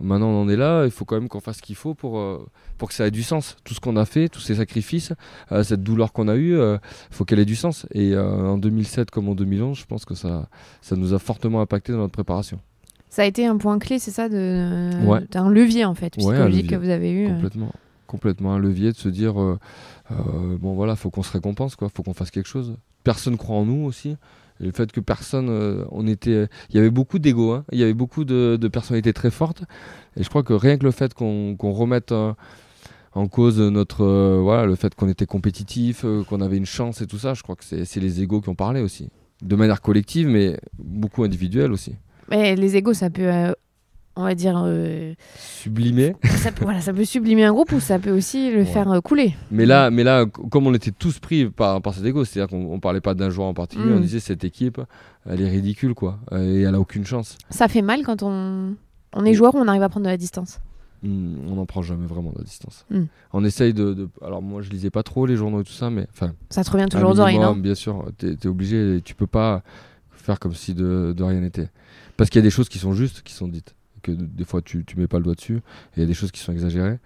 Maintenant, 0.00 0.28
on 0.28 0.42
en 0.42 0.48
est 0.48 0.56
là. 0.56 0.84
Il 0.84 0.90
faut 0.90 1.04
quand 1.04 1.16
même 1.16 1.28
qu'on 1.28 1.40
fasse 1.40 1.58
ce 1.58 1.62
qu'il 1.62 1.76
faut 1.76 1.94
pour, 1.94 2.18
euh, 2.18 2.46
pour 2.76 2.88
que 2.88 2.94
ça 2.94 3.06
ait 3.06 3.10
du 3.10 3.22
sens. 3.22 3.56
Tout 3.64 3.74
ce 3.74 3.80
qu'on 3.80 3.96
a 3.96 4.04
fait, 4.04 4.28
tous 4.28 4.40
ces 4.40 4.56
sacrifices, 4.56 5.12
euh, 5.52 5.62
cette 5.62 5.82
douleur 5.82 6.12
qu'on 6.12 6.28
a 6.28 6.36
eue, 6.36 6.50
il 6.50 6.56
euh, 6.56 6.78
faut 7.10 7.24
qu'elle 7.24 7.38
ait 7.38 7.46
du 7.46 7.56
sens. 7.56 7.86
Et 7.92 8.16
en 8.16 8.58
2007 8.58 9.10
comme 9.10 9.28
en 9.28 9.34
2011, 9.34 9.78
je 9.78 9.86
pense 9.86 10.04
que 10.04 10.14
ça, 10.14 10.48
ça 10.82 10.96
nous 10.96 11.14
a 11.14 11.18
fortement 11.18 11.60
impacté 11.60 11.92
dans 11.92 11.98
notre 11.98 12.12
préparation. 12.12 12.60
Ça 13.08 13.22
a 13.22 13.24
été 13.24 13.46
un 13.46 13.56
point 13.56 13.78
clé, 13.78 13.98
c'est 13.98 14.10
ça, 14.10 14.28
de, 14.28 14.90
un 15.34 15.50
levier 15.50 15.84
en 15.86 15.94
fait, 15.94 16.10
psychologique 16.16 16.68
que 16.68 16.76
vous 16.76 16.90
avez 16.90 17.12
eu. 17.12 17.28
Complètement, 17.28 17.72
complètement 18.06 18.54
un 18.54 18.58
levier 18.58 18.92
de 18.92 18.96
se 18.96 19.08
dire, 19.08 19.34
bon 20.10 20.74
voilà, 20.74 20.96
faut 20.96 21.08
qu'on 21.08 21.22
se 21.22 21.32
récompense, 21.32 21.76
quoi, 21.76 21.88
faut 21.88 22.02
qu'on 22.02 22.14
fasse 22.14 22.30
quelque 22.30 22.48
chose. 22.48 22.76
Personne 23.04 23.38
croit 23.38 23.56
en 23.56 23.64
nous 23.64 23.84
aussi 23.86 24.16
le 24.60 24.72
fait 24.72 24.90
que 24.92 25.00
personne, 25.00 25.48
euh, 25.50 25.84
on 25.90 26.06
était, 26.06 26.48
il 26.70 26.76
y 26.76 26.78
avait 26.78 26.90
beaucoup 26.90 27.18
d'ego, 27.18 27.52
hein. 27.52 27.64
il 27.72 27.78
y 27.78 27.82
avait 27.82 27.94
beaucoup 27.94 28.24
de, 28.24 28.68
personnalités 28.72 29.12
très 29.12 29.30
fortes, 29.30 29.62
et 30.16 30.22
je 30.22 30.28
crois 30.28 30.42
que 30.42 30.52
rien 30.52 30.78
que 30.78 30.84
le 30.84 30.90
fait 30.90 31.14
qu'on 31.14 31.56
remette 31.60 32.12
euh, 32.12 32.32
en 33.12 33.28
cause 33.28 33.60
notre, 33.60 34.04
euh, 34.04 34.40
voilà, 34.42 34.66
le 34.66 34.74
fait 34.74 34.94
qu'on 34.94 35.08
était 35.08 35.26
compétitif, 35.26 36.04
qu'on 36.28 36.40
avait 36.40 36.56
une 36.56 36.66
chance 36.66 37.00
et 37.00 37.06
tout 37.06 37.18
ça, 37.18 37.34
je 37.34 37.42
crois 37.42 37.56
que 37.56 37.64
c'est 37.64 38.00
les 38.00 38.22
égos 38.22 38.40
qui 38.40 38.48
ont 38.48 38.54
parlé 38.54 38.80
aussi, 38.80 39.08
de 39.42 39.56
manière 39.56 39.80
collective, 39.80 40.28
mais 40.28 40.58
beaucoup 40.78 41.24
individuelle 41.24 41.72
aussi. 41.72 41.94
Mais 42.28 42.56
les 42.56 42.76
égos, 42.76 42.94
ça 42.94 43.10
peut 43.10 43.54
on 44.16 44.24
va 44.24 44.34
dire. 44.34 44.60
Euh, 44.64 45.14
sublimer. 45.36 46.16
Ça 46.36 46.50
peut, 46.50 46.64
voilà, 46.64 46.80
ça 46.80 46.92
peut 46.92 47.04
sublimer 47.04 47.44
un 47.44 47.52
groupe 47.52 47.72
ou 47.72 47.80
ça 47.80 47.98
peut 47.98 48.10
aussi 48.10 48.50
le 48.50 48.64
faire 48.64 48.90
euh, 48.90 49.00
couler. 49.00 49.34
Mais 49.50 49.66
là, 49.66 49.90
mais 49.90 50.04
là, 50.04 50.26
comme 50.26 50.66
on 50.66 50.74
était 50.74 50.90
tous 50.90 51.18
pris 51.18 51.46
par, 51.46 51.80
par 51.82 51.94
cet 51.94 52.04
ego, 52.04 52.24
c'est-à-dire 52.24 52.48
qu'on 52.48 52.80
parlait 52.80 53.00
pas 53.00 53.14
d'un 53.14 53.30
joueur 53.30 53.46
en 53.48 53.54
particulier, 53.54 53.92
on 53.92 53.98
mm. 53.98 54.02
disait 54.02 54.20
cette 54.20 54.44
équipe, 54.44 54.80
elle 55.28 55.40
est 55.40 55.48
ridicule, 55.48 55.94
quoi, 55.94 56.18
et 56.32 56.62
elle 56.62 56.74
a 56.74 56.80
aucune 56.80 57.04
chance. 57.04 57.36
Ça 57.50 57.68
fait 57.68 57.82
mal 57.82 58.02
quand 58.04 58.22
on, 58.22 58.74
on 59.12 59.24
est 59.24 59.34
joueur 59.34 59.54
ou 59.54 59.58
on 59.58 59.68
arrive 59.68 59.82
à 59.82 59.88
prendre 59.88 60.06
de 60.06 60.10
la 60.10 60.16
distance? 60.16 60.60
Hmm, 61.02 61.36
on 61.48 61.56
n'en 61.56 61.66
prend 61.66 61.82
jamais 61.82 62.06
vraiment 62.06 62.32
de 62.32 62.38
la 62.38 62.44
distance. 62.44 62.86
Mm. 62.90 63.02
On 63.32 63.44
essaye 63.44 63.74
de, 63.74 64.08
Alors, 64.24 64.40
moi, 64.40 64.62
je 64.62 64.70
lisais 64.70 64.90
pas 64.90 65.02
trop 65.02 65.26
les 65.26 65.36
journaux 65.36 65.60
et 65.60 65.64
tout 65.64 65.72
ça, 65.72 65.90
mais. 65.90 66.06
Ça 66.50 66.64
te 66.64 66.70
revient 66.70 66.86
toujours 66.90 67.10
aux 67.10 67.20
oreilles, 67.20 67.38
non? 67.38 67.54
Bien 67.54 67.74
sûr, 67.74 68.06
tu 68.18 68.28
es, 68.28 68.46
obligé, 68.46 69.00
tu 69.04 69.14
peux 69.14 69.26
pas 69.26 69.62
faire 70.10 70.38
comme 70.38 70.54
si 70.54 70.74
de, 70.74 71.12
de 71.16 71.22
rien 71.22 71.40
n'était. 71.40 71.68
Parce 72.16 72.30
qu'il 72.30 72.38
y 72.38 72.42
a 72.42 72.42
des 72.42 72.50
choses 72.50 72.68
qui 72.68 72.78
sont 72.78 72.94
justes, 72.94 73.22
qui 73.22 73.34
sont 73.34 73.46
dites 73.46 73.74
des 74.12 74.44
fois 74.44 74.62
tu, 74.62 74.84
tu 74.84 74.98
mets 74.98 75.06
pas 75.06 75.18
le 75.18 75.24
doigt 75.24 75.34
dessus. 75.34 75.60
Il 75.96 76.00
y 76.00 76.02
a 76.02 76.06
des 76.06 76.14
choses 76.14 76.30
qui 76.30 76.40
sont 76.40 76.52
exagérées 76.52 76.98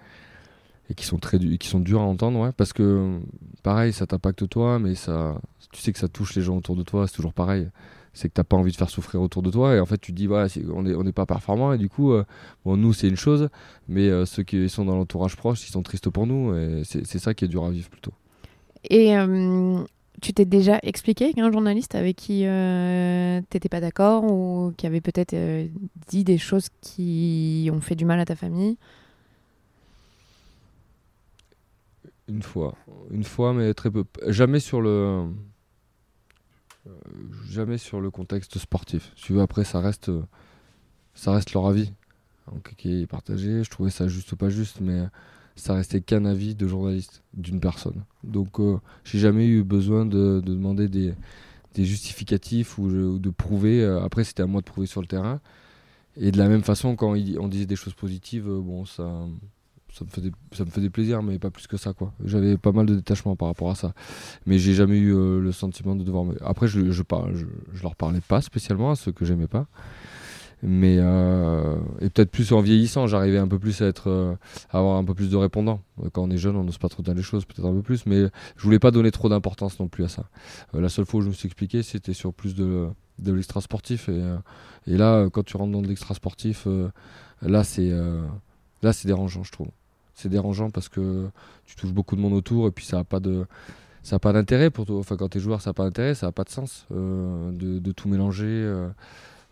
et 0.90 0.94
qui 0.94 1.04
sont 1.06 1.18
très 1.18 1.38
dures 1.38 2.00
à 2.00 2.04
entendre, 2.04 2.52
parce 2.56 2.72
que 2.72 3.20
pareil, 3.62 3.92
ça 3.92 4.06
t'impacte 4.06 4.48
toi, 4.48 4.80
mais 4.80 4.94
tu 4.94 5.80
sais 5.80 5.92
que 5.92 5.98
ça 6.00 6.08
touche 6.08 6.34
les 6.34 6.42
gens 6.42 6.56
autour 6.56 6.74
de 6.74 6.82
toi, 6.82 7.06
c'est 7.06 7.14
toujours 7.14 7.32
pareil. 7.32 7.68
C'est 8.12 8.28
que 8.28 8.34
t'as 8.34 8.42
pas 8.42 8.56
envie 8.56 8.72
de 8.72 8.76
faire 8.76 8.90
souffrir 8.90 9.22
autour 9.22 9.42
de 9.42 9.52
toi, 9.52 9.76
et 9.76 9.78
en 9.78 9.86
fait 9.86 9.98
tu 9.98 10.12
te 10.12 10.16
dis 10.16 10.26
on 10.28 10.82
n'est 10.82 11.12
pas 11.12 11.26
performant, 11.26 11.72
et 11.72 11.78
du 11.78 11.88
coup, 11.88 12.12
euh, 12.12 12.24
nous 12.64 12.92
c'est 12.92 13.06
une 13.06 13.16
chose, 13.16 13.50
mais 13.86 14.08
euh, 14.08 14.26
ceux 14.26 14.42
qui 14.42 14.68
sont 14.68 14.84
dans 14.84 14.96
l'entourage 14.96 15.36
proche, 15.36 15.64
ils 15.68 15.70
sont 15.70 15.82
tristes 15.82 16.10
pour 16.10 16.26
nous, 16.26 16.56
et 16.56 16.82
c'est 16.84 17.20
ça 17.20 17.34
qui 17.34 17.44
est 17.44 17.48
dur 17.48 17.64
à 17.64 17.70
vivre 17.70 17.88
plutôt. 17.88 18.12
Et 18.82 19.16
euh, 19.16 19.84
tu 20.20 20.32
t'es 20.32 20.44
déjà 20.44 20.78
expliqué 20.82 21.24
avec 21.26 21.38
un 21.38 21.50
journaliste 21.50 21.94
avec 21.94 22.16
qui 22.16 22.46
euh, 22.46 23.40
t'étais 23.50 23.68
pas 23.68 23.80
d'accord 23.80 24.24
ou 24.24 24.72
qui 24.76 24.86
avait 24.86 25.00
peut-être 25.00 25.34
euh, 25.34 25.66
dit 26.08 26.24
des 26.24 26.38
choses 26.38 26.68
qui 26.80 27.68
ont 27.72 27.80
fait 27.80 27.96
du 27.96 28.04
mal 28.04 28.20
à 28.20 28.24
ta 28.24 28.36
famille? 28.36 28.76
Une 32.28 32.42
fois, 32.42 32.76
une 33.10 33.24
fois, 33.24 33.52
mais 33.52 33.74
très 33.74 33.90
peu. 33.90 34.04
Jamais 34.28 34.60
sur 34.60 34.80
le, 34.80 35.26
jamais 37.48 37.78
sur 37.78 38.00
le 38.00 38.10
contexte 38.10 38.58
sportif. 38.58 39.12
après 39.40 39.64
ça 39.64 39.80
reste, 39.80 40.10
ça 41.14 41.32
reste 41.32 41.52
leur 41.52 41.66
avis, 41.66 41.92
donc, 42.50 42.74
qui 42.76 43.02
est 43.02 43.06
partagé. 43.06 43.64
Je 43.64 43.70
trouvais 43.70 43.90
ça 43.90 44.06
juste 44.06 44.30
ou 44.32 44.36
pas 44.36 44.48
juste, 44.48 44.80
mais 44.80 45.02
ça 45.60 45.74
restait 45.74 46.00
qu'un 46.00 46.24
avis 46.24 46.54
de 46.54 46.66
journaliste 46.66 47.22
d'une 47.34 47.60
personne. 47.60 48.04
Donc 48.24 48.58
euh, 48.58 48.78
j'ai 49.04 49.18
jamais 49.18 49.46
eu 49.46 49.62
besoin 49.62 50.06
de, 50.06 50.40
demander 50.44 50.88
des, 50.88 51.14
justificatifs 51.76 52.78
ou, 52.78 53.18
de 53.18 53.30
prouver. 53.30 53.82
Euh, 53.82 54.02
après 54.02 54.24
c'était 54.24 54.42
à 54.42 54.46
moi 54.46 54.60
de 54.60 54.66
prouver 54.66 54.86
sur 54.86 55.00
le 55.00 55.06
terrain. 55.06 55.40
Et 56.16 56.32
de 56.32 56.38
la 56.38 56.48
même 56.48 56.62
façon 56.62 56.96
quand 56.96 57.14
on 57.14 57.48
disait 57.48 57.66
des 57.66 57.76
choses 57.76 57.94
positives, 57.94 58.48
euh, 58.48 58.60
bon 58.60 58.84
ça, 58.84 59.04
me 60.00 60.70
faisait 60.70 60.90
plaisir 60.90 61.22
mais 61.22 61.38
pas 61.38 61.50
plus 61.50 61.66
que 61.66 61.76
ça 61.76 61.92
quoi. 61.92 62.12
J'avais 62.24 62.56
pas 62.56 62.72
mal 62.72 62.86
de 62.86 62.94
détachement 62.94 63.36
par 63.36 63.48
rapport 63.48 63.70
à 63.70 63.74
ça. 63.74 63.94
Mais 64.46 64.58
j'ai 64.58 64.74
jamais 64.74 64.98
eu 64.98 65.12
le 65.12 65.52
sentiment 65.52 65.94
de 65.94 66.04
devoir. 66.04 66.26
Après 66.40 66.68
je 66.68 66.90
je, 66.90 67.02
je 67.32 67.46
je 67.72 67.82
leur 67.82 67.96
parlais 67.96 68.20
pas 68.20 68.40
spécialement 68.40 68.90
à 68.90 68.96
ceux 68.96 69.12
que 69.12 69.24
j'aimais 69.24 69.48
pas 69.48 69.66
mais 70.62 70.98
euh, 70.98 71.76
et 72.00 72.10
peut-être 72.10 72.30
plus 72.30 72.52
en 72.52 72.60
vieillissant 72.60 73.06
j'arrivais 73.06 73.38
un 73.38 73.48
peu 73.48 73.58
plus 73.58 73.80
à 73.80 73.86
être 73.86 74.10
euh, 74.10 74.34
avoir 74.70 74.96
un 74.96 75.04
peu 75.04 75.14
plus 75.14 75.30
de 75.30 75.36
répondants. 75.36 75.80
Quand 76.12 76.22
on 76.22 76.30
est 76.30 76.38
jeune 76.38 76.56
on 76.56 76.64
n'ose 76.64 76.78
pas 76.78 76.88
trop 76.88 77.02
dire 77.02 77.14
les 77.14 77.22
choses 77.22 77.44
peut-être 77.44 77.66
un 77.66 77.72
peu 77.72 77.82
plus 77.82 78.04
mais 78.06 78.26
je 78.56 78.62
voulais 78.62 78.78
pas 78.78 78.90
donner 78.90 79.10
trop 79.10 79.28
d'importance 79.28 79.80
non 79.80 79.88
plus 79.88 80.04
à 80.04 80.08
ça. 80.08 80.24
Euh, 80.74 80.80
la 80.80 80.88
seule 80.88 81.06
fois 81.06 81.20
où 81.20 81.22
je 81.22 81.28
me 81.28 81.32
suis 81.32 81.46
expliqué 81.46 81.82
c'était 81.82 82.12
sur 82.12 82.34
plus 82.34 82.54
de, 82.54 82.88
de 83.18 83.32
l'extra 83.32 83.60
sportif 83.60 84.08
et, 84.08 84.20
et 84.86 84.96
là 84.96 85.28
quand 85.30 85.44
tu 85.44 85.56
rentres 85.56 85.72
dans 85.72 85.82
de 85.82 85.88
l'extra 85.88 86.14
sportif 86.14 86.66
là 87.42 87.64
c'est 87.64 87.90
là 88.82 88.92
c'est 88.92 89.08
dérangeant 89.08 89.42
je 89.42 89.52
trouve. 89.52 89.68
C'est 90.14 90.28
dérangeant 90.28 90.68
parce 90.68 90.90
que 90.90 91.28
tu 91.64 91.76
touches 91.76 91.92
beaucoup 91.92 92.16
de 92.16 92.20
monde 92.20 92.34
autour 92.34 92.68
et 92.68 92.70
puis 92.70 92.84
ça 92.84 92.98
a 92.98 93.04
pas 93.04 93.20
de 93.20 93.46
ça 94.02 94.16
a 94.16 94.18
pas 94.18 94.34
d'intérêt 94.34 94.68
pour 94.68 94.84
toi. 94.84 94.98
Enfin 94.98 95.16
quand 95.16 95.30
tu 95.30 95.38
es 95.38 95.40
joueur 95.40 95.62
ça 95.62 95.70
a 95.70 95.72
pas 95.72 95.84
d'intérêt 95.84 96.14
ça 96.14 96.26
a 96.26 96.32
pas 96.32 96.44
de 96.44 96.50
sens 96.50 96.86
de, 96.90 97.92
tout 97.92 98.10
mélanger 98.10 98.70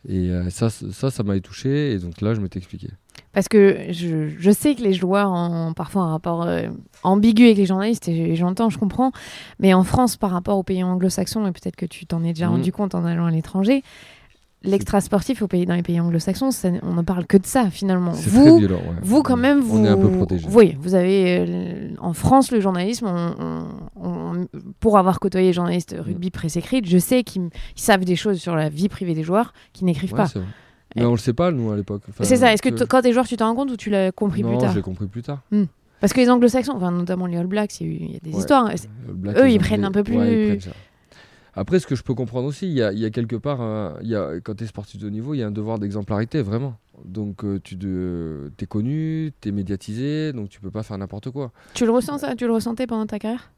Et 0.07 0.31
euh, 0.31 0.49
ça, 0.51 0.69
ça, 0.71 1.11
ça 1.11 1.23
m'avait 1.23 1.41
touché. 1.41 1.93
Et 1.93 1.99
donc 1.99 2.21
là, 2.21 2.35
je 2.35 2.41
m'étais 2.41 2.59
expliqué. 2.59 2.89
Parce 3.33 3.49
que 3.49 3.87
je, 3.91 4.29
je 4.39 4.51
sais 4.51 4.75
que 4.75 4.83
les 4.83 4.95
joueurs 4.95 5.31
ont 5.31 5.73
parfois 5.75 6.03
un 6.03 6.11
rapport 6.11 6.43
euh, 6.45 6.69
ambigu 7.03 7.45
avec 7.45 7.57
les 7.59 7.67
journalistes, 7.67 8.09
et 8.09 8.37
j'entends, 8.37 8.71
je 8.71 8.79
comprends. 8.79 9.13
Mais 9.61 9.75
en 9.75 9.85
France, 9.85 10.17
par 10.17 10.31
rapport 10.31 10.57
aux 10.57 10.63
pays 10.63 10.83
anglo-saxons, 10.83 11.47
et 11.47 11.53
peut-être 11.53 11.77
que 11.77 11.87
tu 11.87 12.07
t'en 12.07 12.23
es 12.25 12.29
déjà 12.33 12.47
Mhm. 12.47 12.53
rendu 12.53 12.73
compte 12.73 12.95
en 12.95 13.05
allant 13.05 13.27
à 13.27 13.31
l'étranger, 13.31 13.83
l'extra-sportif 14.65 15.41
au 15.43 15.47
pays, 15.47 15.67
dans 15.67 15.75
les 15.75 15.83
pays 15.83 16.01
anglo-saxons, 16.01 16.51
on 16.83 16.95
ne 16.95 17.03
parle 17.03 17.27
que 17.27 17.37
de 17.37 17.47
ça 17.47 17.71
finalement. 17.71 18.13
Très 18.13 18.23
Vous, 18.31 18.59
violent. 18.59 18.77
ouais. 18.77 18.97
vous 19.03 19.23
quand 19.23 19.37
même, 19.37 19.61
vous, 19.61 19.79
On 19.79 19.85
est 19.85 19.89
un 19.89 19.97
peu 19.97 20.11
protégé. 20.11 20.47
Oui, 20.51 20.77
vous 20.81 20.95
avez 20.95 21.39
euh, 21.49 21.91
en 22.01 22.13
France 22.13 22.51
le 22.51 22.61
journalisme. 22.61 23.07
on- 23.07 23.35
on- 23.39 24.05
on- 24.09 24.47
pour 24.81 24.99
avoir 24.99 25.21
côtoyé 25.21 25.49
les 25.49 25.53
journalistes 25.53 25.95
Mm. 25.97 26.01
rugby 26.01 26.31
presse 26.31 26.57
écrite, 26.57 26.87
je 26.87 26.99
sais 26.99 27.23
qu'ils 27.23 27.51
ils 27.77 27.81
savent 27.81 28.05
des 28.05 28.17
choses 28.17 28.39
sur 28.39 28.57
la 28.57 28.69
vie 28.69 28.89
privée 28.89 29.15
des 29.15 29.23
joueurs 29.23 29.53
qui 29.73 29.85
n'écrivent 29.85 30.13
Ouais, 30.13 30.19
pas. 30.19 30.41
Mais 30.97 31.05
on 31.05 31.13
le 31.13 31.19
sait 31.19 31.35
pas, 31.35 31.51
nous, 31.53 31.71
à 31.71 31.77
l'époque. 31.77 32.03
Enfin, 32.09 32.25
C'est 32.25 32.37
ça. 32.37 32.53
Est-ce 32.53 32.63
que 32.63 32.85
quand 32.85 33.03
t'es 33.03 33.13
joueur, 33.13 33.27
tu 33.29 33.37
t'en 33.37 33.47
rends 33.49 33.55
compte 33.55 33.71
ou 33.71 33.77
tu 33.77 33.91
l'as 33.91 34.11
compris 34.11 34.43
non, 34.43 34.49
plus 34.51 34.59
tard 34.59 34.73
j'ai 34.73 34.81
compris 34.83 35.07
plus 35.07 35.23
tard. 35.23 35.41
Parce 36.01 36.13
que 36.13 36.21
les 36.21 36.31
anglo-saxons, 36.31 36.73
enfin, 36.77 36.91
notamment 36.93 37.27
les 37.27 37.37
All 37.37 37.47
Blacks, 37.47 37.81
il 37.81 37.87
y 37.93 38.15
a, 38.15 38.17
y 38.17 38.21
des 38.21 38.31
Ouais. 38.33 38.39
histoires. 38.39 38.71
Eux, 39.37 39.51
ils 39.51 39.59
prennent 39.59 39.85
un 39.85 39.91
peu 39.93 40.03
plus- 40.03 40.17
ouais, 40.17 40.43
ils 40.45 40.49
prennent 40.59 40.61
ça. 40.61 40.71
Après, 41.59 41.81
ce 41.81 41.87
que 41.89 41.97
je 41.97 42.05
peux 42.05 42.15
comprendre 42.15 42.47
aussi, 42.47 42.67
il 42.69 42.73
y 42.75 42.83
a, 42.83 42.93
il 42.93 43.01
y 43.01 43.05
a 43.05 43.11
quelque 43.11 43.35
part, 43.35 43.61
un- 43.61 43.97
il 44.03 44.09
y 44.09 44.15
a, 44.15 44.39
quand 44.41 44.55
tu 44.55 44.63
es 44.63 44.67
sportif 44.69 45.01
de 45.01 45.09
haut 45.09 45.11
niveau, 45.11 45.35
il 45.35 45.39
y 45.39 45.43
a 45.43 45.47
un 45.49 45.51
devoir 45.51 45.81
d'exemplarité, 45.81 46.41
vraiment. 46.41 46.77
Donc, 47.05 47.45
euh, 47.45 47.59
tu 47.63 47.75
de, 47.75 48.53
es 48.61 48.67
connu, 48.67 49.33
tu 49.41 49.49
es 49.49 49.53
médiatisé, 49.53 50.33
donc 50.33 50.51
tu 50.51 50.61
peux 50.61 50.71
pas 50.71 50.85
faire 50.85 50.97
n'importe 50.99 51.31
quoi. 51.31 51.51
Tu 51.75 51.85
le 51.85 51.91
ressens 51.91 52.19
ça? 52.19 52.37
Tu 52.37 52.47
le 52.47 52.53
ressentais 52.53 52.87
pendant 52.87 53.07
ta 53.07 53.19
carrière? 53.19 53.51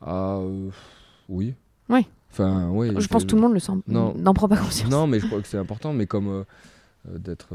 Ah, 0.00 0.38
euh, 0.40 0.70
oui. 1.28 1.54
Ouais. 1.90 2.06
Enfin, 2.32 2.70
oui. 2.70 2.88
Je 2.98 3.06
pense 3.06 3.24
que 3.24 3.28
tout 3.28 3.36
le 3.36 3.42
monde 3.42 3.52
le 3.52 3.60
sent. 3.60 3.72
Non. 3.86 4.14
N'en 4.14 4.32
prend 4.32 4.48
pas 4.48 4.56
conscience. 4.56 4.90
Non, 4.90 5.06
mais 5.06 5.20
je 5.20 5.26
crois 5.26 5.42
que 5.42 5.48
c'est 5.48 5.58
important, 5.58 5.92
mais 5.92 6.06
comme 6.06 6.28
euh, 6.28 6.44
euh, 7.10 7.18
d'être 7.18 7.48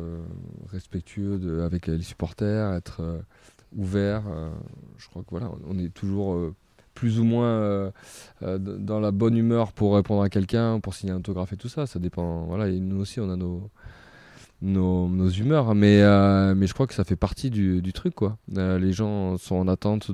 respectueux 0.72 1.40
de- 1.40 1.62
avec 1.62 1.88
les 1.88 2.02
supporters, 2.04 2.74
être 2.74 3.02
ouvert, 3.76 4.24
je 4.98 5.08
crois 5.10 5.24
que 5.24 5.30
voilà, 5.32 5.50
on 5.68 5.78
est 5.80 5.94
toujours 5.94 6.54
plus 7.02 7.20
ou 7.20 7.24
moins 7.24 7.48
euh, 7.48 7.92
euh, 8.44 8.60
dans 8.60 9.00
la 9.00 9.10
bonne 9.10 9.36
humeur 9.36 9.72
pour 9.72 9.96
répondre 9.96 10.22
à 10.22 10.30
quelqu'un, 10.30 10.80
pour 10.80 10.94
signer 10.94 11.14
un 11.14 11.16
autographe 11.16 11.52
et 11.52 11.58
tout 11.58 11.68
ça. 11.68 11.88
Ça 11.88 11.98
dépend. 11.98 12.44
Voilà, 12.44 12.68
et 12.68 12.80
nous 12.80 13.02
aussi, 13.02 13.20
on 13.20 13.28
a 13.32 13.36
nos 13.36 13.72
nos, 14.62 15.08
nos 15.08 15.30
humeurs, 15.30 15.74
mais, 15.74 16.02
euh, 16.02 16.54
mais 16.56 16.68
je 16.68 16.74
crois 16.74 16.86
que 16.88 16.94
ça 16.94 17.04
fait 17.04 17.16
partie 17.16 17.50
du, 17.50 17.82
du 17.82 17.94
truc. 17.94 18.14
Quoi. 18.14 18.38
Euh, 18.58 18.78
les 18.78 18.94
gens 18.94 19.38
sont 19.38 19.56
en 19.56 19.68
attente 19.68 20.12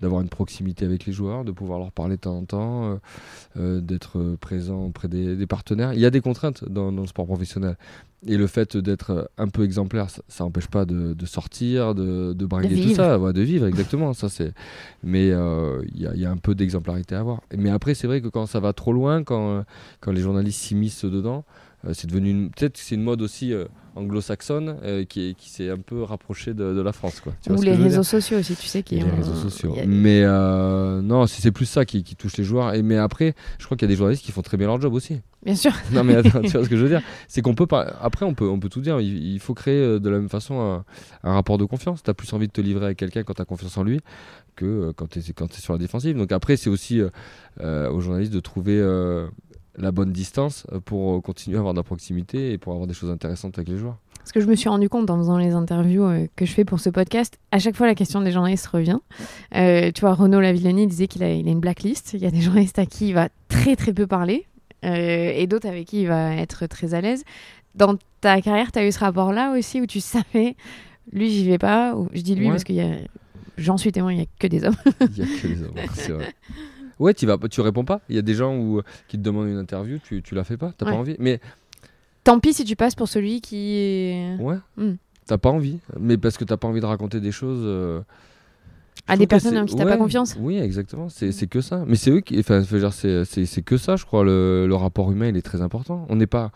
d'avoir 0.00 0.20
une 0.20 0.28
proximité 0.28 0.84
avec 0.84 1.04
les 1.06 1.12
joueurs, 1.12 1.44
de 1.44 1.52
pouvoir 1.52 1.78
leur 1.78 1.90
parler 1.92 2.16
de 2.16 2.20
temps 2.20 2.36
en 2.36 2.44
temps, 2.44 3.00
euh, 3.56 3.80
d'être 3.80 4.36
présent 4.40 4.84
auprès 4.84 5.08
des, 5.08 5.36
des 5.36 5.46
partenaires. 5.46 5.92
Il 5.94 6.00
y 6.00 6.06
a 6.06 6.10
des 6.10 6.20
contraintes 6.20 6.64
dans, 6.68 6.92
dans 6.92 7.02
le 7.02 7.08
sport 7.08 7.26
professionnel. 7.26 7.76
Et 8.26 8.36
le 8.36 8.48
fait 8.48 8.76
d'être 8.76 9.30
un 9.38 9.46
peu 9.46 9.62
exemplaire, 9.62 10.08
ça 10.10 10.44
n'empêche 10.44 10.66
pas 10.66 10.84
de, 10.84 11.14
de 11.14 11.26
sortir, 11.26 11.94
de, 11.94 12.32
de 12.32 12.46
bringuer 12.46 12.74
De 12.74 12.82
tout 12.88 12.94
ça, 12.94 13.16
ouais, 13.18 13.32
de 13.32 13.42
vivre, 13.42 13.66
exactement. 13.66 14.12
ça, 14.12 14.28
c'est... 14.28 14.52
Mais 15.04 15.28
il 15.28 16.00
y, 16.00 16.06
a, 16.06 16.14
il 16.14 16.20
y 16.20 16.24
a 16.24 16.30
un 16.30 16.36
peu 16.36 16.56
d'exemplarité 16.56 17.14
à 17.14 17.20
avoir. 17.20 17.42
Mais 17.56 17.70
après, 17.70 17.94
c'est 17.94 18.08
vrai 18.08 18.20
que 18.20 18.26
quand 18.26 18.46
ça 18.46 18.58
va 18.58 18.72
trop 18.72 18.92
loin, 18.92 19.22
quand, 19.22 19.64
quand 20.00 20.10
les 20.10 20.20
journalistes 20.20 20.60
s'immiscent 20.60 21.04
dedans, 21.04 21.44
c'est 21.92 22.08
devenu 22.08 22.50
peut-être 22.50 22.76
c'est 22.76 22.96
une 22.96 23.04
mode 23.04 23.22
aussi 23.22 23.54
anglo-saxonne 23.98 24.76
euh, 24.82 25.04
qui, 25.04 25.34
qui 25.36 25.50
s'est 25.50 25.70
un 25.70 25.78
peu 25.78 26.02
rapprochée 26.02 26.54
de, 26.54 26.74
de 26.74 26.80
la 26.80 26.92
France. 26.92 27.20
Quoi. 27.20 27.32
Tu 27.42 27.52
Ou 27.52 27.60
les 27.62 27.74
réseaux 27.74 28.02
sociaux 28.02 28.38
aussi, 28.38 28.56
tu 28.56 28.66
sais. 28.66 28.82
Qui 28.82 28.96
les 28.96 29.04
ont- 29.04 29.16
réseaux 29.16 29.34
sociaux. 29.34 29.74
a- 29.80 29.86
Mais 29.86 30.22
euh, 30.24 31.02
non, 31.02 31.26
c'est 31.26 31.50
plus 31.52 31.66
ça 31.66 31.84
qui, 31.84 32.02
qui 32.02 32.16
touche 32.16 32.36
les 32.36 32.44
joueurs. 32.44 32.74
Et, 32.74 32.82
mais 32.82 32.96
après, 32.96 33.34
je 33.58 33.64
crois 33.66 33.76
qu'il 33.76 33.86
y 33.86 33.90
a 33.90 33.92
des 33.92 33.96
journalistes 33.98 34.24
qui 34.24 34.32
font 34.32 34.42
très 34.42 34.56
bien 34.56 34.66
leur 34.66 34.80
job 34.80 34.94
aussi. 34.94 35.20
Bien 35.44 35.54
sûr. 35.54 35.72
Non 35.92 36.02
mais 36.04 36.16
attends, 36.16 36.40
tu 36.42 36.48
vois 36.50 36.64
ce 36.64 36.68
que 36.68 36.76
je 36.76 36.82
veux 36.82 36.88
dire 36.88 37.02
C'est 37.28 37.42
qu'on 37.42 37.54
peut 37.54 37.66
pas. 37.66 37.94
Après, 38.00 38.24
on 38.26 38.34
peut, 38.34 38.48
on 38.48 38.58
peut 38.58 38.68
tout 38.68 38.80
dire. 38.80 39.00
Il, 39.00 39.32
il 39.34 39.40
faut 39.40 39.54
créer 39.54 39.80
euh, 39.82 39.98
de 40.00 40.08
la 40.10 40.18
même 40.18 40.28
façon 40.28 40.60
un, 40.60 40.84
un 41.28 41.34
rapport 41.34 41.58
de 41.58 41.64
confiance. 41.64 42.02
T'as 42.02 42.14
plus 42.14 42.32
envie 42.32 42.46
de 42.48 42.52
te 42.52 42.60
livrer 42.60 42.86
à 42.86 42.94
quelqu'un 42.94 43.22
quand 43.22 43.34
t'as 43.34 43.44
confiance 43.44 43.76
en 43.78 43.82
lui 43.84 44.00
que 44.56 44.64
euh, 44.66 44.92
quand 44.96 45.08
t'es 45.08 45.20
quand 45.34 45.52
es 45.56 45.60
sur 45.60 45.72
la 45.72 45.78
défensive. 45.78 46.16
Donc 46.16 46.32
après, 46.32 46.56
c'est 46.56 46.70
aussi 46.70 47.00
aux 47.60 48.00
journalistes 48.00 48.32
de 48.32 48.40
trouver 48.40 48.80
la 49.78 49.92
bonne 49.92 50.12
distance 50.12 50.66
euh, 50.72 50.80
pour 50.80 51.16
euh, 51.16 51.20
continuer 51.20 51.56
à 51.56 51.60
avoir 51.60 51.74
de 51.74 51.78
la 51.78 51.84
proximité 51.84 52.52
et 52.52 52.58
pour 52.58 52.72
avoir 52.72 52.86
des 52.86 52.94
choses 52.94 53.10
intéressantes 53.10 53.58
avec 53.58 53.68
les 53.68 53.78
joueurs. 53.78 53.96
Parce 54.28 54.34
que 54.34 54.40
je 54.40 54.46
me 54.46 54.56
suis 54.56 54.68
rendu 54.68 54.90
compte 54.90 55.08
en 55.08 55.16
faisant 55.16 55.38
les 55.38 55.52
interviews 55.52 56.04
euh, 56.04 56.26
que 56.36 56.44
je 56.44 56.52
fais 56.52 56.66
pour 56.66 56.80
ce 56.80 56.90
podcast, 56.90 57.38
à 57.50 57.58
chaque 57.58 57.74
fois 57.74 57.86
la 57.86 57.94
question 57.94 58.20
des 58.20 58.30
journalistes 58.30 58.66
revient. 58.66 58.98
Euh, 59.54 59.90
tu 59.90 60.02
vois, 60.02 60.12
Renaud 60.12 60.40
Lavilloni 60.40 60.86
disait 60.86 61.06
qu'il 61.06 61.22
a, 61.22 61.32
il 61.32 61.48
a 61.48 61.50
une 61.50 61.60
blacklist. 61.60 62.12
Il 62.12 62.20
y 62.20 62.26
a 62.26 62.30
des 62.30 62.40
journalistes 62.42 62.78
à 62.78 62.84
qui 62.84 63.08
il 63.08 63.14
va 63.14 63.30
très 63.48 63.74
très 63.74 63.94
peu 63.94 64.06
parler 64.06 64.44
euh, 64.84 65.32
et 65.34 65.46
d'autres 65.46 65.66
avec 65.66 65.86
qui 65.86 66.02
il 66.02 66.08
va 66.08 66.34
être 66.34 66.66
très 66.66 66.92
à 66.92 67.00
l'aise. 67.00 67.24
Dans 67.74 67.96
ta 68.20 68.42
carrière, 68.42 68.70
tu 68.70 68.78
as 68.78 68.86
eu 68.86 68.92
ce 68.92 68.98
rapport-là 68.98 69.54
aussi 69.56 69.80
où 69.80 69.86
tu 69.86 70.00
savais, 70.00 70.56
lui, 71.10 71.30
j'y 71.30 71.48
vais 71.48 71.56
pas. 71.56 71.94
Ou, 71.94 72.08
je 72.12 72.20
dis 72.20 72.34
lui 72.34 72.50
Ouais. 72.50 72.50
parce 72.50 72.64
a, 72.64 72.98
j'en 73.56 73.78
suis 73.78 73.92
témoin, 73.92 74.12
il 74.12 74.18
y 74.18 74.22
a 74.22 74.26
que 74.38 74.46
des 74.46 74.62
hommes. 74.62 74.76
Il 75.00 75.16
y 75.16 75.22
a 75.22 75.40
que 75.40 75.46
les 75.46 75.62
hommes, 75.62 75.72
c'est 75.94 76.12
vrai. 76.12 76.34
Ouais, 76.98 77.14
tu 77.14 77.26
vas, 77.26 77.38
tu 77.50 77.60
réponds 77.60 77.84
pas. 77.84 78.00
Il 78.08 78.16
y 78.16 78.18
a 78.18 78.22
des 78.22 78.34
gens 78.34 78.56
où, 78.56 78.82
qui 79.08 79.16
te 79.18 79.22
demandent 79.22 79.48
une 79.48 79.58
interview, 79.58 79.98
tu, 80.02 80.22
tu 80.22 80.34
la 80.34 80.44
fais 80.44 80.56
pas, 80.56 80.72
t'as 80.76 80.86
Ouais. 80.86 80.92
pas 80.92 80.98
envie. 80.98 81.16
Mais 81.18 81.40
Tant 82.24 82.40
pis 82.40 82.52
si 82.52 82.64
tu 82.64 82.76
passes 82.76 82.94
pour 82.94 83.08
celui 83.08 83.40
qui 83.40 83.76
est 83.76 84.36
ouais, 84.40 84.56
Hmm. 84.76 84.94
t'as 85.26 85.38
pas 85.38 85.48
envie. 85.50 85.78
Mais 85.98 86.18
parce 86.18 86.36
que 86.36 86.44
t'as 86.44 86.56
pas 86.56 86.68
envie 86.68 86.80
de 86.80 86.86
raconter 86.86 87.20
des 87.20 87.32
choses. 87.32 87.62
euh, 87.64 88.00
à 89.06 89.16
des 89.16 89.26
personnes 89.26 89.56
en 89.56 89.64
qui 89.64 89.74
t'as 89.76 89.84
pas 89.84 89.92
ouais, 89.92 89.96
confiance. 89.98 90.36
Oui, 90.38 90.58
exactement. 90.58 91.08
C'est 91.08 91.32
c'est 91.32 91.46
que 91.46 91.60
ça. 91.62 91.84
Mais 91.86 91.94
c'est 91.96 92.10
eux 92.10 92.20
qui. 92.20 92.38
Enfin, 92.40 92.62
c'est 92.64 93.62
que 93.62 93.76
ça, 93.78 93.96
je 93.96 94.04
crois. 94.04 94.24
Le, 94.24 94.66
le 94.66 94.74
rapport 94.74 95.10
humain, 95.10 95.28
il 95.28 95.36
est 95.36 95.42
très 95.42 95.62
important. 95.62 96.04
On 96.10 96.16
n'est 96.16 96.26
pas. 96.26 96.50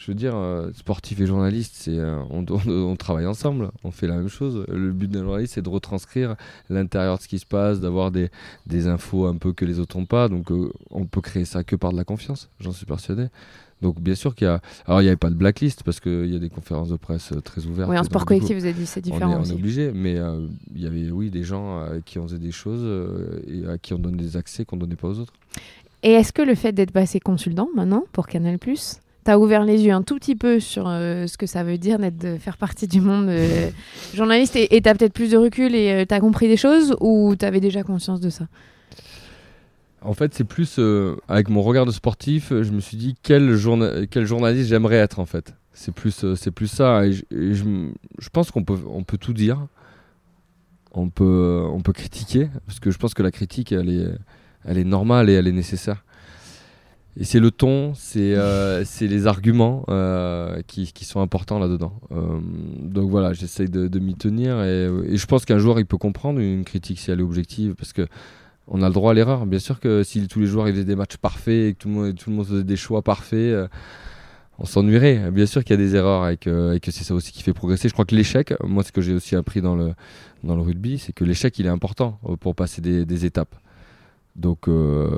Je 0.00 0.06
veux 0.10 0.14
dire, 0.14 0.32
euh, 0.34 0.70
sportif 0.72 1.20
et 1.20 1.26
journaliste, 1.26 1.74
c'est 1.76 1.98
euh, 1.98 2.16
on, 2.30 2.42
on- 2.50 2.70
on 2.70 2.96
travaille 2.96 3.26
ensemble, 3.26 3.70
on 3.84 3.90
fait 3.90 4.06
la 4.06 4.16
même 4.16 4.28
chose. 4.30 4.64
Le 4.68 4.92
but 4.92 5.10
d'un 5.10 5.24
journaliste, 5.24 5.52
c'est 5.54 5.62
de 5.62 5.68
retranscrire 5.68 6.36
l'intérieur 6.70 7.18
de 7.18 7.22
ce 7.22 7.28
qui 7.28 7.38
se 7.38 7.44
passe, 7.44 7.80
d'avoir 7.80 8.10
des, 8.10 8.30
des 8.66 8.86
infos 8.86 9.26
un 9.26 9.36
peu 9.36 9.52
que 9.52 9.66
les 9.66 9.78
autres 9.78 9.98
n'ont 9.98 10.06
pas. 10.06 10.28
Donc, 10.30 10.50
euh, 10.52 10.72
on 10.90 11.04
peut 11.04 11.20
créer 11.20 11.44
ça 11.44 11.64
que 11.64 11.76
par 11.76 11.92
de 11.92 11.98
la 11.98 12.04
confiance, 12.04 12.48
j'en 12.60 12.72
suis 12.72 12.86
persuadé. 12.86 13.26
Donc, 13.82 14.00
bien 14.00 14.14
sûr 14.14 14.34
qu'il 14.34 14.46
y 14.46 14.48
a. 14.48 14.62
Alors, 14.86 15.02
il 15.02 15.04
n'y 15.04 15.08
avait 15.10 15.18
pas 15.18 15.28
de 15.28 15.34
blacklist 15.34 15.82
parce 15.82 16.00
qu'il 16.00 16.32
y 16.32 16.36
a 16.36 16.38
des 16.38 16.48
conférences 16.48 16.88
de 16.88 16.96
presse 16.96 17.32
euh, 17.32 17.40
très 17.42 17.66
ouvertes. 17.66 17.90
Oui, 17.90 17.96
en 17.98 18.00
Donc, 18.00 18.06
sport 18.06 18.24
collectif, 18.24 18.56
vous 18.56 18.64
avez 18.64 18.72
dit 18.72 18.86
c'est 18.86 19.00
on 19.00 19.08
est, 19.08 19.12
différent 19.12 19.40
on 19.40 19.44
est 19.44 19.52
obligé, 19.52 19.92
mais 19.94 20.18
il 20.74 20.80
y 20.80 20.86
avait 20.86 21.10
oui 21.10 21.28
des 21.28 21.42
gens 21.42 21.78
à 21.82 22.00
qui 22.02 22.18
on 22.18 22.22
faisait 22.26 22.38
des 22.38 22.52
choses 22.52 22.86
et 23.46 23.66
à 23.68 23.76
qui 23.76 23.92
on 23.92 23.98
donne 23.98 24.16
des 24.16 24.38
accès 24.38 24.64
qu'on 24.64 24.78
donnait 24.78 24.96
pas 24.96 25.08
aux 25.08 25.18
autres. 25.18 25.34
Et 26.02 26.12
est-ce 26.12 26.32
que 26.32 26.40
le 26.40 26.54
fait 26.54 26.72
d'être 26.72 26.92
passé 26.92 27.20
consultant 27.20 27.68
maintenant 27.76 28.04
pour 28.12 28.26
Canal+, 28.26 28.58
t'as 29.30 29.38
ouvert 29.38 29.62
les 29.62 29.84
yeux 29.84 29.92
un 29.92 30.02
tout 30.02 30.16
petit 30.16 30.34
peu 30.34 30.58
sur 30.58 30.88
euh, 30.88 31.28
ce 31.28 31.38
que 31.38 31.46
ça 31.46 31.62
veut 31.62 31.78
dire 31.78 32.00
d'être 32.00 32.16
de 32.18 32.36
faire 32.36 32.56
partie 32.56 32.88
du 32.88 33.00
monde 33.00 33.28
euh, 33.28 33.70
journaliste 34.12 34.56
et 34.56 34.74
et 34.74 34.82
t'as 34.82 34.92
peut-être 34.92 35.12
plus 35.12 35.30
de 35.30 35.36
recul 35.36 35.72
et 35.76 35.92
euh, 35.92 36.04
t'as 36.04 36.18
compris 36.18 36.48
des 36.48 36.56
choses 36.56 36.96
ou 36.98 37.36
t'avais 37.36 37.60
déjà 37.60 37.84
conscience 37.84 38.18
de 38.18 38.28
ça? 38.28 38.48
En 40.02 40.14
fait, 40.14 40.34
c'est 40.34 40.42
plus 40.42 40.80
euh, 40.80 41.14
avec 41.28 41.48
mon 41.48 41.62
regard 41.62 41.86
de 41.86 41.92
sportif, 41.92 42.48
je 42.48 42.72
me 42.72 42.80
suis 42.80 42.96
dit 42.96 43.14
quel, 43.22 43.54
journa- 43.54 44.04
quel 44.10 44.26
journaliste 44.26 44.68
j'aimerais 44.68 44.96
être 44.96 45.20
en 45.20 45.26
fait. 45.26 45.54
C'est 45.74 45.94
plus, 45.94 46.24
euh, 46.24 46.34
c'est 46.34 46.50
plus 46.50 46.66
ça. 46.66 47.06
Et 47.06 47.12
je 47.30 48.28
pense 48.32 48.50
qu'on 48.50 48.64
peut, 48.64 48.78
on 48.88 49.04
peut 49.04 49.18
tout 49.18 49.32
dire. 49.32 49.64
On 50.90 51.08
peut, 51.08 51.68
on 51.72 51.82
peut 51.82 51.92
critiquer 51.92 52.48
parce 52.66 52.80
que 52.80 52.90
je 52.90 52.98
pense 52.98 53.14
que 53.14 53.22
la 53.22 53.30
critique, 53.30 53.70
elle 53.70 53.90
est, 53.90 54.08
elle 54.64 54.76
est 54.76 54.84
normale 54.84 55.30
et 55.30 55.34
elle 55.34 55.46
est 55.46 55.52
nécessaire. 55.52 56.02
Et 57.20 57.24
c'est 57.24 57.38
le 57.38 57.50
ton, 57.50 57.92
c'est 57.94 58.32
euh, 58.34 58.82
les 59.02 59.26
arguments 59.26 59.84
euh, 59.90 60.62
qui, 60.66 60.90
qui 60.90 61.04
sont 61.04 61.20
importants 61.20 61.58
là-dedans. 61.58 61.92
Euh, 62.12 62.40
donc 62.80 63.10
voilà, 63.10 63.34
j'essaye 63.34 63.68
de, 63.68 63.88
de 63.88 63.98
m'y 63.98 64.14
tenir 64.14 64.62
et, 64.62 64.88
je 65.12 65.26
pense 65.26 65.44
qu'un 65.44 65.58
joueur 65.58 65.78
il 65.78 65.84
peut 65.84 65.98
comprendre 65.98 66.40
une 66.40 66.64
critique 66.64 66.98
si 66.98 67.10
elle 67.10 67.20
est 67.20 67.22
objective 67.22 67.74
parce 67.74 67.92
que 67.92 68.06
on 68.68 68.80
a 68.80 68.86
le 68.86 68.94
droit 68.94 69.10
à 69.10 69.14
l'erreur. 69.14 69.44
Bien 69.44 69.58
sûr 69.58 69.80
que 69.80 70.02
si 70.02 70.26
tous 70.28 70.40
les 70.40 70.46
joueurs 70.46 70.66
faisaient 70.66 70.84
des 70.84 70.96
matchs 70.96 71.18
parfaits 71.18 71.68
et 71.68 71.74
que 71.74 71.78
tout 71.80 71.88
le 71.88 71.94
monde, 71.94 72.14
tout 72.14 72.30
le 72.30 72.36
monde 72.36 72.46
faisait 72.46 72.64
des 72.64 72.76
choix 72.76 73.02
parfaits, 73.02 73.38
euh, 73.38 73.68
on 74.58 74.64
s'ennuierait. 74.64 75.30
Bien 75.30 75.44
sûr 75.44 75.62
qu'il 75.62 75.78
y 75.78 75.78
a 75.78 75.84
des 75.84 75.96
erreurs 75.96 76.26
et 76.30 76.38
que, 76.38 76.78
c'est 76.84 77.04
ça 77.04 77.14
aussi 77.14 77.32
qui 77.32 77.42
fait 77.42 77.52
progresser. 77.52 77.90
Je 77.90 77.92
crois 77.92 78.06
que 78.06 78.14
l'échec, 78.14 78.54
moi 78.64 78.82
ce 78.82 78.92
que 78.92 79.02
j'ai 79.02 79.12
aussi 79.12 79.36
appris 79.36 79.60
dans 79.60 79.76
le, 79.76 79.92
dans 80.42 80.56
le 80.56 80.62
rugby, 80.62 80.98
c'est 80.98 81.12
que 81.12 81.24
l'échec 81.24 81.58
il 81.58 81.66
est 81.66 81.70
important 81.70 82.18
pour 82.40 82.54
passer 82.54 82.80
des 82.80 83.26
étapes. 83.26 83.54
Donc 84.40 84.68
euh, 84.68 85.08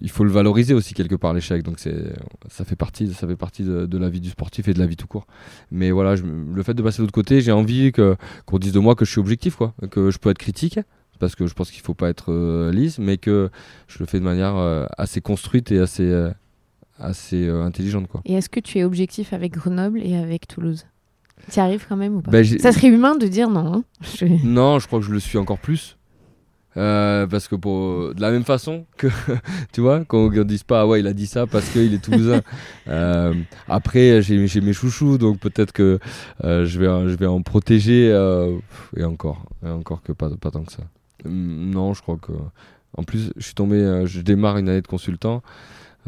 il 0.00 0.10
faut 0.10 0.24
le 0.24 0.30
valoriser 0.30 0.72
aussi 0.74 0.94
quelque 0.94 1.14
part 1.14 1.34
l'échec. 1.34 1.62
Donc 1.62 1.78
c'est 1.78 1.94
ça 2.48 2.64
fait 2.64 2.74
partie 2.76 3.12
ça 3.12 3.26
fait 3.28 3.36
partie 3.36 3.62
de, 3.64 3.86
de 3.86 3.98
la 3.98 4.08
vie 4.08 4.20
du 4.20 4.30
sportif 4.30 4.66
et 4.68 4.74
de 4.74 4.78
la 4.78 4.86
vie 4.86 4.96
tout 4.96 5.06
court. 5.06 5.26
Mais 5.70 5.90
voilà, 5.90 6.16
je- 6.16 6.24
le 6.24 6.62
fait 6.62 6.74
de 6.74 6.82
passer 6.82 6.98
de 6.98 7.02
l'autre 7.02 7.12
côté, 7.12 7.40
j'ai 7.42 7.52
envie 7.52 7.92
que 7.92 8.16
qu'on 8.46 8.58
dise 8.58 8.72
de 8.72 8.78
moi 8.80 8.94
que 8.94 9.04
je 9.04 9.10
suis 9.10 9.20
objectif 9.20 9.56
quoi, 9.56 9.74
que 9.90 10.10
je 10.10 10.18
peux 10.18 10.30
être 10.30 10.38
critique 10.38 10.80
parce 11.18 11.36
que 11.36 11.46
je 11.46 11.54
pense 11.54 11.70
qu'il 11.70 11.82
faut 11.82 11.94
pas 11.94 12.08
être 12.08 12.32
euh, 12.32 12.72
lisse, 12.72 12.98
mais 12.98 13.16
que 13.18 13.50
je 13.88 13.98
le 14.00 14.06
fais 14.06 14.18
de 14.18 14.24
manière 14.24 14.56
euh, 14.56 14.86
assez 14.98 15.20
construite 15.20 15.70
et 15.70 15.78
assez 15.78 16.30
assez 16.98 17.48
intelligente 17.48 18.08
quoi. 18.08 18.22
Et 18.24 18.34
est-ce 18.34 18.48
que 18.48 18.60
tu 18.60 18.78
es 18.78 18.84
objectif 18.84 19.32
avec 19.32 19.52
Grenoble 19.52 20.00
et 20.02 20.16
avec 20.16 20.46
Toulouse? 20.48 20.86
Tu 21.50 21.58
arrives 21.58 21.84
quand 21.88 21.96
même 21.96 22.16
ou 22.16 22.20
pas? 22.22 22.30
Ben, 22.30 22.44
Ça 22.44 22.70
serait 22.72 22.88
humain 22.88 23.16
de 23.16 23.26
dire 23.26 23.50
non. 23.50 23.74
hein. 23.74 23.84
Je- 24.18 24.46
Non, 24.46 24.78
je 24.78 24.86
crois 24.86 25.00
que 25.00 25.04
je 25.06 25.10
le 25.12 25.18
suis 25.20 25.38
encore 25.38 25.58
plus. 25.58 25.96
Euh, 26.76 27.26
parce 27.26 27.48
que 27.48 27.54
pour, 27.54 28.14
de 28.14 28.20
la 28.20 28.30
même 28.30 28.44
façon 28.44 28.86
que, 28.96 29.08
tu 29.72 29.80
vois, 29.80 30.04
qu'on 30.04 30.30
ne 30.30 30.42
dise 30.42 30.62
pas, 30.62 30.82
ah 30.82 30.86
ouais, 30.86 31.00
il 31.00 31.06
a 31.06 31.12
dit 31.12 31.26
ça 31.26 31.46
parce 31.46 31.68
qu'il 31.68 31.92
est 31.92 32.02
toulousain. 32.02 32.40
euh, 32.88 33.34
après, 33.68 34.22
j'ai 34.22 34.60
mes 34.60 34.72
chouchous, 34.72 35.18
donc 35.18 35.38
peut-être 35.38 35.72
que 35.72 35.98
euh, 36.44 36.64
je, 36.64 36.78
vais, 36.78 36.86
je 36.86 37.16
vais 37.16 37.26
en 37.26 37.42
protéger, 37.42 38.10
euh, 38.10 38.56
et 38.96 39.04
encore, 39.04 39.44
et 39.64 39.68
encore 39.68 40.02
que 40.02 40.12
pas, 40.12 40.30
pas 40.30 40.50
tant 40.50 40.64
que 40.64 40.72
ça. 40.72 40.82
Hum, 41.24 41.70
non, 41.70 41.94
je 41.94 42.02
crois 42.02 42.16
que. 42.16 42.32
En 42.96 43.04
plus, 43.04 43.32
je 43.36 43.44
suis 43.44 43.54
tombé, 43.54 43.76
euh, 43.76 44.06
je 44.06 44.20
démarre 44.20 44.58
une 44.58 44.68
année 44.68 44.82
de 44.82 44.86
consultant 44.86 45.42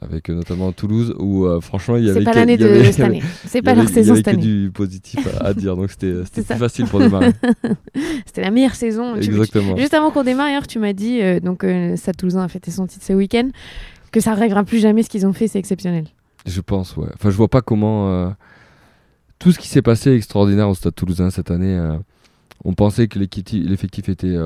avec 0.02 0.28
euh, 0.28 0.34
notamment 0.34 0.72
Toulouse 0.72 1.14
où 1.18 1.44
euh, 1.46 1.60
franchement 1.60 1.96
il 1.96 2.04
y 2.04 2.10
avait 2.10 2.18
C'est 2.20 2.24
pas 2.24 2.34
l'année 2.34 2.54
avait- 2.54 2.78
de 2.80 2.84
cette 2.84 3.00
année. 3.00 3.22
C'est 3.46 3.62
pas 3.62 3.74
leur 3.74 3.88
saison 3.88 4.14
il 4.14 4.16
y 4.16 4.18
cette 4.18 4.28
avait 4.28 4.36
que 4.38 4.42
année. 4.42 4.62
du 4.64 4.70
positif 4.70 5.26
à, 5.40 5.46
à 5.46 5.54
dire 5.54 5.76
donc 5.76 5.90
c'était 5.90 6.12
plus 6.32 6.42
facile 6.42 6.86
pour 6.86 6.98
démarrer 7.00 7.32
C'était 8.26 8.42
la 8.42 8.50
meilleure 8.50 8.74
saison. 8.74 9.14
Tu- 9.14 9.24
exactement 9.30 9.76
Juste 9.76 9.94
avant 9.94 10.10
qu'on 10.10 10.24
démarre, 10.24 10.48
hier, 10.50 10.66
tu 10.66 10.78
m'as 10.78 10.92
dit, 10.92 11.20
euh, 11.22 11.38
donc 11.40 11.62
euh, 11.64 11.96
Stade 11.96 12.16
Toulousain 12.16 12.42
a 12.42 12.48
fêté 12.48 12.70
son 12.70 12.86
titre 12.86 13.04
ce 13.04 13.12
week-end, 13.12 13.48
que 14.12 14.20
ça 14.20 14.32
arrivera 14.32 14.64
plus 14.64 14.78
jamais 14.80 15.02
ce 15.02 15.08
qu'ils 15.08 15.26
ont 15.26 15.32
fait, 15.32 15.46
c'est 15.48 15.58
exceptionnel. 15.58 16.06
je 16.46 16.60
pense 16.60 16.96
ouais 16.96 17.08
enfin 17.14 17.30
je 17.30 17.36
vois 17.36 17.48
pas 17.48 17.62
comment 17.62 18.10
euh, 18.10 18.28
tout 19.38 19.52
ce 19.52 19.58
qui 19.58 19.68
s'est 19.68 19.82
passé 19.82 20.10
est 20.10 20.16
extraordinaire 20.16 20.68
au 20.68 20.74
Stade 20.74 20.94
Toulousain 20.94 21.30
cette 21.30 21.50
année 21.50 21.78
on 22.64 22.72
pensait 22.74 23.08
que 23.08 23.18
l'effectif 23.18 24.08
était 24.08 24.36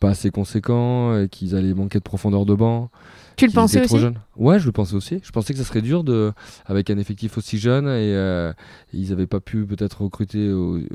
pas 0.00 0.10
assez 0.10 0.30
conséquent 0.30 1.18
et 1.20 1.28
qu'ils 1.28 1.54
allaient 1.56 1.74
manquer 1.74 1.98
de 1.98 2.04
profondeur 2.04 2.46
de 2.46 2.54
banc 2.54 2.90
Tu 3.38 3.46
le 3.46 3.52
pensais 3.52 3.80
trop 3.82 3.94
aussi 3.96 4.02
jeunes. 4.02 4.18
Ouais, 4.36 4.58
je 4.58 4.66
le 4.66 4.72
pensais 4.72 4.94
aussi. 4.94 5.20
Je 5.22 5.30
pensais 5.30 5.52
que 5.54 5.58
ça 5.58 5.64
serait 5.64 5.82
dur 5.82 6.04
de, 6.04 6.32
avec 6.66 6.90
un 6.90 6.98
effectif 6.98 7.38
aussi 7.38 7.58
jeune 7.58 7.86
et 7.86 8.14
euh, 8.14 8.52
ils 8.92 9.10
n'avaient 9.10 9.26
pas 9.26 9.40
pu 9.40 9.64
peut-être 9.64 10.02
recruter 10.02 10.50
au- 10.52 10.76
euh, 10.76 10.86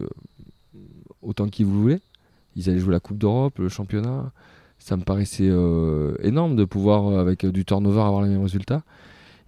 autant 1.21 1.47
qu'ils 1.47 1.65
voulaient. 1.65 2.01
Ils 2.55 2.69
allaient 2.69 2.79
jouer 2.79 2.91
la 2.93 2.99
Coupe 2.99 3.17
d'Europe, 3.17 3.57
le 3.59 3.69
championnat. 3.69 4.31
Ça 4.77 4.97
me 4.97 5.03
paraissait 5.03 5.47
euh, 5.49 6.15
énorme 6.21 6.55
de 6.55 6.65
pouvoir, 6.65 7.17
avec 7.17 7.45
du 7.45 7.63
turnover, 7.65 8.01
avoir 8.01 8.21
les 8.21 8.29
mêmes 8.29 8.43
résultats. 8.43 8.83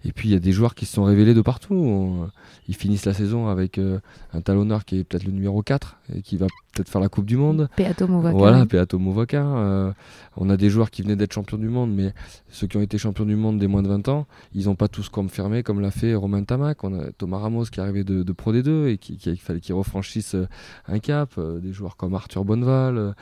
Et 0.06 0.12
puis 0.12 0.28
il 0.28 0.32
y 0.32 0.36
a 0.36 0.38
des 0.38 0.52
joueurs 0.52 0.74
qui 0.74 0.86
se 0.86 0.94
sont 0.94 1.04
révélés 1.04 1.34
de 1.34 1.40
partout. 1.40 1.74
On- 1.74 2.30
ils 2.68 2.74
finissent 2.74 3.04
la 3.06 3.14
saison 3.14 3.46
avec 3.48 3.78
euh, 3.78 4.00
un 4.32 4.40
talonneur 4.40 4.84
qui 4.84 4.98
est 4.98 5.04
peut-être 5.04 5.24
le 5.24 5.32
numéro 5.32 5.62
4 5.62 5.96
et 6.14 6.22
qui 6.22 6.36
va 6.36 6.46
peut-être 6.72 6.88
faire 6.88 7.00
la 7.00 7.08
Coupe 7.08 7.24
du 7.26 7.36
Monde. 7.36 7.68
Peato 7.76 8.06
Movaca. 8.08 8.36
Voilà, 8.36 8.66
Peato 8.66 8.98
Movaca. 8.98 9.42
euh, 9.44 9.92
on 10.36 10.50
a 10.50 10.56
des 10.56 10.68
joueurs 10.68 10.90
qui 10.90 11.02
venaient 11.02 11.16
d'être 11.16 11.32
champions 11.32 11.58
du 11.58 11.68
monde, 11.68 11.92
mais 11.94 12.12
ceux 12.50 12.66
qui 12.66 12.76
ont 12.76 12.82
été 12.82 12.98
champions 12.98 13.24
du 13.24 13.36
monde 13.36 13.58
des 13.58 13.66
moins 13.68 13.82
de 13.82 13.88
20 13.88 14.08
ans, 14.08 14.26
ils 14.54 14.66
n'ont 14.66 14.74
pas 14.74 14.88
tous 14.88 15.08
confirmé 15.08 15.62
comme 15.62 15.80
l'a 15.80 15.90
fait 15.92 16.14
Romain 16.14 16.42
Tamac. 16.44 16.82
On 16.84 16.98
a 16.98 17.10
Thomas 17.12 17.38
Ramos 17.38 17.64
qui 17.66 17.78
est 17.80 17.82
arrivé 17.82 18.02
de, 18.04 18.22
de 18.22 18.32
Pro 18.32 18.52
D2 18.52 18.88
et 18.88 18.98
qui, 18.98 19.36
fallait 19.36 19.60
qu'il 19.60 19.74
refranchisse 19.74 20.34
euh, 20.34 20.46
un 20.88 20.98
cap. 20.98 21.38
des 21.38 21.72
joueurs 21.72 21.96
comme 21.96 22.14
Arthur 22.14 22.44
Bonneval. 22.44 23.14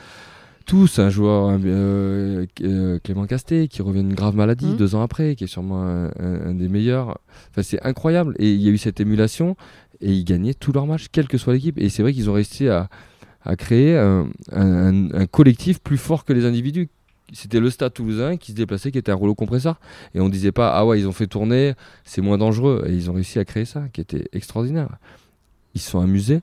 Tous, 0.66 0.98
un 0.98 1.10
joueur 1.10 1.58
euh, 1.64 2.46
euh, 2.62 2.98
Clément 3.02 3.26
Casté 3.26 3.68
qui 3.68 3.82
revient 3.82 4.00
d'une 4.02 4.14
grave 4.14 4.34
maladie 4.36 4.66
Mhm. 4.66 4.76
deux 4.76 4.94
ans 4.94 5.02
après, 5.02 5.34
qui 5.36 5.44
est 5.44 5.48
sûrement 5.48 5.82
un, 5.82 6.06
un- 6.06 6.46
un 6.50 6.54
des 6.54 6.68
meilleurs. 6.68 7.18
Enfin, 7.50 7.62
c'est 7.62 7.82
incroyable. 7.82 8.34
Et 8.38 8.52
il 8.52 8.60
y 8.62 8.68
a 8.68 8.70
eu 8.70 8.78
cette 8.78 9.00
émulation 9.00 9.56
et 10.00 10.12
ils 10.12 10.24
gagnaient 10.24 10.54
tous 10.54 10.72
leurs 10.72 10.86
matchs, 10.86 11.06
quelle 11.12 11.28
que 11.28 11.38
soit 11.38 11.52
l'équipe. 11.52 11.78
Et 11.78 11.88
c'est 11.88 12.02
vrai 12.02 12.12
qu'ils 12.12 12.30
ont 12.30 12.32
réussi 12.34 12.68
à, 12.68 12.88
à 13.44 13.56
créer 13.56 13.96
un, 13.96 14.26
collectif 15.30 15.80
plus 15.80 15.98
fort 15.98 16.24
que 16.24 16.32
les 16.32 16.44
individus. 16.44 16.88
C'était 17.32 17.60
le 17.60 17.70
stade 17.70 17.92
toulousain 17.94 18.36
qui 18.36 18.52
se 18.52 18.56
déplaçait, 18.56 18.90
qui 18.92 18.98
était 18.98 19.10
un 19.10 19.16
rouleau 19.16 19.34
compresseur. 19.34 19.80
Et 20.14 20.20
on 20.20 20.28
disait 20.28 20.52
pas, 20.52 20.72
ah 20.76 20.84
ouais, 20.86 21.00
ils 21.00 21.08
ont 21.08 21.12
fait 21.12 21.26
tourner, 21.26 21.74
c'est 22.04 22.20
moins 22.20 22.38
dangereux. 22.38 22.84
Et 22.86 22.92
ils 22.92 23.10
ont 23.10 23.14
réussi 23.14 23.38
à 23.38 23.44
créer 23.44 23.64
ça, 23.64 23.84
qui 23.92 24.00
était 24.00 24.28
extraordinaire. 24.32 24.88
Ils 25.74 25.80
se 25.80 25.90
sont 25.90 26.00
amusés. 26.00 26.40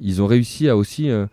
Ils 0.00 0.22
ont 0.22 0.26
réussi 0.26 0.68
à 0.68 0.76
aussi 0.76 1.10
euh, 1.10 1.26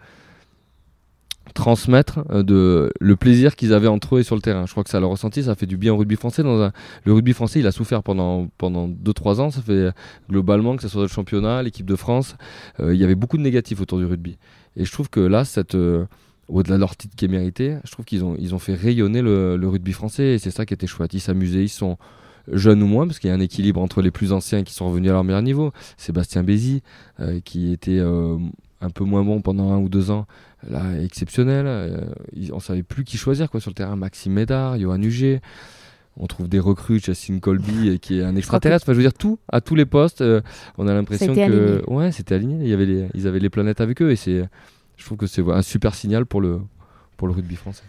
transmettre 1.58 2.20
euh, 2.30 2.90
le 3.00 3.16
plaisir 3.16 3.56
qu'ils 3.56 3.74
avaient 3.74 3.88
entre 3.88 4.16
eux 4.16 4.20
et 4.20 4.24
sur 4.24 4.36
le 4.36 4.42
terrain. 4.42 4.68
Je 4.68 4.72
crois 4.72 4.84
que 4.84 4.92
ça 4.92 5.00
leur 5.00 5.10
ressenti, 5.10 5.44
ça 5.44 5.56
fait 5.56 5.66
du 5.66 5.76
bien 5.76 5.92
au 5.92 5.98
rugby 5.98 6.16
français. 6.16 6.44
Dans 6.44 6.72
le 7.04 7.14
rugby 7.14 7.34
français, 7.34 7.60
il 7.60 7.68
a 7.68 7.72
souffert 7.72 8.04
pendant, 8.04 8.48
pendant 8.60 8.88
2-3 8.88 9.42
ans. 9.42 9.50
Ça 9.50 9.62
fait 9.62 9.72
euh, 9.72 9.92
globalement, 10.30 10.76
que 10.76 10.84
ce 10.84 10.88
soit 10.88 11.02
le 11.02 11.08
championnat, 11.08 11.64
l'équipe 11.64 11.86
de 11.86 11.96
France, 11.96 12.38
euh, 12.80 12.94
il 12.94 13.02
y 13.02 13.04
avait 13.04 13.16
beaucoup 13.16 13.38
de 13.38 13.42
négatifs 13.42 13.82
autour 13.82 13.98
du 13.98 14.06
rugby. 14.06 14.38
Et 14.76 14.86
je 14.86 14.92
trouve 14.92 15.10
que 15.10 15.20
là, 15.20 15.44
au-delà 16.48 16.76
de 16.76 16.80
leur 16.80 16.96
titre 16.96 17.16
qui 17.16 17.26
est 17.26 17.28
mérité, 17.28 17.78
je 17.84 17.92
trouve 17.92 18.06
qu'ils 18.06 18.24
ont, 18.24 18.36
ils 18.38 18.54
ont 18.54 18.60
fait 18.60 18.76
rayonner 18.76 19.24
le, 19.24 19.58
le 19.58 19.68
rugby 19.68 19.94
français 19.94 20.36
et 20.36 20.38
c'est 20.38 20.52
ça 20.52 20.68
qui 20.68 20.76
était 20.76 20.86
chouette. 20.86 21.16
Ils 21.16 21.20
s'amusaient, 21.20 21.64
ils 21.64 21.70
sont 21.70 21.98
jeunes 22.52 22.84
ou 22.84 22.88
moins, 22.88 23.08
parce 23.08 23.18
qu'il 23.18 23.30
y 23.30 23.34
a 23.34 23.36
un 23.36 23.40
équilibre 23.40 23.82
entre 23.82 24.04
les 24.04 24.12
plus 24.12 24.32
anciens 24.32 24.64
qui 24.64 24.76
sont 24.76 24.88
revenus 24.88 25.10
à 25.10 25.14
leur 25.14 25.24
meilleur 25.24 25.42
niveau. 25.42 25.74
Sébastien 25.98 26.44
Bézi, 26.44 26.84
qui 27.44 27.74
était 27.74 28.00
un 28.00 28.90
peu 28.90 29.04
moins 29.04 29.24
bon 29.24 29.42
pendant 29.42 29.72
un 29.72 29.80
ou 29.80 29.90
deux 29.90 30.12
ans, 30.12 30.28
là, 30.70 30.84
exceptionnel. 31.02 31.66
Euh, 31.68 32.02
ils- 32.34 32.54
on 32.54 32.60
savait 32.60 32.84
plus 32.84 33.04
qui 33.04 33.18
choisir 33.18 33.50
quoi, 33.50 33.60
sur 33.60 33.70
le 33.72 33.76
terrain. 33.76 33.96
Maxime 33.96 34.34
Médard, 34.34 34.78
Johan 34.80 35.02
Huget. 35.02 35.42
On 36.20 36.26
trouve 36.26 36.48
des 36.48 36.60
recrues, 36.60 37.00
Justin 37.00 37.38
Colby, 37.40 37.90
euh, 37.90 37.98
qui 37.98 38.20
est 38.20 38.24
un 38.24 38.36
extraterrestre. 38.36 38.86
Enfin, 38.86 38.94
je 38.94 38.98
veux 38.98 39.04
dire, 39.04 39.14
tout, 39.14 39.38
à 39.52 39.62
tous 39.62 39.76
les 39.76 39.86
postes, 39.86 40.22
euh, 40.22 40.42
on 40.80 40.88
a 40.88 40.94
l'impression 40.94 41.34
que. 41.36 41.40
aligné. 41.40 41.82
Ouais, 41.88 42.12
c'était 42.12 42.34
aligné. 42.36 42.58
Il 42.64 42.70
y 42.70 42.74
avait 42.74 42.88
les, 42.88 43.08
ils 43.14 43.28
avaient 43.28 43.40
les 43.40 43.50
planètes 43.52 43.82
avec 43.82 44.02
eux 44.02 44.12
et 44.12 44.16
c'est. 44.16 44.44
Je 44.98 45.06
trouve 45.06 45.18
que 45.20 45.28
c'est 45.28 45.44
un 45.48 45.62
super 45.62 45.94
signal 45.94 46.26
pour 46.26 46.42
le, 46.42 46.60
pour 47.18 47.28
le 47.28 47.34
rugby 47.36 47.56
français. 47.56 47.84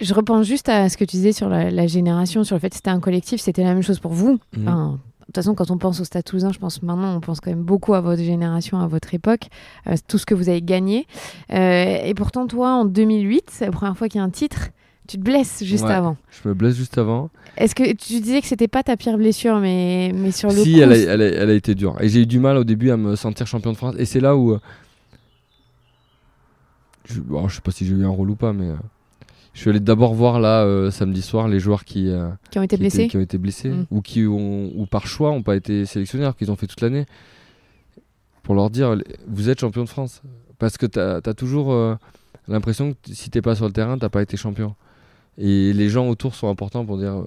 Je 0.00 0.14
repense 0.14 0.46
juste 0.46 0.68
à 0.68 0.88
ce 0.88 0.96
que 0.96 1.04
tu 1.04 1.16
disais 1.16 1.32
sur 1.32 1.48
la, 1.48 1.70
la 1.70 1.86
génération, 1.86 2.42
sur 2.44 2.56
le 2.56 2.60
fait 2.60 2.70
que 2.70 2.76
c'était 2.76 2.90
un 2.90 2.98
collectif, 3.00 3.40
c'était 3.40 3.62
la 3.62 3.72
même 3.74 3.82
chose 3.82 3.98
pour 4.00 4.12
vous. 4.12 4.38
Enfin, 4.58 4.98
de 5.15 5.15
toute 5.36 5.44
façon, 5.44 5.54
quand 5.54 5.70
on 5.70 5.78
pense 5.78 6.00
au 6.00 6.04
Stade 6.04 6.24
Toulousain, 6.24 6.52
je 6.52 6.58
pense 6.58 6.82
maintenant, 6.82 7.14
on 7.16 7.20
pense 7.20 7.40
quand 7.40 7.50
même 7.50 7.62
beaucoup 7.62 7.94
à 7.94 8.00
votre 8.00 8.22
génération, 8.22 8.78
à 8.80 8.86
votre 8.86 9.14
époque, 9.14 9.48
euh, 9.86 9.94
tout 10.08 10.18
ce 10.18 10.26
que 10.26 10.34
vous 10.34 10.48
avez 10.48 10.62
gagné. 10.62 11.06
Euh, 11.52 11.98
et 12.04 12.14
pourtant, 12.14 12.46
toi, 12.46 12.70
en 12.70 12.84
2008, 12.84 13.44
c'est 13.50 13.66
la 13.66 13.72
première 13.72 13.96
fois 13.96 14.08
qu'il 14.08 14.18
y 14.18 14.22
a 14.22 14.24
un 14.24 14.30
titre, 14.30 14.68
tu 15.08 15.18
te 15.18 15.22
blesses 15.22 15.62
juste 15.62 15.84
Ouais. 15.84 15.92
avant. 15.92 16.16
Je 16.30 16.48
me 16.48 16.54
blesse 16.54 16.74
juste 16.76 16.98
avant. 16.98 17.30
Est-ce 17.56 17.74
que 17.74 17.84
tu 17.92 18.20
disais 18.20 18.40
que 18.40 18.46
c'était 18.48 18.66
pas 18.68 18.82
ta 18.82 18.96
pire 18.96 19.16
blessure, 19.16 19.58
mais, 19.60 20.10
mais 20.14 20.30
sur 20.32 20.48
le 20.50 20.56
si, 20.56 20.74
coup, 20.74 20.80
elle 20.80 20.92
a, 20.92 20.96
elle, 20.96 21.22
a, 21.22 21.26
elle 21.26 21.50
a 21.50 21.54
été 21.54 21.74
dure. 21.74 21.96
Et 22.00 22.08
j'ai 22.08 22.22
eu 22.22 22.26
du 22.26 22.38
mal 22.40 22.56
au 22.56 22.64
début 22.64 22.90
à 22.90 22.96
me 22.96 23.14
sentir 23.16 23.46
champion 23.46 23.72
de 23.72 23.76
France. 23.76 23.94
Et 23.98 24.04
c'est 24.04 24.20
là 24.20 24.36
où. 24.36 24.52
euh, 24.52 24.58
Je, 27.06 27.20
bon, 27.20 27.46
je 27.48 27.54
sais 27.56 27.60
pas 27.60 27.70
si 27.70 27.86
j'ai 27.86 27.94
eu 27.94 28.04
un 28.04 28.08
rôle 28.10 28.30
ou 28.30 28.36
pas, 28.36 28.52
mais. 28.52 28.68
Je 29.56 29.62
suis 29.62 29.70
allé 29.70 29.80
d'abord 29.80 30.12
voir 30.12 30.38
là, 30.38 30.64
euh, 30.64 30.90
samedi 30.90 31.22
soir, 31.22 31.48
les 31.48 31.60
joueurs 31.60 31.84
qui, 31.86 32.10
euh, 32.10 32.28
qui 32.50 32.58
ont 32.58 32.62
été 32.62 32.76
qui, 32.76 32.80
blessés 32.80 32.98
étaient- 33.04 33.08
qui 33.08 33.16
ont 33.16 33.20
été 33.22 33.38
blessés 33.38 33.70
Mm. 33.70 33.86
ou 33.90 34.02
qui 34.02 34.26
ont, 34.26 34.70
ou 34.76 34.84
par 34.84 35.06
choix 35.06 35.30
n'ont 35.30 35.42
pas 35.42 35.56
été 35.56 35.86
sélectionnés 35.86 36.24
alors 36.24 36.36
qu'ils 36.36 36.50
ont 36.50 36.56
fait 36.56 36.66
toute 36.66 36.82
l'année. 36.82 37.06
Pour 38.42 38.54
leur 38.54 38.68
dire, 38.68 38.96
vous 39.26 39.48
êtes 39.48 39.60
champion 39.60 39.82
de 39.82 39.88
France. 39.88 40.20
Parce 40.58 40.76
que 40.76 40.84
tu 40.86 40.98
as, 40.98 41.20
toujours 41.34 41.72
euh, 41.72 41.96
l'impression 42.48 42.92
que 42.92 43.14
si 43.14 43.30
t'es 43.30 43.40
pas 43.42 43.54
sur 43.54 43.64
le 43.66 43.72
terrain, 43.72 43.96
t'as 43.98 44.08
pas 44.10 44.20
été 44.22 44.36
champion. 44.36 44.74
Et 45.38 45.72
les 45.72 45.88
gens 45.88 46.06
autour 46.08 46.34
sont 46.34 46.48
importants 46.48 46.84
pour 46.84 46.98
dire 46.98 47.22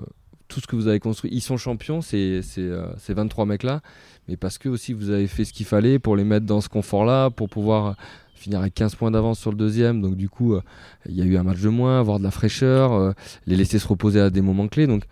tout 0.48 0.60
ce 0.60 0.68
que 0.68 0.76
vous 0.76 0.88
avez 0.88 1.00
construit. 1.00 1.30
Ils 1.34 1.42
sont 1.42 1.58
champions, 1.58 2.00
euh, 2.13 2.42
ces 2.44 3.13
23 3.13 3.46
mecs-là, 3.46 3.82
mais 4.28 4.38
parce 4.38 4.58
que 4.60 4.70
aussi 4.70 4.94
vous 4.94 5.10
avez 5.10 5.28
fait 5.28 5.46
ce 5.46 5.54
qu'il 5.54 5.65
fallait 5.65 5.98
pour 6.00 6.15
les 6.15 6.24
mettre 6.24 6.46
dans 6.46 6.62
ce 6.62 6.70
confort-là, 6.70 7.30
pour 7.32 7.50
pouvoir 7.50 7.96
finir 8.39 8.60
avec 8.60 8.73
15 8.73 8.95
points 8.95 9.12
d'avance 9.12 9.39
sur 9.39 9.52
le 9.52 9.58
deuxième. 9.58 10.02
Donc 10.02 10.15
du 10.15 10.30
coup, 10.30 10.54
euh, 10.54 10.62
il 11.08 11.15
y 11.15 11.21
a 11.21 11.25
eu 11.25 11.38
un 11.38 11.43
match 11.43 11.60
de 11.60 11.69
moins, 11.69 11.99
avoir 11.99 12.19
de 12.19 12.23
la 12.23 12.32
fraîcheur, 12.32 12.93
euh, 12.93 13.12
les 13.45 13.56
laisser 13.56 13.80
se 13.80 13.88
reposer 13.88 14.19
à 14.19 14.30
des 14.30 14.41
moments 14.41 14.67
clés. 14.67 14.88
Donc 14.88 15.04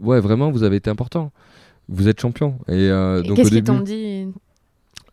ouais, 0.00 0.20
vraiment, 0.20 0.50
vous 0.50 0.62
avez 0.62 0.76
été 0.76 0.90
important. 0.90 1.32
Vous 1.88 2.06
êtes 2.08 2.20
champion. 2.20 2.58
Et, 2.68 2.72
euh, 2.72 3.22
Et 3.22 3.26
donc 3.26 3.36
Qu'est-ce 3.36 3.50
qu'ils 3.50 3.64
t'ont 3.64 3.80
dit 3.80 4.28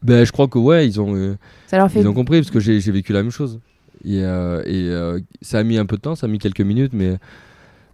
ben, 0.03 0.25
je 0.25 0.31
crois 0.31 0.47
que 0.47 0.59
ouais, 0.59 0.87
ils 0.87 1.01
ont, 1.01 1.15
euh, 1.15 1.35
Ça 1.67 1.77
leur 1.77 1.89
fait 1.91 2.01
ils 2.01 2.07
ont 2.07 2.13
compris 2.13 2.39
parce 2.39 2.51
que 2.51 2.59
j'ai 2.59 2.79
j'ai 2.79 2.91
vécu 2.91 3.13
la 3.13 3.23
même 3.23 3.31
chose. 3.31 3.59
Et, 4.05 4.23
euh, 4.23 4.61
et, 4.65 4.89
euh, 4.89 5.19
ça 5.41 5.59
a 5.59 5.63
mis 5.63 5.77
un 5.77 5.85
peu 5.85 5.95
de 5.97 6.01
temps, 6.01 6.15
ça 6.15 6.27
a 6.27 6.29
mis 6.29 6.37
quelques 6.37 6.61
minutes, 6.61 6.93
mais 6.93 7.17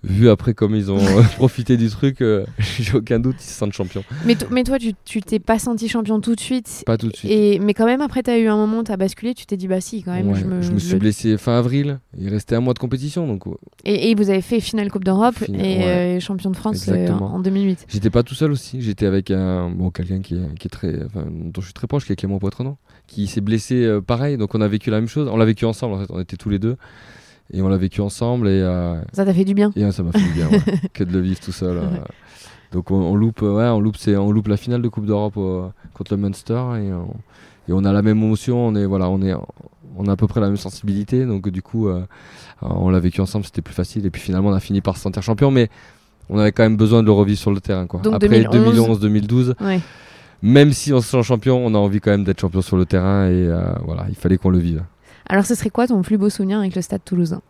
vu 0.03 0.29
après 0.29 0.53
comme 0.53 0.75
ils 0.75 0.91
ont 0.91 0.97
euh, 0.99 1.21
profité 1.35 1.77
du 1.77 1.89
truc, 1.89 2.21
euh, 2.21 2.45
j'ai 2.59 2.93
aucun 2.95 3.19
doute, 3.19 3.35
ils 3.39 3.43
se 3.43 3.53
sentent 3.53 3.73
champions. 3.73 4.03
Mais, 4.25 4.35
to- 4.35 4.47
mais 4.51 4.63
toi, 4.63 4.77
tu 4.79 4.93
tu 5.05 5.21
t'es 5.21 5.39
pas 5.39 5.59
senti 5.59 5.87
champion 5.87 6.19
tout 6.21 6.35
de 6.35 6.39
suite. 6.39 6.83
Pas 6.85 6.97
tout 6.97 7.09
de 7.09 7.15
suite. 7.15 7.31
Et, 7.31 7.59
mais 7.59 7.73
quand 7.73 7.85
même, 7.85 8.01
après, 8.01 8.21
tu 8.23 8.29
as 8.31 8.37
eu 8.37 8.47
un 8.47 8.55
moment, 8.57 8.83
tu 8.83 8.91
as 8.91 8.97
basculé, 8.97 9.33
tu 9.33 9.45
t'es 9.45 9.57
dit, 9.57 9.67
bah 9.67 9.81
si, 9.81 10.03
quand 10.03 10.11
même. 10.13 10.29
Ouais, 10.31 10.39
je 10.39 10.45
me, 10.45 10.61
je 10.61 10.71
me 10.71 10.79
suis 10.79 10.93
le- 10.93 10.99
blessé 10.99 11.37
fin 11.37 11.57
avril. 11.57 11.99
Il 12.17 12.29
restait 12.29 12.55
un 12.55 12.59
mois 12.61 12.73
de 12.73 12.79
compétition, 12.79 13.27
donc. 13.27 13.43
Et, 13.85 14.11
et 14.11 14.15
vous 14.15 14.29
avez 14.29 14.41
fait 14.41 14.59
finale 14.59 14.91
Coupe 14.91 15.03
d'Europe 15.05 15.35
et 15.47 15.51
ouais. 15.51 15.83
euh, 15.87 16.19
champion 16.19 16.49
de 16.51 16.55
France 16.57 16.85
euh, 16.89 17.07
en 17.09 17.39
2008. 17.39 17.85
j'étais 17.87 18.09
pas 18.09 18.23
tout 18.23 18.35
seul 18.35 18.51
aussi. 18.51 18.81
J'étais 18.81 19.05
avec 19.05 19.31
un 19.31 19.69
bon 19.69 19.89
quelqu'un 19.89 20.19
qui, 20.21 20.35
est- 20.35 20.57
qui 20.59 20.67
est 20.67 20.71
très, 20.71 21.03
enfin, 21.05 21.25
dont 21.29 21.61
je 21.61 21.65
suis 21.67 21.73
très 21.73 21.87
proche, 21.87 22.05
qui 22.05 22.13
est 22.13 22.15
Clément 22.15 22.39
Poitrenon, 22.39 22.77
qui 23.07 23.27
s'est 23.27 23.41
blessé 23.41 23.99
pareil. 24.05 24.37
Donc 24.37 24.53
on 24.55 24.61
a 24.61 24.67
vécu 24.67 24.89
la 24.89 24.99
même 24.99 25.07
chose. 25.09 25.29
On 25.31 25.37
l'a 25.37 25.45
vécu 25.45 25.65
ensemble 25.65 25.95
en 25.95 25.99
fait. 25.99 26.07
On 26.09 26.19
était 26.19 26.37
tous 26.37 26.49
les 26.49 26.59
deux 26.59 26.75
et 27.53 27.61
on 27.61 27.69
l'a 27.69 27.77
vécu 27.77 28.01
ensemble 28.01 28.47
et 28.47 28.61
euh, 28.61 28.95
Ça 29.13 29.23
t'a 29.25 29.33
fait 29.33 29.45
du 29.45 29.53
bien. 29.53 29.71
Et 29.75 29.89
ça 29.91 30.03
m'a 30.03 30.11
fait 30.11 30.19
du 30.19 30.31
bien, 30.33 30.49
ouais, 30.49 30.59
que 30.93 31.03
de 31.03 31.11
le 31.13 31.19
vivre 31.19 31.39
tout 31.39 31.51
seul. 31.51 31.77
euh. 31.77 31.81
Donc 32.71 32.89
on, 32.91 32.95
on 32.95 33.15
loupe, 33.15 33.41
ouais, 33.43 33.67
on 33.67 33.79
loupe, 33.79 33.97
c'est, 33.97 34.15
on 34.17 34.31
loupe 34.31 34.47
la 34.47 34.57
finale 34.57 34.81
de 34.81 34.87
Coupe 34.87 35.05
d'Europe 35.05 35.35
euh, 35.37 35.67
contre 35.93 36.13
le 36.15 36.21
Munster 36.21 36.53
et 36.53 36.91
on, 36.91 37.13
et 37.69 37.71
on 37.73 37.85
a 37.85 37.93
la 37.93 38.01
même 38.01 38.17
émotion. 38.17 38.57
On 38.67 38.75
est, 38.75 38.85
voilà, 38.85 39.07
on 39.09 39.21
est, 39.21 39.33
on 39.95 40.07
a 40.07 40.11
à 40.13 40.15
peu 40.15 40.27
près 40.27 40.41
la 40.41 40.47
même 40.47 40.57
sensibilité. 40.57 41.25
Donc 41.25 41.47
du 41.49 41.61
coup, 41.61 41.87
on 42.61 42.89
l'a 42.89 42.99
vécu 42.99 43.21
ensemble, 43.21 43.45
c'était 43.45 43.61
plus 43.61 43.75
facile. 43.75 44.05
Et 44.05 44.09
puis 44.09 44.21
finalement, 44.21 44.49
on 44.49 44.53
a 44.53 44.59
fini 44.59 44.81
par 44.81 44.97
se 44.97 45.03
sentir 45.03 45.21
champion, 45.21 45.51
mais 45.51 45.69
on 46.29 46.39
avait 46.39 46.51
quand 46.51 46.63
même 46.63 46.77
besoin 46.77 47.01
de 47.01 47.05
le 47.07 47.11
revivre 47.11 47.37
sur 47.39 47.51
le 47.51 47.61
terrain, 47.61 47.85
quoi. 47.85 47.99
Donc 48.01 48.15
Après 48.15 48.27
2011, 48.27 48.99
2011-2012, 49.05 49.53
Ouais. 49.63 49.79
même 50.41 50.71
si 50.73 50.91
on 50.93 50.99
se 51.01 51.09
sent 51.09 51.21
champion, 51.23 51.63
on 51.63 51.75
a 51.75 51.77
envie 51.77 51.99
quand 51.99 52.11
même 52.11 52.23
d'être 52.23 52.39
champion 52.41 52.61
sur 52.61 52.75
le 52.77 52.85
terrain 52.85 53.27
et 53.27 53.33
euh, 53.47 53.61
voilà, 53.85 54.05
il 54.09 54.15
fallait 54.15 54.37
qu'on 54.37 54.49
le 54.49 54.57
vive. 54.57 54.83
Alors, 55.27 55.45
ce 55.45 55.55
serait 55.55 55.69
quoi 55.69 55.87
ton 55.87 56.01
plus 56.01 56.17
beau 56.17 56.29
souvenir 56.29 56.59
avec 56.59 56.75
le 56.75 56.81
Stade 56.81 57.03
toulousain? 57.03 57.41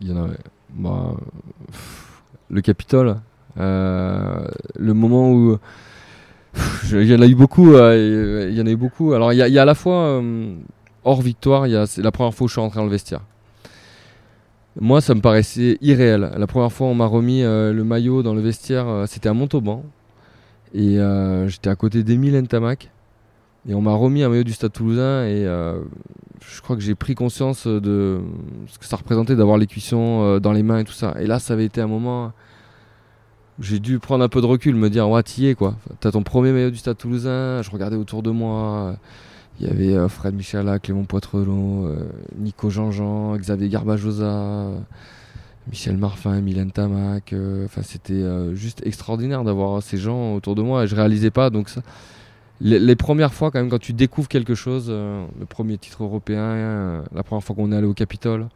Il 0.00 0.08
y 0.08 0.12
en 0.12 0.26
a. 0.26 0.28
Bah, 0.70 1.14
le 2.50 2.60
Capitole. 2.60 3.16
Euh, 3.58 4.46
le 4.78 4.94
moment 4.94 5.32
où. 5.32 5.58
Il 6.90 7.04
y 7.04 7.14
en 7.14 7.20
a 7.20 7.26
eu 7.26 7.34
beaucoup. 7.34 7.74
Euh, 7.74 7.92
euh, 7.92 8.48
il 8.50 8.56
y 8.56 8.60
en 8.60 8.66
a 8.66 8.70
eu 8.70 8.76
beaucoup. 8.76 9.12
Alors, 9.12 9.32
il 9.32 9.36
y, 9.36 9.58
a, 9.58 9.62
à 9.62 9.64
la 9.64 9.74
fois. 9.74 10.22
Hors 11.04 11.22
victoire, 11.22 11.66
c'est 11.86 12.02
la 12.02 12.10
première 12.10 12.34
fois 12.34 12.46
où 12.46 12.48
je 12.48 12.54
suis 12.54 12.60
rentré 12.60 12.80
dans 12.80 12.84
le 12.84 12.90
vestiaire. 12.90 13.20
Moi, 14.80 15.00
ça 15.00 15.14
me 15.14 15.20
paraissait 15.20 15.78
irréel. 15.80 16.32
La 16.36 16.46
première 16.46 16.72
fois, 16.72 16.88
on 16.88 16.94
m'a 16.94 17.06
remis 17.06 17.42
le 17.42 17.82
maillot 17.82 18.22
dans 18.22 18.34
le 18.34 18.40
vestiaire. 18.40 19.04
c'était 19.06 19.28
à 19.28 19.32
Montauban. 19.32 19.84
Et 20.74 20.98
j'étais 21.46 21.70
à 21.70 21.76
côté 21.76 22.02
d'Émile 22.02 22.36
Ntamak. 22.40 22.90
Et 23.68 23.74
on 23.74 23.80
m'a 23.80 23.94
remis 23.94 24.22
un 24.22 24.28
maillot 24.28 24.44
du 24.44 24.52
Stade 24.52 24.72
Toulousain 24.72 25.24
et 25.24 25.44
euh, 25.44 25.80
je 26.40 26.60
crois 26.60 26.76
que 26.76 26.82
j'ai 26.82 26.94
pris 26.94 27.16
conscience 27.16 27.66
de 27.66 28.20
ce 28.68 28.78
que 28.78 28.84
ça 28.84 28.96
représentait 28.96 29.34
d'avoir 29.34 29.58
les 29.58 29.66
cuissons 29.66 30.22
euh, 30.22 30.38
dans 30.38 30.52
les 30.52 30.62
mains 30.62 30.78
et 30.78 30.84
tout 30.84 30.92
ça. 30.92 31.16
Et 31.18 31.26
là, 31.26 31.40
ça 31.40 31.54
avait 31.54 31.64
été 31.64 31.80
un 31.80 31.88
moment. 31.88 32.32
J'ai 33.58 33.80
dû 33.80 33.98
prendre 33.98 34.22
un 34.22 34.28
peu 34.28 34.40
de 34.40 34.46
recul, 34.46 34.76
me 34.76 34.88
dire, 34.88 35.08
ouais, 35.08 35.22
t'y 35.22 35.46
es 35.46 35.54
quoi. 35.54 35.76
T'as 35.98 36.12
ton 36.12 36.22
premier 36.22 36.52
maillot 36.52 36.70
du 36.70 36.76
Stade 36.76 36.96
Toulousain. 36.96 37.62
Je 37.62 37.70
regardais 37.70 37.96
autour 37.96 38.22
de 38.22 38.30
moi. 38.30 38.96
Il 39.58 39.66
y 39.66 39.70
avait 39.70 39.96
euh, 39.96 40.08
Fred 40.08 40.34
Michala, 40.34 40.78
Clément 40.78 41.04
Poitrelot, 41.04 41.90
Nico 42.38 42.70
Jean-Jean, 42.70 43.36
Xavier 43.36 43.68
Garbajosa, 43.68 44.68
Michel 45.68 45.96
Marfin, 45.96 46.40
Mylène 46.40 46.70
Tamac. 46.70 47.34
Enfin, 47.64 47.82
c'était 47.82 48.22
juste 48.54 48.86
extraordinaire 48.86 49.42
d'avoir 49.42 49.82
ces 49.82 49.96
gens 49.96 50.36
autour 50.36 50.54
de 50.54 50.62
moi. 50.62 50.84
Et 50.84 50.86
je 50.86 50.94
réalisais 50.94 51.32
pas, 51.32 51.50
donc 51.50 51.68
ça 51.68 51.82
les, 52.60 52.96
premières 52.96 53.34
fois, 53.34 53.50
quand 53.50 53.58
même, 53.58 53.68
quand 53.68 53.80
tu 53.80 53.92
découvres 53.92 54.28
quelque 54.28 54.54
chose, 54.54 54.86
euh, 54.88 55.24
le 55.38 55.46
premier 55.46 55.78
titre 55.78 56.02
européen, 56.02 56.40
euh, 56.40 57.02
la 57.14 57.22
première 57.22 57.44
fois 57.44 57.54
qu'on 57.54 57.70
est 57.72 57.76
allé 57.76 57.86
au 57.86 57.94
Capitole, 57.94 58.46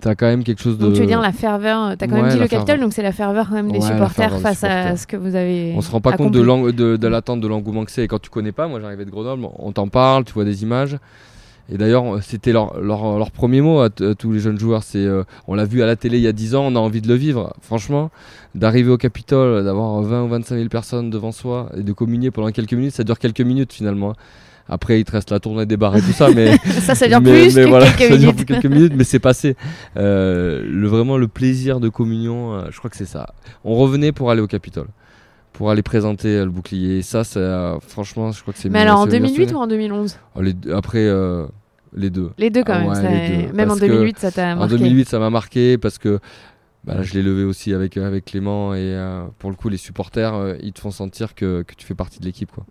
t'as 0.00 0.14
quand 0.14 0.26
même 0.26 0.44
quelque 0.44 0.60
chose 0.60 0.76
de. 0.78 0.84
Donc 0.84 0.94
tu 0.94 1.00
veux 1.00 1.06
dire 1.06 1.20
la 1.20 1.32
ferveur, 1.32 1.96
t'as 1.96 2.06
quand 2.06 2.20
même 2.20 2.30
dit 2.30 2.38
le 2.38 2.48
Capitole, 2.48 2.80
donc 2.80 2.92
c'est 2.92 3.02
la 3.02 3.12
ferveur 3.12 3.48
quand 3.48 3.54
même 3.54 3.72
des 3.72 3.80
supporters 3.80 4.38
face 4.40 4.64
à 4.64 4.96
ce 4.96 5.06
que 5.06 5.16
vous 5.16 5.34
avez. 5.34 5.72
On 5.76 5.80
se 5.80 5.90
rend 5.90 6.00
pas 6.00 6.16
compte 6.16 6.32
de, 6.32 6.70
de, 6.70 6.96
de 6.96 7.08
l'attente, 7.08 7.40
de 7.40 7.48
l'engouement 7.48 7.84
que 7.84 7.90
c'est. 7.90 8.04
Et 8.04 8.08
quand 8.08 8.20
tu 8.20 8.30
connais 8.30 8.52
pas, 8.52 8.68
moi 8.68 8.80
j'arrivais 8.80 9.04
de 9.04 9.10
Grenoble, 9.10 9.46
on 9.58 9.72
t'en 9.72 9.88
parle, 9.88 10.24
tu 10.24 10.32
vois 10.32 10.44
des 10.44 10.62
images. 10.62 10.98
Et 11.72 11.78
d'ailleurs, 11.78 12.22
c'était 12.22 12.52
leur, 12.52 12.78
leur, 12.80 13.18
leur, 13.18 13.30
premier 13.30 13.60
mot 13.60 13.80
à, 13.80 13.88
tous 13.90 14.32
les 14.32 14.40
jeunes 14.40 14.58
joueurs. 14.58 14.82
C'est, 14.82 14.98
euh, 14.98 15.24
on 15.48 15.54
l'a 15.54 15.64
vu 15.64 15.82
à 15.82 15.86
la 15.86 15.96
télé 15.96 16.18
il 16.18 16.24
y 16.24 16.28
a 16.28 16.32
10 16.32 16.54
ans, 16.54 16.64
on 16.66 16.76
a 16.76 16.78
envie 16.78 17.00
de 17.00 17.08
le 17.08 17.14
vivre. 17.14 17.54
Franchement, 17.62 18.10
d'arriver 18.54 18.90
au 18.90 18.98
Capitole, 18.98 19.64
d'avoir 19.64 20.02
20 20.02 20.24
ou 20.24 20.28
25 20.28 20.56
000 20.56 20.68
personnes 20.68 21.10
devant 21.10 21.32
soi 21.32 21.70
et 21.76 21.82
de 21.82 21.92
communier 21.92 22.30
pendant 22.30 22.50
quelques 22.50 22.74
minutes, 22.74 22.94
ça 22.94 23.04
dure 23.04 23.18
quelques 23.18 23.40
minutes 23.40 23.72
finalement. 23.72 24.14
Après, 24.68 24.98
il 24.98 25.04
te 25.04 25.12
reste 25.12 25.30
la 25.30 25.40
tournée 25.40 25.66
des 25.66 25.76
bars 25.76 25.94
et 25.96 26.00
tout 26.00 26.12
ça, 26.12 26.30
mais 26.34 26.56
ça, 26.64 26.94
ça 26.94 27.06
dure 27.06 27.20
plus 27.22 27.54
que 27.54 27.66
voilà, 27.66 27.90
quelques 27.92 28.12
ça 28.12 28.18
minutes. 28.18 28.36
Dure 28.36 28.46
quelques 28.46 28.72
minutes, 28.72 28.92
mais 28.96 29.04
c'est 29.04 29.18
passé. 29.18 29.56
Euh, 29.96 30.62
le, 30.66 30.88
vraiment, 30.88 31.18
le 31.18 31.28
plaisir 31.28 31.80
de 31.80 31.88
communion, 31.88 32.54
euh, 32.54 32.62
je 32.70 32.78
crois 32.78 32.90
que 32.90 32.96
c'est 32.96 33.04
ça. 33.04 33.34
On 33.64 33.74
revenait 33.74 34.12
pour 34.12 34.30
aller 34.30 34.40
au 34.40 34.46
Capitole 34.46 34.86
pour 35.54 35.70
aller 35.70 35.82
présenter 35.82 36.28
euh, 36.28 36.44
le 36.44 36.50
bouclier. 36.50 36.98
Et 36.98 37.02
ça, 37.02 37.24
ça 37.24 37.38
euh, 37.38 37.78
franchement, 37.80 38.32
je 38.32 38.42
crois 38.42 38.52
que 38.52 38.60
c'est 38.60 38.68
Mais 38.68 38.80
alors 38.80 39.00
en 39.00 39.06
2008 39.06 39.54
ou 39.54 39.56
en 39.56 39.66
2011 39.66 40.18
Après, 40.72 40.98
euh, 40.98 41.46
les 41.94 42.10
deux. 42.10 42.30
Les 42.36 42.50
deux 42.50 42.62
quand 42.62 42.78
même. 42.78 43.52
Même 43.54 43.70
en 43.70 43.76
2008, 43.76 44.18
ça 44.18 44.30
t'a 44.30 44.54
marqué. 44.54 44.74
En 44.74 44.76
2008, 44.76 45.08
ça 45.08 45.18
m'a 45.18 45.30
marqué 45.30 45.78
parce 45.78 45.96
que 45.96 46.18
bah, 46.82 47.00
je 47.00 47.14
l'ai 47.14 47.22
levé 47.22 47.44
aussi 47.44 47.72
avec, 47.72 47.96
avec 47.96 48.26
Clément 48.26 48.74
et 48.74 48.94
pour 49.38 49.48
le 49.48 49.56
coup, 49.56 49.70
les 49.70 49.78
supporters, 49.78 50.56
ils 50.60 50.72
te 50.72 50.80
font 50.80 50.90
sentir 50.90 51.34
que, 51.34 51.62
que 51.62 51.74
tu 51.74 51.86
fais 51.86 51.94
partie 51.94 52.20
de 52.20 52.26
l'équipe. 52.26 52.50
quoi. 52.50 52.66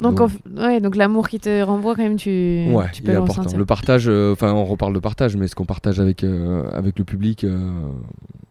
Donc, 0.00 0.20
ouais, 0.56 0.80
donc 0.80 0.96
l'amour 0.96 1.28
qui 1.28 1.38
te 1.38 1.62
renvoie 1.62 1.94
quand 1.94 2.02
même, 2.02 2.16
tu, 2.16 2.66
ouais, 2.70 2.86
tu 2.92 3.02
peux 3.02 3.10
il 3.10 3.14
est 3.14 3.18
important. 3.18 3.54
Le 3.54 3.66
partage, 3.66 4.08
enfin, 4.08 4.52
on 4.52 4.64
reparle 4.64 4.94
de 4.94 5.00
partage, 5.00 5.36
mais 5.36 5.48
ce 5.48 5.54
qu'on 5.56 5.66
partage 5.66 5.98
avec, 5.98 6.24
avec 6.72 6.98
le 6.98 7.04
public, 7.04 7.44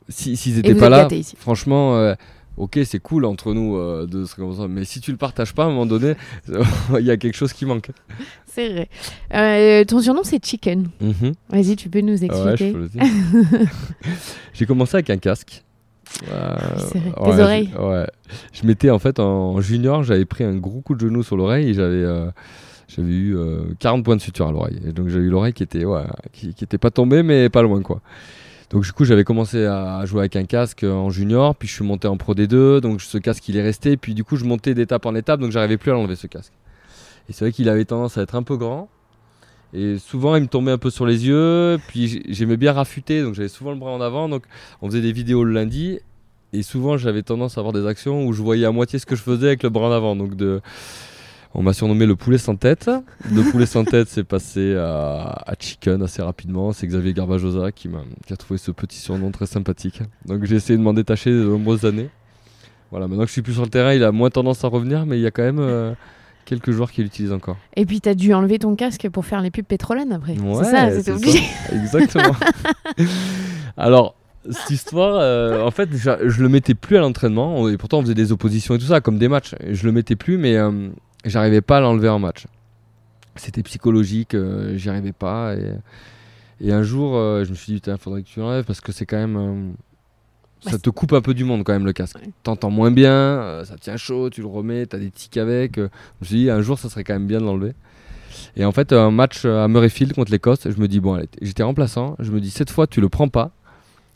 s'ils 0.09 0.37
si, 0.37 0.51
n'étaient 0.51 0.75
pas 0.75 0.89
là, 0.89 1.07
franchement 1.37 2.13
ok, 2.57 2.79
c'est 2.85 2.99
cool 2.99 3.25
entre 3.25 3.53
nous 3.53 3.77
euh, 3.77 4.05
de 4.07 4.25
se 4.25 4.35
comme 4.35 4.55
ça, 4.55 4.67
mais 4.67 4.83
si 4.83 5.01
tu 5.01 5.11
le 5.11 5.17
partages 5.17 5.53
pas, 5.53 5.63
à 5.63 5.65
un 5.67 5.69
moment 5.69 5.85
donné, 5.85 6.15
il 6.99 7.05
y 7.05 7.11
a 7.11 7.17
quelque 7.17 7.35
chose 7.35 7.53
qui 7.53 7.65
manque. 7.65 7.91
C'est 8.45 8.69
vrai. 8.69 8.89
Euh, 9.33 9.85
ton 9.85 9.99
surnom, 10.01 10.21
c'est 10.23 10.43
Chicken. 10.43 10.89
Mhm. 10.99 11.33
Vas-y, 11.49 11.75
tu 11.75 11.89
peux 11.89 12.01
nous 12.01 12.23
expliquer. 12.23 12.75
J'ai 14.53 14.65
commencé 14.65 14.95
avec 14.95 15.09
un 15.09 15.17
casque. 15.17 15.63
Euh, 16.29 16.55
Tes 16.91 17.41
oreilles. 17.41 17.69
Ouais. 17.79 18.05
Je 18.51 18.67
m'étais 18.67 18.89
en 18.89 18.99
fait 18.99 19.19
en 19.19 19.61
junior, 19.61 20.03
j'avais 20.03 20.25
pris 20.25 20.43
un 20.43 20.55
gros 20.57 20.81
coup 20.81 20.93
de 20.93 20.99
genou 20.99 21.23
sur 21.23 21.37
l'oreille 21.37 21.69
et 21.69 21.73
j'avais 21.73 22.05
j'avais 22.89 23.13
eu 23.13 23.37
40 23.79 24.03
points 24.03 24.17
de 24.17 24.21
suture 24.21 24.45
à 24.47 24.51
l'oreille. 24.51 24.81
Et 24.85 24.91
donc 24.91 25.07
j'ai 25.07 25.19
eu 25.19 25.29
l'oreille 25.29 25.53
qui 25.53 25.63
était 25.63 25.85
ouais, 25.85 26.03
qui, 26.33 26.53
qui 26.53 26.65
était 26.65 26.77
pas 26.77 26.91
tombée 26.91 27.23
mais 27.23 27.47
pas 27.47 27.61
loin 27.61 27.81
quoi. 27.81 28.01
Donc 28.71 28.83
du 28.85 28.93
coup, 28.93 29.03
j'avais 29.03 29.25
commencé 29.25 29.65
à 29.65 30.05
jouer 30.05 30.21
avec 30.21 30.37
un 30.37 30.45
casque 30.45 30.85
en 30.85 31.09
junior, 31.09 31.55
puis 31.57 31.67
je 31.67 31.73
suis 31.73 31.83
monté 31.83 32.07
en 32.07 32.15
Pro 32.15 32.33
D2, 32.33 32.79
donc 32.79 33.01
ce 33.01 33.17
casque 33.17 33.49
il 33.49 33.57
est 33.57 33.61
resté, 33.61 33.97
puis 33.97 34.13
du 34.13 34.23
coup 34.23 34.37
je 34.37 34.45
montais 34.45 34.73
d'étape 34.73 35.05
en 35.05 35.13
étape, 35.13 35.41
donc 35.41 35.51
j'arrivais 35.51 35.77
plus 35.77 35.91
à 35.91 35.93
l'enlever 35.93 36.15
ce 36.15 36.27
casque. 36.27 36.53
Et 37.27 37.33
c'est 37.33 37.43
vrai 37.43 37.51
qu'il 37.51 37.67
avait 37.67 37.83
tendance 37.83 38.17
à 38.17 38.21
être 38.21 38.33
un 38.33 38.43
peu 38.43 38.55
grand, 38.55 38.87
et 39.73 39.97
souvent 39.97 40.37
il 40.37 40.43
me 40.43 40.47
tombait 40.47 40.71
un 40.71 40.77
peu 40.77 40.89
sur 40.89 41.05
les 41.05 41.27
yeux, 41.27 41.79
puis 41.89 42.23
j'aimais 42.29 42.55
bien 42.55 42.71
rafuter, 42.71 43.21
donc 43.23 43.35
j'avais 43.35 43.49
souvent 43.49 43.71
le 43.71 43.77
bras 43.77 43.91
en 43.91 43.99
avant, 43.99 44.29
donc 44.29 44.43
on 44.81 44.87
faisait 44.89 45.01
des 45.01 45.11
vidéos 45.11 45.43
le 45.43 45.51
lundi, 45.51 45.99
et 46.53 46.63
souvent 46.63 46.95
j'avais 46.95 47.23
tendance 47.23 47.57
à 47.57 47.59
avoir 47.59 47.73
des 47.73 47.85
actions 47.85 48.25
où 48.25 48.31
je 48.31 48.41
voyais 48.41 48.65
à 48.65 48.71
moitié 48.71 48.99
ce 48.99 49.05
que 49.05 49.17
je 49.17 49.21
faisais 49.21 49.47
avec 49.47 49.63
le 49.63 49.69
bras 49.69 49.89
en 49.89 49.91
avant, 49.91 50.15
donc 50.15 50.35
de 50.37 50.61
on 51.53 51.63
m'a 51.63 51.73
surnommé 51.73 52.05
le 52.05 52.15
poulet 52.15 52.37
sans 52.37 52.55
tête. 52.55 52.89
Le 53.29 53.49
poulet 53.51 53.65
sans 53.65 53.83
tête, 53.83 54.07
c'est 54.07 54.23
passé 54.23 54.75
à, 54.75 55.53
Chicken 55.59 56.01
assez 56.01 56.21
rapidement. 56.21 56.71
C'est 56.71 56.87
Xavier 56.87 57.13
Garbajosa 57.13 57.71
qui, 57.71 57.89
m'a, 57.89 58.03
qui 58.25 58.33
a 58.33 58.37
trouvé 58.37 58.57
ce 58.57 58.71
petit 58.71 58.97
surnom 58.97 59.31
très 59.31 59.47
sympathique. 59.47 60.01
Donc 60.25 60.45
j'ai 60.45 60.55
essayé 60.55 60.77
de 60.77 60.83
m'en 60.83 60.93
détacher 60.93 61.29
de 61.31 61.43
nombreuses 61.43 61.85
années. 61.85 62.09
Voilà, 62.91 63.07
maintenant 63.07 63.23
que 63.23 63.29
je 63.29 63.33
suis 63.33 63.41
plus 63.41 63.53
sur 63.53 63.63
le 63.63 63.69
terrain, 63.69 63.93
il 63.93 64.03
a 64.03 64.11
moins 64.11 64.29
tendance 64.29 64.63
à 64.63 64.67
revenir, 64.67 65.05
mais 65.05 65.17
il 65.17 65.21
y 65.21 65.25
a 65.25 65.31
quand 65.31 65.43
même 65.43 65.59
euh, 65.59 65.93
quelques 66.45 66.71
joueurs 66.71 66.91
qui 66.91 67.03
l'utilisent 67.03 67.31
encore. 67.31 67.57
Et 67.75 67.85
puis 67.85 68.01
tu 68.01 68.09
as 68.09 68.15
dû 68.15 68.33
enlever 68.33 68.59
ton 68.59 68.75
casque 68.75 69.09
pour 69.09 69.25
faire 69.25 69.41
les 69.41 69.51
pubs 69.51 69.65
pétrolènes 69.65 70.11
après. 70.11 70.35
c'est 70.35 70.63
ça, 70.63 70.91
c'était 70.91 71.11
obligé. 71.11 71.39
Exactement. 71.71 72.35
Alors, 73.77 74.15
cette 74.49 74.71
histoire, 74.71 75.17
euh, 75.19 75.63
en 75.65 75.71
fait, 75.71 75.89
je, 75.93 76.09
je, 76.27 76.41
le 76.41 76.49
mettais 76.49 76.73
plus 76.73 76.97
à 76.97 76.99
l'entraînement, 76.99 77.69
et 77.69 77.77
pourtant 77.77 77.99
on 77.99 78.01
faisait 78.01 78.13
des 78.13 78.31
oppositions 78.33 78.75
et 78.75 78.79
tout 78.79 78.85
ça, 78.85 78.99
comme 78.99 79.17
des 79.17 79.29
matchs. 79.29 79.55
Je 79.69 79.85
le 79.85 79.93
mettais 79.93 80.17
plus, 80.17 80.37
mais 80.37 80.57
euh, 80.57 80.89
j'arrivais 81.25 81.61
pas 81.61 81.77
à 81.77 81.79
l'enlever 81.79 82.09
en 82.09 82.19
match. 82.19 82.45
C'était 83.35 83.63
psychologique, 83.63 84.33
euh, 84.33 84.75
j'y 84.77 84.89
arrivais 84.89 85.13
pas. 85.13 85.55
Et, 85.55 85.73
et 86.59 86.71
un 86.71 86.83
jour, 86.83 87.15
euh, 87.15 87.43
je 87.43 87.49
me 87.51 87.55
suis 87.55 87.73
dit, 87.73 87.81
il 87.85 87.97
faudrait 87.97 88.23
que 88.23 88.27
tu 88.27 88.39
l'enlèves 88.39 88.65
parce 88.65 88.81
que 88.81 88.91
c'est 88.91 89.05
quand 89.05 89.17
même. 89.17 89.37
Euh, 89.37 90.69
ça 90.69 90.77
te 90.77 90.89
coupe 90.91 91.13
un 91.13 91.21
peu 91.21 91.33
du 91.33 91.43
monde 91.43 91.63
quand 91.63 91.73
même 91.73 91.85
le 91.85 91.93
casque. 91.93 92.17
T'entends 92.43 92.69
moins 92.69 92.91
bien, 92.91 93.63
ça 93.65 93.77
tient 93.77 93.97
chaud, 93.97 94.29
tu 94.29 94.41
le 94.41 94.47
remets, 94.47 94.85
t'as 94.85 94.99
des 94.99 95.09
tics 95.09 95.37
avec. 95.37 95.77
je 95.77 95.81
me 95.81 96.25
suis 96.25 96.35
dit, 96.35 96.49
un 96.51 96.61
jour, 96.61 96.77
ça 96.77 96.87
serait 96.87 97.03
quand 97.03 97.13
même 97.13 97.25
bien 97.25 97.39
de 97.39 97.45
l'enlever. 97.45 97.73
Et 98.55 98.63
en 98.63 98.71
fait, 98.71 98.93
un 98.93 99.09
match 99.09 99.43
à 99.45 99.67
Murrayfield 99.67 100.13
contre 100.13 100.31
l'Écosse, 100.31 100.69
je 100.69 100.79
me 100.79 100.87
dis, 100.87 100.99
bon, 100.99 101.19
j'étais 101.41 101.63
remplaçant, 101.63 102.15
je 102.19 102.31
me 102.31 102.39
dis, 102.39 102.51
cette 102.51 102.69
fois, 102.69 102.85
tu 102.85 103.01
le 103.01 103.09
prends 103.09 103.27
pas. 103.27 103.49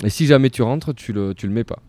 Et 0.04 0.12
si 0.12 0.28
jamais 0.28 0.52
tu 0.52 0.62
rentres, 0.62 0.94
tu 0.94 1.14
le, 1.14 1.34
tu 1.34 1.48
le 1.48 1.54
mets 1.54 1.64
pas. 1.64 1.80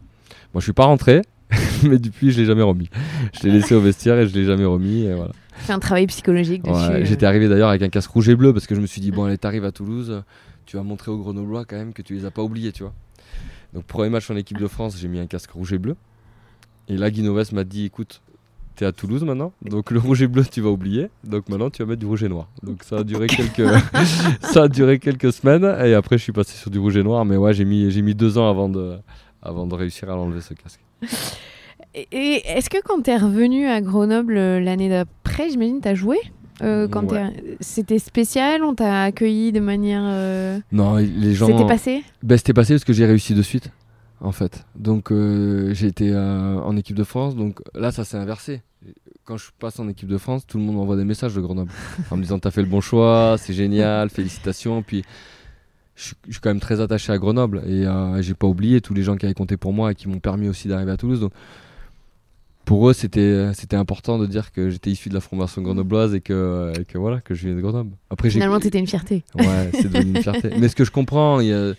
Moi, 0.55 0.61
je 0.61 0.65
suis 0.65 0.73
pas 0.73 0.87
rentré. 0.87 1.21
mais 1.85 1.99
depuis, 1.99 2.33
je 2.33 2.41
l'ai 2.41 2.47
jamais 2.47 2.63
remis. 2.63 2.89
Je 3.33 3.47
l'ai 3.47 3.53
laissé 3.53 3.75
au 3.75 3.81
vestiaire 3.81 4.19
et 4.19 4.27
je 4.27 4.35
l'ai 4.35 4.45
jamais 4.45 4.65
remis. 4.65 5.03
Et 5.03 5.15
voilà. 5.15 5.33
Fait 5.55 5.73
un 5.73 5.79
travail 5.79 6.07
psychologique 6.07 6.63
dessus. 6.63 6.75
Euh. 6.75 7.05
J'étais 7.05 7.27
arrivé 7.27 7.49
d'ailleurs 7.49 7.71
avec 7.71 7.83
un 7.83 7.89
casque 7.89 8.11
rouge 8.11 8.29
et 8.29 8.37
bleu 8.37 8.53
parce 8.53 8.67
que 8.67 8.75
je 8.75 8.81
me 8.81 8.87
suis 8.87 9.01
dit, 9.01 9.11
bon, 9.11 9.25
allez, 9.25 9.39
t'arrives 9.39 9.65
à 9.65 9.73
Toulouse, 9.73 10.23
tu 10.67 10.77
vas 10.77 10.83
montrer 10.83 11.11
aux 11.11 11.19
Grenoblois 11.19 11.65
quand 11.65 11.77
même 11.77 11.93
que 11.93 12.03
tu 12.03 12.15
les 12.15 12.25
as 12.25 12.31
pas 12.31 12.43
oubliés, 12.43 12.73
tu 12.73 12.83
vois. 12.83 12.93
Donc, 13.73 13.85
premier 13.85 14.11
match 14.11 14.31
en 14.31 14.37
équipe 14.37 14.59
de 14.59 14.67
France, 14.69 14.97
j'ai 14.99 15.09
mis 15.09 15.19
un 15.19 15.27
casque 15.27 15.51
rouge 15.51 15.73
et 15.73 15.79
bleu. 15.79 15.97
Et 16.89 16.97
là, 16.97 17.11
Guinoves 17.11 17.53
m'a 17.53 17.65
dit, 17.65 17.85
écoute, 17.85 18.23
t'es 18.77 18.85
à 18.85 18.93
Toulouse 18.93 19.25
maintenant, 19.25 19.53
donc 19.63 19.91
le 19.91 19.99
rouge 19.99 20.23
et 20.23 20.29
bleu, 20.29 20.45
tu 20.45 20.61
vas 20.61 20.71
oublier. 20.71 21.09
Donc 21.25 21.49
maintenant, 21.49 21.71
tu 21.71 21.83
vas 21.83 21.89
mettre 21.89 22.01
du 22.01 22.07
rouge 22.07 22.23
et 22.23 22.29
noir. 22.29 22.49
Donc 22.63 22.85
ça 22.85 22.99
a 22.99 23.05
duré 23.05 23.27
quelques, 23.27 23.67
ça 24.43 24.65
a 24.65 24.69
duré 24.69 24.99
quelques 24.99 25.33
semaines. 25.33 25.65
Et 25.85 25.95
après, 25.95 26.19
je 26.19 26.23
suis 26.23 26.33
passé 26.33 26.57
sur 26.57 26.71
du 26.71 26.79
rouge 26.79 26.97
et 26.97 27.03
noir. 27.03 27.25
Mais 27.25 27.37
ouais, 27.37 27.55
j'ai 27.55 27.65
mis, 27.65 27.91
j'ai 27.91 28.03
mis 28.03 28.15
deux 28.15 28.39
ans 28.39 28.49
avant 28.49 28.69
de, 28.69 28.99
avant 29.43 29.67
de 29.67 29.75
réussir 29.75 30.11
à 30.11 30.15
l'enlever 30.15 30.43
ce 30.43 30.55
casque. 30.55 30.81
Et 32.13 32.43
est-ce 32.45 32.69
que 32.69 32.77
quand 32.85 33.03
tu 33.03 33.11
es 33.11 33.17
revenu 33.17 33.67
à 33.67 33.81
Grenoble 33.81 34.37
euh, 34.37 34.61
l'année 34.61 34.91
d'après, 34.91 35.49
j'imagine, 35.49 35.81
tu 35.81 35.89
as 35.89 35.95
joué 35.95 36.19
euh, 36.63 36.89
quand 36.89 37.07
C'était 37.61 37.99
spécial 37.99 38.63
On 38.65 38.75
t'a 38.75 39.05
accueilli 39.05 39.53
de 39.53 39.61
manière. 39.61 40.03
Euh, 40.05 40.59
non, 40.73 40.97
les 40.97 41.35
gens. 41.35 41.47
C'était 41.47 41.67
passé? 41.67 42.05
Ben, 42.23 42.37
C'était 42.37 42.53
passé 42.53 42.75
parce 42.75 42.85
que 42.85 42.93
j'ai 42.93 43.07
réussi 43.07 43.35
de 43.35 43.43
suite, 43.43 43.71
en 44.21 44.33
fait. 44.33 44.67
Donc 44.75 45.11
j'ai 45.11 45.87
été 45.87 46.15
en 46.15 46.77
équipe 46.77 46.97
de 46.97 47.05
France. 47.05 47.35
Donc 47.35 47.61
là, 47.75 47.93
ça 47.93 48.05
s'est 48.05 48.19
inversé. 48.19 48.63
Quand 49.25 49.39
je 49.39 49.47
passe 49.59 49.81
en 49.81 49.89
équipe 49.89 50.09
de 50.09 50.19
France, 50.19 50.47
tout 50.47 50.59
le 50.59 50.65
monde 50.65 50.77
m'envoie 50.77 50.97
des 50.97 51.05
messages 51.05 51.35
de 51.35 51.41
Grenoble 51.41 51.73
en 52.11 52.17
me 52.17 52.23
disant 52.23 52.39
T'as 52.39 52.51
fait 52.51 52.63
le 52.63 52.69
bon 52.69 52.81
choix, 52.81 53.37
c'est 53.39 53.55
génial, 53.55 54.11
félicitations. 54.11 54.83
Puis 54.83 55.03
je 55.97 56.15
suis 56.31 56.41
quand 56.41 56.51
même 56.51 56.61
très 56.61 56.81
attaché 56.81 57.13
à 57.13 57.19
Grenoble 57.19 57.63
et 57.67 57.87
j'ai 58.21 58.35
pas 58.35 58.47
oublié 58.47 58.81
tous 58.81 58.95
les 58.95 59.03
gens 59.03 59.17
qui 59.17 59.25
avaient 59.25 59.35
compté 59.35 59.57
pour 59.57 59.73
moi 59.73 59.93
et 59.93 59.95
qui 59.95 60.09
m'ont 60.09 60.21
permis 60.21 60.49
aussi 60.49 60.69
d'arriver 60.69 60.93
à 60.93 60.97
Toulouse. 60.97 61.21
Donc 61.21 61.33
pour 62.67 62.91
eux, 62.91 62.93
c'était 62.93 63.55
c'était 63.55 63.77
important 63.77 64.19
de 64.19 64.27
dire 64.27 64.53
que 64.53 64.71
j'étais 64.71 64.91
issu 64.91 65.09
de 65.09 65.15
la 65.15 65.21
formation 65.21 65.63
grenobloise 65.63 66.15
et 66.15 66.21
que, 66.21 66.73
que 66.89 66.99
voilà 66.99 67.21
que 67.21 67.33
je 67.33 67.47
viens 67.47 67.57
de 67.57 67.61
Grenoble. 67.61 67.93
Après, 68.11 68.29
Finalement, 68.29 68.61
c'était 68.61 68.81
une 68.81 68.89
fierté. 68.89 69.25
Ouais, 69.37 69.71
c'est 69.73 69.91
devenu 69.91 70.17
une 70.17 70.23
fierté. 70.23 70.51
Mais 70.59 70.69
ce 70.69 70.75
que 70.75 70.85
je 70.85 70.91
comprends, 70.91 71.39
il 71.41 71.47
y 71.47 71.53
a, 71.53 71.75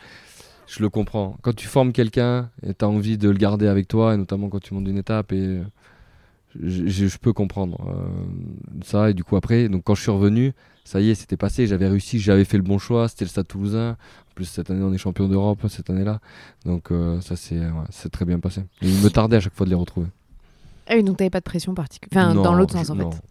je 0.67 0.82
le 0.82 0.89
comprends. 0.89 1.38
Quand 1.41 1.53
tu 1.53 1.67
formes 1.67 1.91
quelqu'un 1.91 2.49
et 2.65 2.73
tu 2.73 2.86
as 2.86 2.88
envie 2.88 3.17
de 3.17 3.30
le 3.30 3.38
garder 3.38 3.67
avec 3.67 3.88
toi, 3.89 4.13
et 4.13 4.17
notamment 4.17 4.47
quand 4.47 4.62
tu 4.62 4.73
montes 4.73 4.88
une 4.88 4.97
étape, 4.97 5.34
et 5.34 5.60
je, 6.62 7.08
je 7.08 7.17
peux 7.17 7.34
comprendre 7.34 7.78
ça. 8.84 9.10
Et 9.10 9.13
du 9.13 9.24
coup, 9.24 9.36
après, 9.36 9.70
donc 9.70 9.84
quand 9.84 9.96
je 9.96 10.02
suis 10.02 10.12
revenu, 10.12 10.54
ça 10.84 11.02
y 11.02 11.10
est, 11.10 11.15
c'était 11.15 11.38
passé, 11.38 11.67
j'avais 11.67 11.88
réussi, 11.88 12.20
j'avais 12.20 12.46
fait 12.46 12.58
le 12.58 12.63
bon 12.63 12.78
choix, 12.78 13.08
c'était 13.08 13.26
le 13.26 13.30
Stade 13.30 13.48
Toulousain. 13.48 13.91
En 13.91 14.34
plus, 14.36 14.46
cette 14.46 14.70
année, 14.70 14.84
on 14.84 14.93
est 14.93 14.98
champion 14.98 15.28
d'Europe, 15.28 15.65
cette 15.67 15.89
année-là. 15.89 16.20
Donc, 16.65 16.89
ça, 17.22 17.36
c'est 17.36 18.10
très 18.12 18.26
bien 18.26 18.39
passé. 18.39 18.63
il 18.82 19.02
me 19.02 19.10
tardait 19.10 19.38
à 19.38 19.39
chaque 19.39 19.56
fois 19.56 19.65
de 19.65 19.72
les 19.72 19.76
retrouver. 19.76 20.08
Ah 20.89 20.93
oui, 20.95 21.04
donc 21.04 21.17
tu 21.17 21.23
n'avais 21.23 21.30
pas 21.30 21.39
de 21.39 21.45
pression 21.45 21.73
particulière. 21.73 22.30
Enfin, 22.30 22.41
dans 22.41 22.54
l'autre 22.54 22.73
sens, 22.73 22.89
en 22.89 22.95
fait. 22.95 23.21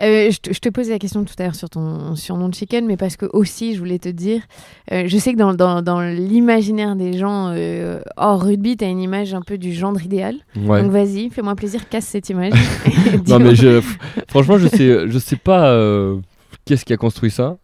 Euh, 0.00 0.30
je, 0.30 0.58
te, 0.58 0.68
posais 0.70 0.90
la 0.90 0.98
question 0.98 1.22
tout 1.24 1.34
à 1.38 1.44
l'heure 1.44 1.54
sur 1.54 1.68
ton 1.68 2.16
surnom 2.16 2.48
de 2.48 2.54
chicken, 2.54 2.86
mais 2.86 2.96
parce 2.96 3.16
que 3.16 3.26
aussi, 3.32 3.74
je 3.74 3.78
voulais 3.78 3.98
te 3.98 4.08
dire, 4.08 4.40
euh, 4.90 5.04
je 5.06 5.18
sais 5.18 5.32
que 5.32 5.38
dans, 5.38 5.54
dans, 5.54 5.82
dans 5.82 6.00
l'imaginaire 6.00 6.96
des 6.96 7.16
gens 7.18 7.52
euh, 7.54 8.00
hors 8.16 8.42
rugby, 8.42 8.76
tu 8.76 8.84
as 8.84 8.88
une 8.88 9.00
image 9.00 9.34
un 9.34 9.42
peu 9.42 9.58
du 9.58 9.72
gendre 9.72 10.02
idéal. 10.02 10.36
Donc 10.56 10.90
vas-y, 10.90 11.30
fais-moi 11.30 11.54
plaisir, 11.54 11.88
casse 11.88 12.06
cette 12.06 12.30
image. 12.30 12.52
non, 13.28 13.38
mais 13.38 13.54
je, 13.54 13.80
franchement, 14.28 14.58
je 14.58 14.68
sais, 14.68 15.08
je 15.08 15.18
sais 15.18 15.36
pas 15.36 15.76
qu'est-ce 16.64 16.84
qui 16.84 16.92
a 16.92 16.96
construit 16.96 17.30
ça. 17.30 17.58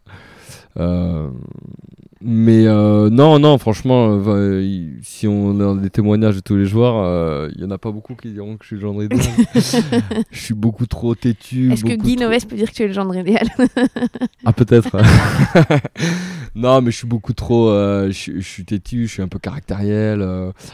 Mais 2.21 2.67
euh, 2.67 3.11
non, 3.11 3.39
non, 3.39 3.59
franchement, 3.59 4.21
euh, 4.27 4.91
si 5.03 5.29
on 5.29 5.61
a 5.61 5.81
des 5.81 5.91
témoignages 5.91 6.35
de 6.35 6.41
tous 6.41 6.57
les 6.57 6.67
joueurs, 6.67 6.97
euh, 6.97 7.49
il 7.55 7.63
y 7.63 7.65
en 7.65 7.71
a 7.71 7.79
pas 7.79 7.93
beaucoup 7.93 8.17
qui 8.17 8.31
diront 8.31 8.57
que 8.57 8.65
je 8.65 8.69
suis 8.69 8.77
le 8.77 8.83
gendre 8.83 9.05
idéal. 9.05 9.23
je 10.33 10.39
suis 10.39 10.55
beaucoup 10.55 10.87
trop 10.87 11.15
têtu. 11.15 11.73
Est-ce 11.73 11.85
que 11.85 11.95
Guy 11.95 12.17
trop... 12.17 12.29
peut 12.49 12.57
dire 12.57 12.71
que 12.71 12.75
tu 12.75 12.83
es 12.83 12.89
le 12.89 12.93
gendre 12.93 13.15
idéal? 13.15 13.47
Ah, 14.45 14.53
peut-être. 14.53 14.97
non, 16.57 16.83
mais 16.83 16.91
je 16.91 16.97
suis 16.97 17.07
beaucoup 17.07 17.35
trop. 17.35 17.71
je, 17.71 18.11
je, 18.11 18.41
suis 18.41 18.65
têtu, 18.65 19.07
je 19.07 19.13
suis 19.13 19.23
un 19.23 19.29
peu 19.29 19.39
caractériel. 19.39 20.27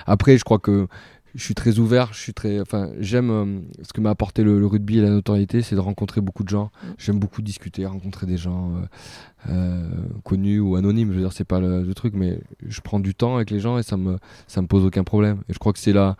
Après, 0.06 0.38
je 0.38 0.44
crois 0.44 0.58
que 0.58 0.86
je 1.34 1.42
suis 1.42 1.54
très 1.54 1.78
ouvert, 1.78 2.12
je 2.12 2.20
suis 2.20 2.32
très, 2.32 2.60
enfin, 2.60 2.90
j'aime 3.00 3.30
euh, 3.30 3.60
ce 3.82 3.92
que 3.92 4.00
m'a 4.00 4.10
apporté 4.10 4.44
le, 4.44 4.64
rugby 4.66 4.98
et 4.98 5.02
la 5.02 5.10
notoriété, 5.10 5.62
c'est 5.62 5.74
de 5.74 5.80
rencontrer 5.80 6.20
beaucoup 6.20 6.44
de 6.44 6.48
gens. 6.48 6.66
Mm. 6.66 6.86
J'aime 6.98 7.18
beaucoup 7.18 7.42
discuter, 7.42 7.86
rencontrer 7.86 8.26
des 8.26 8.36
gens 8.36 8.72
euh, 8.76 9.50
euh, 9.50 9.88
connus 10.22 10.60
ou 10.60 10.76
anonymes. 10.76 11.10
Je 11.10 11.14
veux 11.14 11.22
dire, 11.22 11.32
c'est 11.32 11.44
pas 11.44 11.60
le, 11.60 11.92
truc, 11.94 12.14
mais 12.14 12.38
je 12.66 12.80
prends 12.80 13.00
du 13.00 13.14
temps 13.14 13.36
avec 13.36 13.50
les 13.50 13.58
gens 13.58 13.78
et 13.78 13.82
ça 13.82 13.96
me, 13.96 14.18
ça 14.46 14.62
me 14.62 14.68
pose 14.68 14.84
aucun 14.84 15.02
problème. 15.02 15.38
Et 15.48 15.52
je 15.52 15.58
crois 15.58 15.72
que 15.72 15.80
c'est 15.80 15.92
la, 15.92 16.16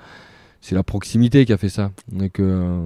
c'est 0.61 0.75
la 0.75 0.83
proximité 0.83 1.45
qui 1.45 1.53
a 1.53 1.59
fait 1.59 1.69
ça. 1.69 1.93
Et 2.21 2.31
que 2.31 2.81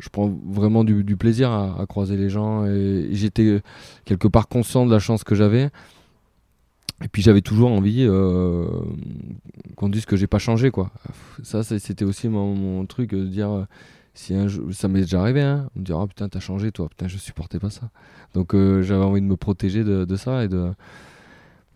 je 0.00 0.08
prends 0.08 0.32
vraiment 0.46 0.84
du, 0.84 1.16
plaisir 1.16 1.50
à, 1.50 1.84
croiser 1.86 2.16
les 2.16 2.30
gens 2.30 2.64
et 2.64 3.08
j'étais 3.12 3.60
quelque 4.04 4.28
part 4.28 4.48
conscient 4.48 4.86
de 4.86 4.90
la 4.90 4.98
chance 5.00 5.22
que 5.22 5.34
j'avais. 5.34 5.70
Et 7.02 7.08
puis 7.08 7.22
j'avais 7.22 7.40
toujours 7.40 7.72
envie 7.72 8.06
euh, 8.08 8.66
qu'on 9.76 9.88
dise 9.88 10.06
que 10.06 10.16
j'ai 10.16 10.26
pas 10.26 10.38
changé 10.38 10.70
quoi. 10.70 10.90
Ça 11.42 11.62
c'était 11.64 12.04
aussi 12.04 12.28
mon, 12.28 12.86
truc 12.86 13.10
de 13.10 13.26
dire 13.26 13.50
euh, 13.50 13.64
si 14.14 14.34
un 14.34 14.46
ça 14.70 14.86
m'est 14.88 15.00
déjà 15.00 15.20
arrivé 15.20 15.42
hein, 15.42 15.68
on 15.74 15.80
me 15.80 15.84
dit 15.84 15.92
oh 15.92 16.06
putain 16.06 16.28
t'as 16.28 16.40
changé 16.40 16.70
toi 16.70 16.88
putain 16.88 17.08
je 17.08 17.18
supportais 17.18 17.58
pas 17.58 17.70
ça. 17.70 17.90
Donc 18.32 18.54
euh, 18.54 18.82
j'avais 18.82 19.04
envie 19.04 19.20
de 19.20 19.26
me 19.26 19.36
protéger 19.36 19.82
de, 19.82 20.16
ça 20.16 20.44
et 20.44 20.48
de 20.48 20.70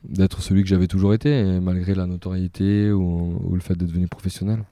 d'être 0.05 0.41
celui 0.41 0.63
que 0.63 0.69
j'avais 0.69 0.87
toujours 0.87 1.13
été 1.13 1.59
malgré 1.61 1.95
la 1.95 2.07
notoriété 2.07 2.93
ou, 2.93 3.53
le 3.53 3.61
fait 3.61 3.75
d'être 3.75 3.89
devenu 3.89 4.07
professionnel. 4.07 4.63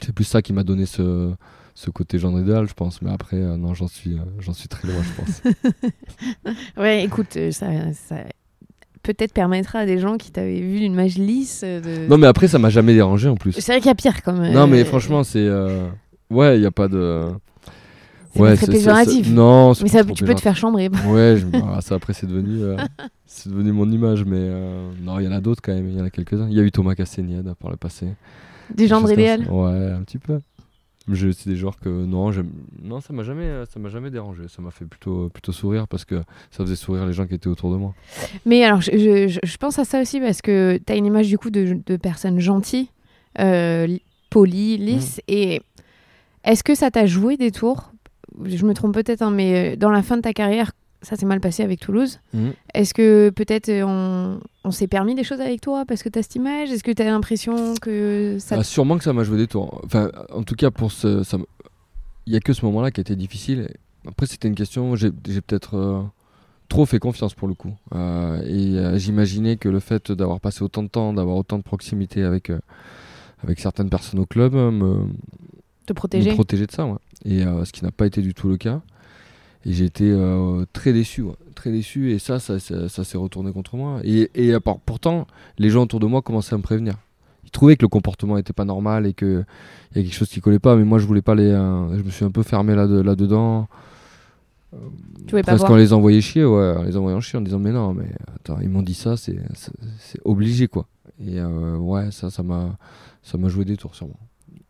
C'est 0.00 0.14
plus 0.14 0.24
ça 0.24 0.40
qui 0.40 0.54
m'a 0.54 0.64
donné 0.64 0.86
ce, 0.86 1.34
ce 1.74 1.90
côté 1.90 2.18
genre 2.18 2.38
idéal, 2.40 2.66
je 2.66 2.74
pense. 2.74 3.02
Mais 3.02 3.10
après, 3.10 3.36
non, 3.36 3.74
j'en 3.74 3.86
suis, 3.86 4.16
suis 4.54 4.68
très 4.68 4.88
loin, 4.88 5.00
je 5.02 5.22
pense. 5.22 5.42
ouais, 6.76 7.04
écoute, 7.04 7.38
ça, 7.52 7.66
peut-être 9.06 9.32
permettra 9.32 9.80
à 9.80 9.86
des 9.86 9.98
gens 9.98 10.16
qui 10.16 10.32
t'avaient 10.32 10.60
vu 10.60 10.80
d'une 10.80 10.92
image 10.92 11.16
lisse. 11.16 11.62
De... 11.62 12.08
Non, 12.08 12.18
mais 12.18 12.26
après, 12.26 12.48
ça 12.48 12.58
m'a 12.58 12.70
jamais 12.70 12.94
dérangé 12.94 13.28
en 13.28 13.36
plus. 13.36 13.52
C'est 13.52 13.72
vrai 13.72 13.78
qu'il 13.78 13.88
y 13.88 13.90
a 13.90 13.94
pire 13.94 14.22
quand 14.22 14.32
même. 14.32 14.52
Non, 14.52 14.66
mais 14.66 14.84
franchement, 14.84 15.22
c'est. 15.22 15.38
Euh, 15.38 15.86
ouais, 16.30 16.56
il 16.56 16.60
n'y 16.60 16.66
a 16.66 16.72
pas 16.72 16.88
de. 16.88 17.30
Ouais, 18.34 18.56
c'est 18.56 18.70
péjoratif. 18.70 19.30
Non, 19.30 19.72
mais 19.80 19.88
ça, 19.88 20.04
tu 20.04 20.24
peux 20.24 20.34
te 20.34 20.40
faire 20.40 20.56
chambrer. 20.56 20.90
Ouais, 21.08 21.36
bah, 21.40 21.78
ça 21.80 21.94
après 21.94 22.12
c'est 22.12 22.26
devenu, 22.26 22.62
euh, 22.62 22.76
c'est 23.26 23.48
devenu 23.48 23.72
mon 23.72 23.90
image, 23.90 24.24
mais 24.26 24.36
euh, 24.38 24.90
non, 25.02 25.18
il 25.18 25.24
y 25.24 25.28
en 25.28 25.32
a 25.32 25.40
d'autres 25.40 25.62
quand 25.62 25.72
même. 25.72 25.88
Il 25.88 25.96
y 25.96 26.00
en 26.00 26.04
a 26.04 26.10
quelques-uns. 26.10 26.48
Il 26.50 26.56
y 26.56 26.60
a 26.60 26.62
eu 26.62 26.70
Thomas 26.70 26.94
Castagneda 26.94 27.54
par 27.54 27.70
le 27.70 27.78
passé. 27.78 28.08
Des 28.74 28.88
gendres 28.88 29.10
idéal. 29.10 29.46
Ouais, 29.48 29.90
un 29.92 30.02
petit 30.02 30.18
peu 30.18 30.40
c'est 31.14 31.48
des 31.48 31.56
genres 31.56 31.78
que 31.78 31.88
non, 31.88 32.30
non, 32.82 33.00
ça 33.00 33.12
m'a 33.12 33.22
jamais, 33.22 33.64
ça 33.72 33.78
m'a 33.78 33.88
jamais 33.88 34.10
dérangé. 34.10 34.48
Ça 34.48 34.60
m'a 34.60 34.70
fait 34.70 34.84
plutôt, 34.84 35.28
plutôt 35.28 35.52
sourire 35.52 35.86
parce 35.86 36.04
que 36.04 36.16
ça 36.50 36.64
faisait 36.64 36.76
sourire 36.76 37.06
les 37.06 37.12
gens 37.12 37.26
qui 37.26 37.34
étaient 37.34 37.48
autour 37.48 37.70
de 37.70 37.76
moi. 37.76 37.94
Mais 38.44 38.64
alors, 38.64 38.80
je, 38.80 39.38
je, 39.42 39.56
pense 39.56 39.78
à 39.78 39.84
ça 39.84 40.00
aussi 40.00 40.20
parce 40.20 40.42
que 40.42 40.80
tu 40.84 40.92
as 40.92 40.96
une 40.96 41.06
image 41.06 41.28
du 41.28 41.38
coup 41.38 41.50
de, 41.50 41.78
de 41.86 41.96
personnes 41.96 42.40
gentilles, 42.40 42.88
euh, 43.38 43.96
polies, 44.30 44.78
lisses. 44.78 45.18
Mm. 45.18 45.32
Et 45.32 45.62
est-ce 46.44 46.64
que 46.64 46.74
ça 46.74 46.90
t'a 46.90 47.06
joué 47.06 47.36
des 47.36 47.52
tours? 47.52 47.92
Je 48.44 48.66
me 48.66 48.74
trompe 48.74 48.94
peut-être, 48.94 49.22
hein, 49.22 49.30
mais 49.30 49.74
euh, 49.74 49.76
dans 49.76 49.90
la 49.90 50.02
fin 50.02 50.16
de 50.16 50.22
ta 50.22 50.32
carrière, 50.32 50.72
ça 51.02 51.16
s'est 51.16 51.26
mal 51.26 51.40
passé 51.40 51.62
avec 51.62 51.80
Toulouse. 51.80 52.20
Mhm. 52.32 52.52
Est-ce 52.74 52.94
que 52.94 53.30
peut-être 53.30 53.68
euh, 53.68 54.38
on, 54.64 54.70
s'est 54.70 54.86
permis 54.86 55.14
des 55.14 55.24
choses 55.24 55.40
avec 55.40 55.60
toi 55.60 55.84
parce 55.86 56.02
que 56.02 56.08
tu 56.08 56.18
as 56.18 56.22
cette 56.22 56.34
image? 56.36 56.70
Est-ce 56.70 56.84
que 56.84 56.90
tu 56.90 57.02
as 57.02 57.06
l'impression 57.06 57.74
que 57.80 58.36
ça. 58.38 58.56
Ah, 58.58 58.64
sûrement 58.64 58.98
que 58.98 59.04
ça 59.04 59.12
m'a 59.12 59.24
joué 59.24 59.36
des 59.38 59.46
tours. 59.46 59.80
Enfin, 59.84 60.10
en 60.32 60.42
tout 60.42 60.54
cas, 60.54 60.70
pour 60.70 60.92
ce, 60.92 61.22
il 62.26 62.30
n'y 62.30 62.36
a 62.36 62.40
que 62.40 62.52
ce 62.52 62.64
moment-là 62.64 62.90
qui 62.90 63.00
a 63.00 63.02
été 63.02 63.16
difficile. 63.16 63.68
Après, 64.06 64.26
c'était 64.26 64.48
une 64.48 64.54
question, 64.54 64.96
j'ai 64.96 65.10
peut-être 65.10 65.76
euh, 65.76 66.02
trop 66.68 66.86
fait 66.86 66.98
confiance 66.98 67.34
pour 67.34 67.48
le 67.48 67.54
coup. 67.54 67.74
Euh, 67.94 68.40
et 68.44 68.98
j'imaginais 68.98 69.56
que 69.56 69.68
le 69.68 69.80
fait 69.80 70.12
d'avoir 70.12 70.40
passé 70.40 70.62
autant 70.62 70.82
de 70.82 70.88
temps, 70.88 71.12
d'avoir 71.12 71.36
autant 71.36 71.58
de 71.58 71.62
proximité 71.62 72.22
avec, 72.22 72.50
avec 73.42 73.60
certaines 73.60 73.90
personnes 73.90 74.20
au 74.20 74.26
club, 74.26 74.54
me, 74.54 75.06
Te 75.86 75.92
protéger. 75.92 76.30
me 76.30 76.34
protéger 76.34 76.66
de 76.66 76.72
ça. 76.72 76.88
Et 77.24 77.40
ce 77.40 77.72
qui 77.72 77.84
n'a 77.84 77.90
pas 77.90 78.06
été 78.06 78.22
du 78.22 78.34
tout 78.34 78.48
le 78.48 78.56
cas. 78.56 78.80
Et 79.66 79.72
j'étais 79.72 80.04
euh, 80.04 80.64
très 80.72 80.92
déçu, 80.92 81.24
très 81.56 81.72
déçu. 81.72 82.12
Et 82.12 82.20
ça, 82.20 82.38
ça, 82.38 82.60
ça, 82.60 83.04
s'est 83.04 83.18
retourné 83.18 83.52
contre 83.52 83.76
moi. 83.76 84.00
Et, 84.04 84.30
et 84.34 84.54
pourtant, 84.84 85.26
les 85.58 85.70
gens 85.70 85.82
autour 85.82 85.98
de 85.98 86.06
moi 86.06 86.22
commençaient 86.22 86.54
à 86.54 86.58
me 86.58 86.62
prévenir. 86.62 86.94
Ils 87.44 87.50
trouvaient 87.50 87.76
que 87.76 87.82
le 87.82 87.88
comportement 87.88 88.36
n'était 88.36 88.52
pas 88.52 88.64
normal 88.64 89.06
et 89.06 89.12
qu'il 89.12 89.44
y 89.96 89.98
a 89.98 90.02
quelque 90.02 90.14
chose 90.14 90.28
qui 90.28 90.40
collait 90.40 90.60
pas. 90.60 90.76
Mais 90.76 90.84
moi, 90.84 91.00
je 91.00 91.06
voulais 91.06 91.22
pas 91.22 91.34
les. 91.34 91.50
Euh, 91.50 91.98
je 91.98 92.02
me 92.04 92.10
suis 92.10 92.24
un 92.24 92.30
peu 92.30 92.44
fermé 92.44 92.76
là, 92.76 92.86
là 92.86 93.16
Parce 95.44 95.64
qu'on 95.64 95.74
les 95.74 95.92
envoyait 95.92 96.20
chier, 96.20 96.44
ouais, 96.44 96.84
les 96.86 96.96
envoyait 96.96 97.20
chier 97.20 97.36
en 97.40 97.42
disant 97.42 97.58
mais 97.58 97.72
non, 97.72 97.92
mais 97.92 98.08
attends, 98.36 98.58
ils 98.62 98.68
m'ont 98.68 98.82
dit 98.82 98.94
ça, 98.94 99.16
c'est 99.16 99.40
obligé 100.24 100.68
quoi. 100.68 100.86
Et 101.20 101.40
euh, 101.40 101.76
ouais, 101.76 102.12
ça, 102.12 102.30
ça 102.30 102.44
m'a 102.44 102.76
ça 103.22 103.36
m'a 103.36 103.48
joué 103.48 103.64
des 103.64 103.76
tours 103.76 103.96
sur 103.96 104.06
moi. 104.06 104.16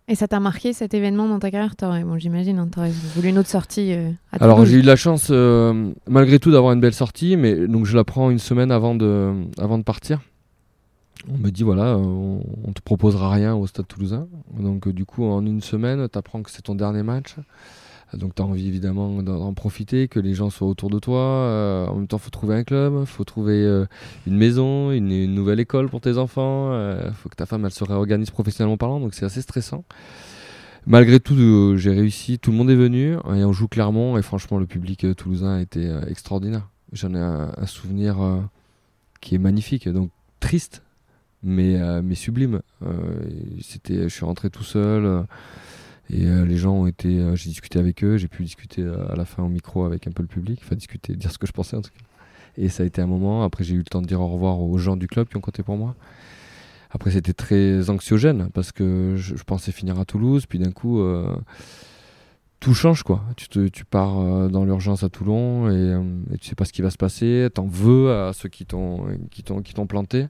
Et 0.09 0.15
ça 0.15 0.29
t'a 0.29 0.39
marqué 0.39 0.73
cet 0.73 0.95
événement 0.95 1.29
dans 1.29 1.41
ta 1.41 1.51
carrière 1.51 1.75
bon, 2.05 2.17
J'imagine, 2.17 2.59
hein, 2.59 2.69
tu 2.73 2.79
aurais 2.79 2.93
voulu 3.17 3.29
une 3.29 3.39
autre 3.39 3.49
sortie 3.49 3.93
euh, 3.93 4.11
Alors 4.33 4.65
j'ai 4.65 4.77
eu 4.77 4.83
la 4.83 4.95
chance, 4.95 5.29
euh, 5.31 5.91
malgré 6.07 6.39
tout, 6.39 6.53
d'avoir 6.53 6.73
une 6.73 6.81
belle 6.81 6.95
sortie, 6.95 7.37
mais 7.37 7.67
donc 7.67 7.87
je 7.87 7.97
la 7.97 8.05
prends 8.05 8.31
une 8.31 8.39
semaine 8.39 8.71
avant 8.71 8.95
de, 8.95 9.33
avant 9.59 9.79
de 9.79 9.83
partir. 9.83 10.21
On 11.29 11.39
me 11.39 11.51
dit 11.51 11.65
voilà, 11.65 11.97
on, 11.97 12.41
on 12.65 12.73
te 12.73 12.81
proposera 12.81 13.31
rien 13.31 13.57
au 13.57 13.67
Stade 13.67 13.89
Toulousain. 13.89 14.29
Donc 14.57 14.89
du 14.89 15.05
coup, 15.05 15.25
en 15.25 15.45
une 15.45 15.61
semaine, 15.61 16.09
tu 16.09 16.19
apprends 16.19 16.43
que 16.43 16.53
c'est 16.53 16.63
ton 16.63 16.77
dernier 16.77 17.03
match. 17.03 17.35
Donc 18.17 18.35
tu 18.35 18.43
as 18.43 18.45
envie 18.45 18.67
évidemment 18.67 19.23
d'en 19.23 19.55
profiter, 19.55 20.09
que 20.09 20.21
les 20.21 20.35
gens 20.35 20.51
soient 20.51 20.69
autour 20.69 20.91
de 20.91 20.99
toi. 20.99 21.21
Euh, 21.21 21.87
en 21.87 21.97
même 21.97 22.07
temps, 22.07 22.19
il 22.19 22.23
faut 22.23 22.31
trouver 22.31 22.57
un 22.57 22.65
club, 22.65 22.95
il 23.01 23.07
faut 23.07 23.25
trouver 23.25 23.63
euh, 23.63 23.87
une 24.27 24.37
maison, 24.37 24.91
une, 24.91 25.35
nouvelle 25.35 25.61
école 25.61 25.89
pour 25.89 26.01
tes 26.01 26.19
enfants. 26.19 26.71
Il 26.71 26.77
euh, 26.77 27.13
faut 27.13 27.29
que 27.29 27.37
ta 27.37 27.47
femme 27.47 27.65
elle 27.65 27.73
se 27.73 27.85
réorganise 27.85 28.31
professionnellement 28.31 28.77
parlant, 28.77 29.01
donc 29.01 29.15
c'est 29.15 29.25
assez 29.25 29.43
stressant. 29.43 29.85
Malgré 30.87 31.19
tout, 31.19 31.77
j'ai 31.77 31.91
réussi, 31.91 32.39
tout 32.39 32.53
le 32.53 32.57
monde 32.57 32.71
est 32.71 32.77
venu 32.77 33.15
et 33.15 33.45
on 33.45 33.53
joue 33.53 33.67
Clermont 33.67 34.17
et 34.19 34.23
franchement 34.23 34.57
le 34.57 34.67
public 34.67 35.05
toulousain 35.17 35.57
a 35.57 35.61
été 35.61 35.93
extraordinaire. 36.07 36.69
J'en 36.93 37.13
ai 37.13 37.19
un, 37.19 37.67
souvenir 37.67 38.19
qui 39.21 39.35
est 39.35 39.39
magnifique, 39.39 39.89
donc 39.89 40.11
triste 40.39 40.85
mais, 41.43 41.77
mais 42.03 42.15
sublime. 42.15 42.61
je 42.81 44.09
suis 44.09 44.25
rentré 44.25 44.49
tout 44.49 44.63
seul. 44.63 45.27
Et 46.11 46.27
euh, 46.27 46.45
les 46.45 46.57
gens 46.57 46.73
ont 46.73 46.87
été. 46.87 47.19
Euh, 47.19 47.35
j'ai 47.35 47.51
discuté 47.51 47.79
avec 47.79 48.05
eux, 48.05 48.17
j'ai 48.17 48.29
pu 48.29 48.45
discuter 48.45 48.83
euh, 48.83 49.11
à 49.11 49.17
la 49.17 49.25
fin 49.25 49.43
au 49.43 49.49
micro 49.49 49.85
avec 49.85 50.07
un 50.07 50.13
peu 50.13 50.23
le 50.23 50.29
public, 50.29 50.61
enfin 50.63 50.77
discuter, 50.77 51.17
dire 51.17 51.33
ce 51.33 51.39
que 51.39 51.47
je 51.47 51.53
pensais 51.53 51.77
en 51.77 51.83
tout 51.83 51.91
cas. 51.91 52.05
Et 52.59 52.69
ça 52.69 52.85
a 52.85 52.87
été 52.87 53.03
un 53.03 53.07
moment. 53.07 53.43
Après, 53.45 53.65
j'ai 53.65 53.75
eu 53.75 53.79
le 53.79 53.85
temps 53.85 54.03
de 54.03 54.07
dire 54.07 54.21
au 54.21 54.29
revoir 54.29 54.61
aux 54.61 54.79
gens 54.79 54.97
du 54.97 55.09
club 55.09 55.29
qui 55.29 55.37
ont 55.37 55.41
compté 55.41 55.63
pour 55.63 55.77
moi. 55.77 55.95
Après, 56.91 57.11
c'était 57.11 57.35
très 57.35 57.91
anxiogène 57.91 58.49
parce 58.55 58.73
que 58.73 59.15
je, 59.17 59.35
pensais 59.45 59.73
finir 59.73 59.99
à 60.01 60.07
Toulouse, 60.07 60.47
puis 60.47 60.59
d'un 60.59 60.71
coup, 60.73 61.03
tout 62.61 62.73
change 62.73 63.03
quoi. 63.03 63.23
Tu, 63.37 63.71
tu 63.71 63.85
pars 63.85 64.49
dans 64.49 64.65
l'urgence 64.65 65.03
à 65.03 65.11
Toulon 65.11 65.71
et, 65.71 66.35
et, 66.35 66.39
tu 66.39 66.49
sais 66.49 66.55
pas 66.55 66.65
ce 66.65 66.73
qui 66.73 66.81
va 66.81 66.89
se 66.89 66.97
passer. 66.97 67.49
T'en 67.53 67.67
veux 67.67 68.11
à 68.11 68.33
ceux 68.33 68.49
qui 68.49 68.65
t'ont 68.65 69.05
qui 69.31 69.43
t'ont 69.43 69.87
planté. 69.87 70.29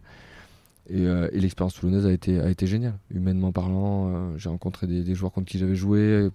Euh, 0.93 1.29
et, 1.33 1.41
l'expérience 1.41 1.75
toulonnaise 1.75 2.07
a 2.07 2.13
été, 2.13 2.67
géniale. 2.67 2.99
Humainement 3.11 3.53
parlant, 3.53 4.09
euh, 4.09 4.37
j'ai 4.37 4.49
rencontré 4.49 4.87
des, 4.87 5.15
joueurs 5.15 5.33
contre 5.33 5.47
qui 5.47 5.59
j'avais 5.59 5.75
joué, 5.75 6.29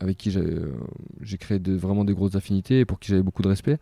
avec 0.00 0.16
qui 0.16 0.30
j'ai 0.30 1.38
créé 1.38 1.58
vraiment 1.58 2.04
des 2.04 2.14
grosses 2.14 2.34
affinités 2.34 2.80
et 2.80 2.84
pour 2.84 2.98
qui 2.98 3.08
j'avais 3.10 3.22
beaucoup 3.22 3.42
de 3.42 3.48
respect. 3.48 3.78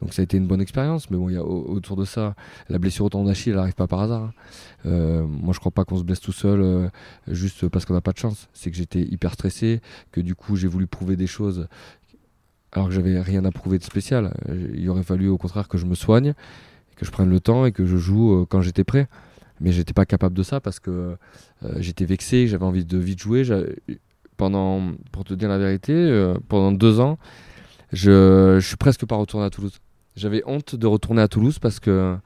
Donc 0.00 0.12
ça 0.12 0.20
a 0.20 0.24
été 0.24 0.36
une 0.36 0.46
bonne 0.46 0.60
expérience. 0.60 1.10
Mais 1.10 1.16
bon, 1.16 1.28
y 1.28 1.36
a, 1.36 1.44
autour 1.44 1.96
de 1.96 2.04
ça, 2.04 2.34
la 2.68 2.78
blessure 2.78 3.06
au 3.06 3.08
tendon 3.08 3.26
d'Achille, 3.26 3.52
elle 3.52 3.58
n'arrive 3.58 3.74
pas 3.74 3.86
par 3.86 4.00
hasard. 4.00 4.32
Hein. 4.84 5.26
moi, 5.26 5.54
je 5.54 5.60
crois 5.60 5.72
pas 5.72 5.84
qu'on 5.84 5.98
se 5.98 6.04
blesse 6.04 6.20
tout 6.20 6.32
seul 6.32 6.90
juste 7.28 7.68
parce 7.68 7.84
qu'on 7.84 7.94
n'a 7.94 8.00
pas 8.00 8.12
de 8.12 8.18
chance. 8.18 8.48
C'est 8.52 8.70
que 8.70 8.76
j'étais 8.76 9.02
hyper 9.02 9.32
stressé, 9.32 9.80
que 10.10 10.20
du 10.20 10.34
coup, 10.34 10.56
j'ai 10.56 10.68
voulu 10.68 10.86
prouver 10.86 11.16
des 11.16 11.26
choses 11.26 11.68
alors 12.74 12.88
que 12.88 12.94
j'avais 12.94 13.20
rien 13.20 13.44
à 13.44 13.50
prouver 13.50 13.78
de 13.78 13.84
spécial. 13.84 14.34
Il 14.74 14.88
aurait 14.88 15.02
fallu 15.02 15.28
au 15.28 15.36
contraire 15.36 15.68
que 15.68 15.76
je 15.76 15.84
me 15.84 15.94
soigne, 15.94 16.32
que 16.96 17.04
je 17.04 17.10
prenne 17.10 17.28
le 17.28 17.40
temps 17.40 17.66
et 17.66 17.72
que 17.72 17.84
je 17.84 17.96
joue 17.98 18.46
quand 18.48 18.62
j'étais 18.62 18.84
prêt 18.84 19.08
mais 19.62 19.72
j'étais 19.72 19.92
pas 19.92 20.04
capable 20.04 20.36
de 20.36 20.42
ça 20.42 20.60
parce 20.60 20.80
que 20.80 21.16
euh, 21.64 21.74
j'étais 21.78 22.04
vexé, 22.04 22.48
j'avais 22.48 22.64
envie 22.64 22.84
de 22.84 22.98
vite 22.98 23.20
jouer. 23.20 23.44
Pendant, 24.36 24.92
pour 25.12 25.24
te 25.24 25.34
dire 25.34 25.48
la 25.48 25.58
vérité, 25.58 25.92
euh, 25.92 26.34
pendant 26.48 26.72
deux 26.72 26.98
ans, 26.98 27.18
je, 27.92 28.58
je 28.58 28.66
suis 28.66 28.76
presque 28.76 29.06
pas 29.06 29.14
retourné 29.14 29.46
à 29.46 29.50
Toulouse. 29.50 29.74
J'avais 30.16 30.42
honte 30.46 30.74
de 30.74 30.86
retourner 30.86 31.22
à 31.22 31.28
Toulouse 31.28 31.58
parce 31.60 31.78
que 31.78 32.16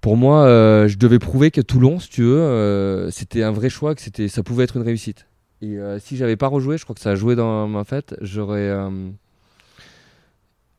pour 0.00 0.16
moi, 0.16 0.46
euh, 0.46 0.88
je 0.88 0.98
devais 0.98 1.20
prouver 1.20 1.50
que 1.52 1.60
Toulon, 1.60 2.00
si 2.00 2.08
tu 2.08 2.22
veux, 2.22 3.08
c'était 3.12 3.44
un 3.44 3.52
vrai 3.52 3.68
choix, 3.68 3.94
que 3.94 4.00
c'était, 4.00 4.28
ça 4.28 4.42
pouvait 4.42 4.64
être 4.64 4.76
une 4.76 4.82
réussite. 4.82 5.26
Et 5.60 5.78
si 5.98 6.16
j'avais 6.16 6.36
pas 6.36 6.48
rejoué, 6.48 6.78
je 6.78 6.84
crois 6.84 6.94
que 6.94 7.00
ça 7.00 7.10
a 7.10 7.14
joué 7.14 7.36
dans 7.36 7.68
ma 7.68 7.84
fête, 7.84 8.16
j'aurais 8.20 8.72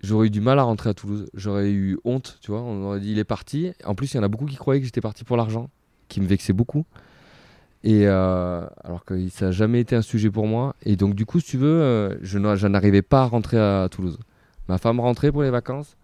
j'aurais 0.03 0.27
eu 0.27 0.29
du 0.29 0.41
mal 0.41 0.59
à 0.59 0.63
rentrer 0.63 0.89
à 0.89 0.93
Toulouse. 0.93 1.29
J'aurais 1.33 1.71
eu 1.71 1.97
honte, 2.05 2.37
tu 2.41 2.51
vois. 2.51 2.61
On 2.61 2.83
aurait 2.83 2.99
dit 2.99 3.11
il 3.11 3.19
est 3.19 3.23
parti. 3.23 3.71
En 3.85 3.95
plus, 3.95 4.13
il 4.13 4.17
y 4.17 4.19
en 4.19 4.23
a 4.23 4.27
beaucoup 4.27 4.45
qui 4.45 4.55
croyaient 4.55 4.79
que 4.79 4.85
j'étais 4.85 5.01
parti 5.01 5.23
pour 5.23 5.37
l'argent, 5.37 5.69
qui 6.07 6.21
me 6.21 6.27
vexait 6.27 6.53
beaucoup. 6.53 6.85
Et 7.83 8.07
euh, 8.07 8.65
alors 8.83 9.05
que 9.05 9.29
ça 9.29 9.45
n'a 9.45 9.51
jamais 9.51 9.79
été 9.79 9.95
un 9.95 10.01
sujet 10.01 10.29
pour 10.29 10.47
moi. 10.47 10.75
Et 10.83 10.95
donc, 10.95 11.15
du 11.15 11.25
coup, 11.25 11.39
si 11.39 11.47
tu 11.47 11.57
veux, 11.57 11.81
euh, 11.81 12.17
je 12.21 12.67
n'arrivais 12.67 13.01
pas 13.01 13.21
à 13.21 13.25
rentrer 13.25 13.57
à, 13.57 13.87
Toulouse. 13.89 14.19
Ma 14.67 14.77
femme 14.77 14.99
rentrait 14.99 15.31
pour 15.31 15.43
les 15.43 15.49
vacances. 15.49 15.97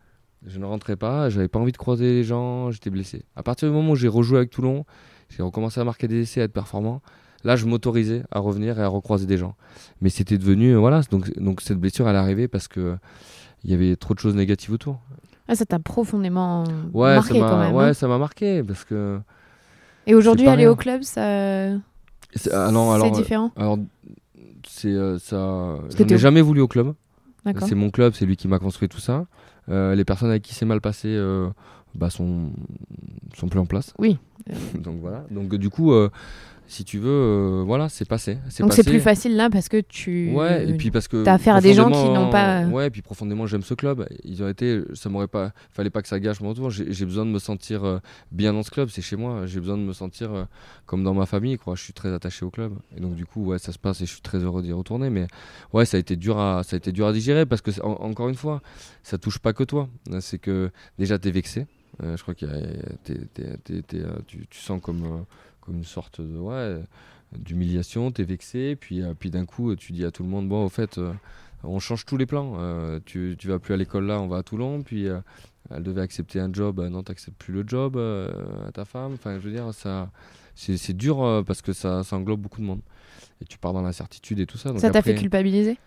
Je 0.46 0.60
ne 0.60 0.66
rentrais 0.66 0.96
pas. 0.96 1.30
J'avais 1.30 1.48
pas 1.48 1.60
envie 1.60 1.72
de 1.72 1.78
croiser 1.78 2.06
les 2.06 2.24
gens. 2.24 2.72
J'étais 2.72 2.90
blessé. 2.90 3.24
À 3.36 3.44
partir 3.44 3.68
du 3.68 3.74
moment 3.74 3.92
où 3.92 3.96
j'ai 3.96 4.08
rejoué 4.08 4.38
avec 4.38 4.52
Toulon, 4.52 4.86
j'ai 5.30 5.44
recommencé 5.44 5.80
à 5.80 5.84
marquer 5.84 6.08
des 6.08 6.22
essais, 6.22 6.42
à 6.42 6.46
être 6.46 6.54
performant. 6.54 7.02
Là, 7.44 7.56
je 7.56 7.66
m'autorisais 7.66 8.24
à 8.32 8.40
revenir 8.40 8.80
et 8.80 8.84
à 8.84 8.88
recroiser 8.88 9.28
des 9.28 9.38
gens. 9.38 9.56
Mais 10.02 10.10
c'était 10.10 10.38
devenu, 10.38 10.76
voilà. 10.76 11.02
Donc, 11.12 11.38
donc 11.38 11.62
cette 11.62 11.78
blessure, 11.78 12.08
elle 12.10 12.16
est 12.16 12.20
arrivée 12.20 12.48
parce 12.48 12.68
que 12.68 12.98
il 13.66 13.72
y 13.72 13.74
avait 13.74 13.96
trop 13.96 14.14
de 14.14 14.20
choses 14.20 14.36
négatives 14.36 14.72
autour. 14.72 15.00
Ah, 15.48 15.56
ça 15.56 15.66
t'a 15.66 15.80
profondément 15.80 16.64
marqué 16.94 17.40
quand 17.40 17.60
même. 17.60 17.74
Ouais, 17.74 17.86
hein. 17.86 17.94
ça 17.94 18.08
m'a 18.08 18.18
marqué 18.18 18.64
parce 18.64 18.86
que. 18.86 19.20
Et 20.08 20.16
aujourd'hui, 20.16 20.48
aller 20.48 20.68
au 20.68 20.76
club, 20.76 21.02
ça. 21.02 21.72
C'est 22.36 22.52
ah, 22.52 22.68
alors, 22.68 23.12
différent. 23.12 23.52
Alors, 23.56 23.78
c'est 24.68 24.90
euh, 24.90 25.18
ça. 25.18 25.78
Je 25.98 26.04
n'ai 26.04 26.18
jamais 26.18 26.42
voulu 26.42 26.62
au 26.62 26.68
club. 26.68 26.94
C'est 27.62 27.76
mon 27.76 27.90
club, 27.90 28.14
c'est 28.14 28.26
lui 28.26 28.38
qui 28.38 28.48
m'a 28.48 28.60
construit 28.60 28.88
tout 28.88 29.00
ça. 29.00 29.26
Euh, 29.70 29.96
les 29.96 30.06
personnes 30.06 30.30
avec 30.30 30.44
qui 30.44 30.54
c'est 30.54 30.66
mal 30.66 30.80
passé 30.80 31.08
euh, 31.08 31.50
bah, 31.96 32.12
sont 32.12 32.52
sont 33.36 33.48
plus 33.48 33.60
en 33.60 33.66
place. 33.66 33.94
Oui. 33.98 34.18
Donc 34.76 35.00
voilà. 35.00 35.24
Donc 35.32 35.56
du 35.56 35.70
coup, 35.70 35.92
si 36.68 36.84
tu 36.84 36.98
veux, 36.98 37.10
euh, 37.10 37.64
voilà, 37.66 37.90
c'est 37.90 38.06
passé. 38.06 38.38
Donc 38.60 38.74
c'est 38.74 38.84
plus 38.84 39.00
facile 39.00 39.36
là 39.36 39.50
parce 39.50 39.70
que 39.70 39.82
tu. 39.82 40.32
Ouais, 40.34 40.68
et 40.68 40.74
puis 40.74 40.90
parce 40.90 41.08
que. 41.08 41.24
T'as 41.24 41.34
affaire 41.34 41.56
à 41.56 41.62
des 41.62 41.74
gens 41.74 41.92
qui 41.92 42.10
n'ont 42.10 42.30
pas. 42.30 42.66
Ouais, 42.66 42.88
et 42.88 42.90
puis 42.90 43.02
profondément, 43.02 43.46
j'aime 43.46 43.62
ce 43.62 43.74
club. 43.74 44.08
Ils 44.24 44.42
ont 44.42 44.48
été, 44.48 44.82
ça 44.94 45.10
m'aurait 45.10 45.28
pas, 45.28 45.52
fallait 45.72 45.90
pas 45.90 46.02
que 46.02 46.08
ça 46.08 46.20
gâche 46.20 46.42
mon 46.42 46.50
retour. 46.50 46.72
J'ai 46.72 47.06
besoin 47.06 47.26
de 47.26 47.30
me 47.30 47.40
sentir 47.40 47.84
euh, 47.84 48.00
bien 48.32 48.54
dans 48.54 48.64
ce 48.64 48.72
club, 48.72 48.90
c'est 48.90 49.02
chez 49.02 49.16
moi. 49.16 49.46
J'ai 49.46 49.60
besoin 49.60 49.78
de 49.78 49.84
me 49.84 49.94
sentir 49.94 50.34
euh, 50.34 50.44
comme 50.86 51.04
dans 51.04 51.14
ma 51.14 51.26
famille, 51.26 51.58
quoi. 51.58 51.76
Je 51.76 51.84
suis 51.84 51.94
très 51.94 52.12
attaché 52.12 52.46
au 52.46 52.50
club, 52.50 52.74
et 52.98 53.00
donc 53.00 53.16
du 53.16 53.26
coup, 53.26 53.46
ouais, 53.46 53.60
ça 53.60 53.72
se 53.72 53.80
passe 53.80 54.02
et 54.02 54.06
je 54.06 54.12
suis 54.12 54.22
très 54.22 54.40
heureux 54.40 54.64
d'y 54.64 54.74
retourner. 54.74 55.10
Mais 55.10 55.28
ouais, 55.74 55.86
ça 55.86 55.98
a 55.98 56.00
été 56.00 56.16
dur 56.16 56.40
à, 56.40 56.64
ça 56.64 56.76
a 56.76 56.78
été 56.78 56.92
dur 56.92 57.06
à 57.08 57.14
digérer 57.14 57.46
parce 57.46 57.62
que 57.62 57.72
encore 57.82 58.30
une 58.30 58.36
fois, 58.36 58.62
ça 59.04 59.18
touche 59.18 59.38
pas 59.38 59.54
que 59.54 59.64
toi. 59.64 59.88
C'est 60.20 60.40
que 60.40 60.72
déjà 60.98 61.20
t'es 61.20 61.32
vexé. 61.32 61.68
je 62.02 62.22
crois 62.22 62.34
que 62.34 62.46
tu, 63.06 63.84
tu, 64.50 64.60
sens 64.60 64.82
comme 64.82 65.26
comme 65.66 65.78
une 65.78 65.84
sorte 65.84 66.22
de 66.22 66.38
ouais, 66.38 66.82
d'humiliation, 67.38 68.12
t'es 68.12 68.24
vexé, 68.24 68.76
puis, 68.76 69.02
euh, 69.02 69.14
puis 69.18 69.30
d'un 69.30 69.46
coup 69.46 69.76
tu 69.76 69.94
dis 69.94 70.06
à 70.06 70.12
tout 70.12 70.24
le 70.24 70.30
monde, 70.30 70.48
bon 70.48 70.66
au 70.66 70.70
fait 70.70 70.98
euh, 70.98 71.14
on 71.64 71.80
change 71.80 72.06
tous 72.06 72.18
les 72.18 72.26
plans, 72.26 72.56
euh, 72.60 73.00
tu, 73.06 73.36
tu 73.38 73.48
vas 73.48 73.60
plus 73.60 73.74
à 73.74 73.78
l'école 73.78 74.06
là, 74.06 74.20
on 74.20 74.28
va 74.28 74.38
à 74.38 74.44
Toulon, 74.44 74.84
puis 74.84 75.08
elle 75.72 75.84
devait 75.84 76.02
accepter 76.02 76.40
un 76.40 76.52
job, 76.52 76.80
non 76.80 77.04
t'acceptes 77.04 77.38
plus 77.38 77.54
le 77.54 77.64
job 77.68 77.98
à 77.98 78.72
ta 78.72 78.86
femme, 78.86 79.14
enfin 79.14 79.40
je 79.40 79.48
veux 79.48 79.52
dire 79.52 79.74
ça 79.74 80.10
c'est 80.56 80.96
dur 80.96 81.44
parce 81.46 81.62
que 81.62 81.74
ça, 81.74 82.04
ça, 82.04 82.16
englobe 82.16 82.40
beaucoup 82.40 82.62
de 82.62 82.66
monde. 82.66 82.80
Et 83.42 83.46
tu 83.46 83.58
pars 83.58 83.74
dans 83.74 83.82
l'incertitude 83.82 84.40
et 84.40 84.46
tout 84.46 84.58
ça. 84.58 84.78
ça 84.78 84.90
t'a 84.90 85.02
fait 85.02 85.16
culpabiliser? 85.16 85.78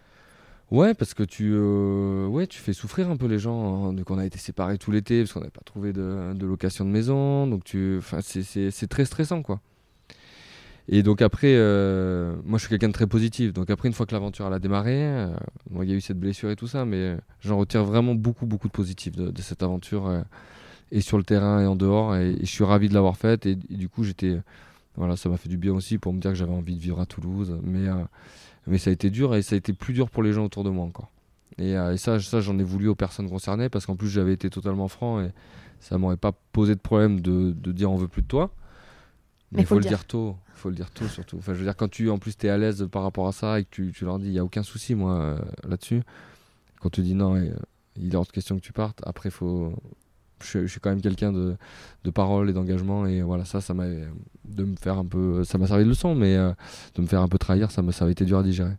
Ouais, 0.70 0.92
parce 0.92 1.14
que 1.14 1.22
tu, 1.22 1.56
ouais, 1.58 2.46
tu 2.46 2.58
fais 2.58 2.74
souffrir 2.74 3.10
un 3.10 3.16
peu 3.16 3.26
les 3.26 3.38
gens. 3.38 3.86
Hein. 3.88 3.92
Donc 3.94 4.10
on 4.10 4.18
a 4.18 4.26
été 4.26 4.38
séparés 4.38 4.76
tout 4.76 4.90
l'été 4.90 5.22
parce 5.22 5.32
qu'on 5.32 5.40
n'avait 5.40 5.50
pas 5.50 5.62
trouvé 5.64 5.92
de, 5.92 6.34
location 6.44 6.84
de 6.84 6.90
maison. 6.90 7.46
Donc 7.46 7.64
tu, 7.64 8.00
c'est 8.20 8.88
très 8.88 9.04
stressant 9.04 9.42
quoi. 9.42 9.60
Et 10.90 11.02
donc 11.02 11.20
après, 11.20 11.54
euh, 11.54 12.34
moi 12.44 12.58
je 12.58 12.62
suis 12.62 12.70
quelqu'un 12.70 12.88
de 12.88 12.92
très 12.94 13.06
positif. 13.06 13.52
Donc 13.52 13.70
après, 13.70 13.88
une 13.88 13.94
fois 13.94 14.06
que 14.06 14.14
l'aventure 14.14 14.46
a 14.46 14.58
démarré, 14.58 14.96
euh, 15.02 15.28
il 15.82 15.88
y 15.88 15.92
a 15.92 15.94
eu 15.94 16.00
cette 16.00 16.18
blessure 16.18 16.50
et 16.50 16.56
tout 16.56 16.66
ça, 16.66 16.84
mais 16.86 17.16
j'en 17.40 17.58
retire 17.58 17.84
vraiment 17.84 18.14
beaucoup, 18.14 18.46
beaucoup 18.46 18.68
de 18.68 18.72
positif 18.72 19.14
de, 19.14 19.42
cette 19.42 19.62
aventure, 19.62 20.06
euh, 20.06 20.22
et 20.90 21.02
sur 21.02 21.18
le 21.18 21.24
terrain 21.24 21.60
et 21.62 21.66
en 21.66 21.76
dehors. 21.76 22.16
Et, 22.16 22.36
je 22.40 22.46
suis 22.46 22.64
ravi 22.64 22.88
de 22.88 22.94
l'avoir 22.94 23.18
faite. 23.18 23.44
Et, 23.44 23.54
du 23.54 23.88
coup, 23.90 24.02
j'étais, 24.02 24.38
voilà, 24.96 25.16
ça 25.16 25.28
m'a 25.28 25.36
fait 25.36 25.50
du 25.50 25.58
bien 25.58 25.74
aussi 25.74 25.98
pour 25.98 26.14
me 26.14 26.20
dire 26.20 26.30
que 26.30 26.36
j'avais 26.38 26.52
envie 26.52 26.74
de 26.74 26.80
vivre 26.80 27.00
à 27.00 27.06
Toulouse. 27.06 27.58
Mais, 27.62 27.86
mais 28.68 28.78
ça 28.78 28.90
a 28.90 28.92
été 28.92 29.10
dur 29.10 29.34
et 29.34 29.42
ça 29.42 29.54
a 29.54 29.58
été 29.58 29.72
plus 29.72 29.94
dur 29.94 30.10
pour 30.10 30.22
les 30.22 30.32
gens 30.32 30.44
autour 30.44 30.64
de 30.64 30.70
moi 30.70 30.84
encore. 30.84 31.10
Et, 31.58 31.74
ça, 31.96 32.20
ça 32.20 32.40
j'en 32.40 32.58
ai 32.58 32.62
voulu 32.62 32.86
aux 32.88 32.94
personnes 32.94 33.28
concernées 33.28 33.68
parce 33.68 33.84
qu'en 33.84 33.96
plus 33.96 34.08
j'avais 34.08 34.32
été 34.32 34.48
totalement 34.48 34.86
franc 34.86 35.20
et 35.20 35.30
ça 35.80 35.98
m'aurait 35.98 36.16
pas 36.16 36.32
posé 36.52 36.74
de 36.74 36.80
problème 36.80 37.20
de, 37.20 37.52
de 37.52 37.72
dire 37.72 37.90
on 37.90 37.96
veut 37.96 38.06
plus 38.06 38.22
de 38.22 38.28
toi. 38.28 38.52
Mais 39.52 39.62
il 39.62 39.66
faut, 39.66 39.78
le 39.78 39.84
dire. 39.84 40.04
tôt. 40.04 40.36
Il 40.54 40.58
faut 40.58 40.68
le 40.68 40.74
dire 40.74 40.90
tôt 40.90 41.06
surtout. 41.06 41.38
Enfin, 41.38 41.54
je 41.54 41.58
veux 41.58 41.64
dire, 41.64 41.76
quand 41.76 41.88
tu 41.90 42.10
en 42.10 42.18
plus 42.18 42.36
es 42.42 42.48
à 42.48 42.58
l'aise 42.58 42.86
par 42.90 43.02
rapport 43.02 43.26
à 43.26 43.32
ça 43.32 43.60
et 43.60 43.64
que 43.64 43.70
tu, 43.70 43.92
tu 43.92 44.04
leur 44.04 44.18
dis, 44.18 44.26
il 44.26 44.32
n'y 44.32 44.38
a 44.38 44.44
aucun 44.44 44.62
souci, 44.62 44.94
moi, 44.94 45.14
euh, 45.14 45.38
là-dessus. 45.66 46.02
Quand 46.80 46.90
tu 46.90 47.00
dis 47.00 47.14
non, 47.14 47.36
et, 47.36 47.48
euh, 47.48 47.56
il 47.96 48.12
est 48.12 48.16
hors 48.16 48.26
de 48.26 48.30
question 48.30 48.56
que 48.56 48.60
tu 48.60 48.72
partes. 48.72 49.00
Après, 49.04 49.30
faut. 49.30 49.72
Je, 50.42 50.66
suis 50.66 50.80
quand 50.80 50.90
même 50.90 51.00
quelqu'un 51.00 51.32
de, 51.32 51.56
de, 52.04 52.10
parole 52.10 52.48
et 52.50 52.52
d'engagement 52.52 53.06
et 53.06 53.22
voilà 53.22 53.44
ça 53.44 53.60
ça 53.60 53.74
m'a 53.74 53.86
de 53.86 54.64
me 54.64 54.76
faire 54.76 54.98
un 54.98 55.04
peu 55.04 55.44
ça 55.44 55.58
m'a 55.58 55.66
servi 55.66 55.84
de 55.84 55.88
leçon 55.88 56.14
mais 56.14 56.36
euh, 56.36 56.52
de 56.94 57.02
me 57.02 57.06
faire 57.06 57.22
un 57.22 57.28
peu 57.28 57.38
trahir 57.38 57.70
ça 57.70 57.82
me 57.82 57.90
ça 57.92 58.04
a 58.04 58.10
été 58.10 58.24
dur 58.24 58.38
à 58.38 58.42
digérer. 58.42 58.76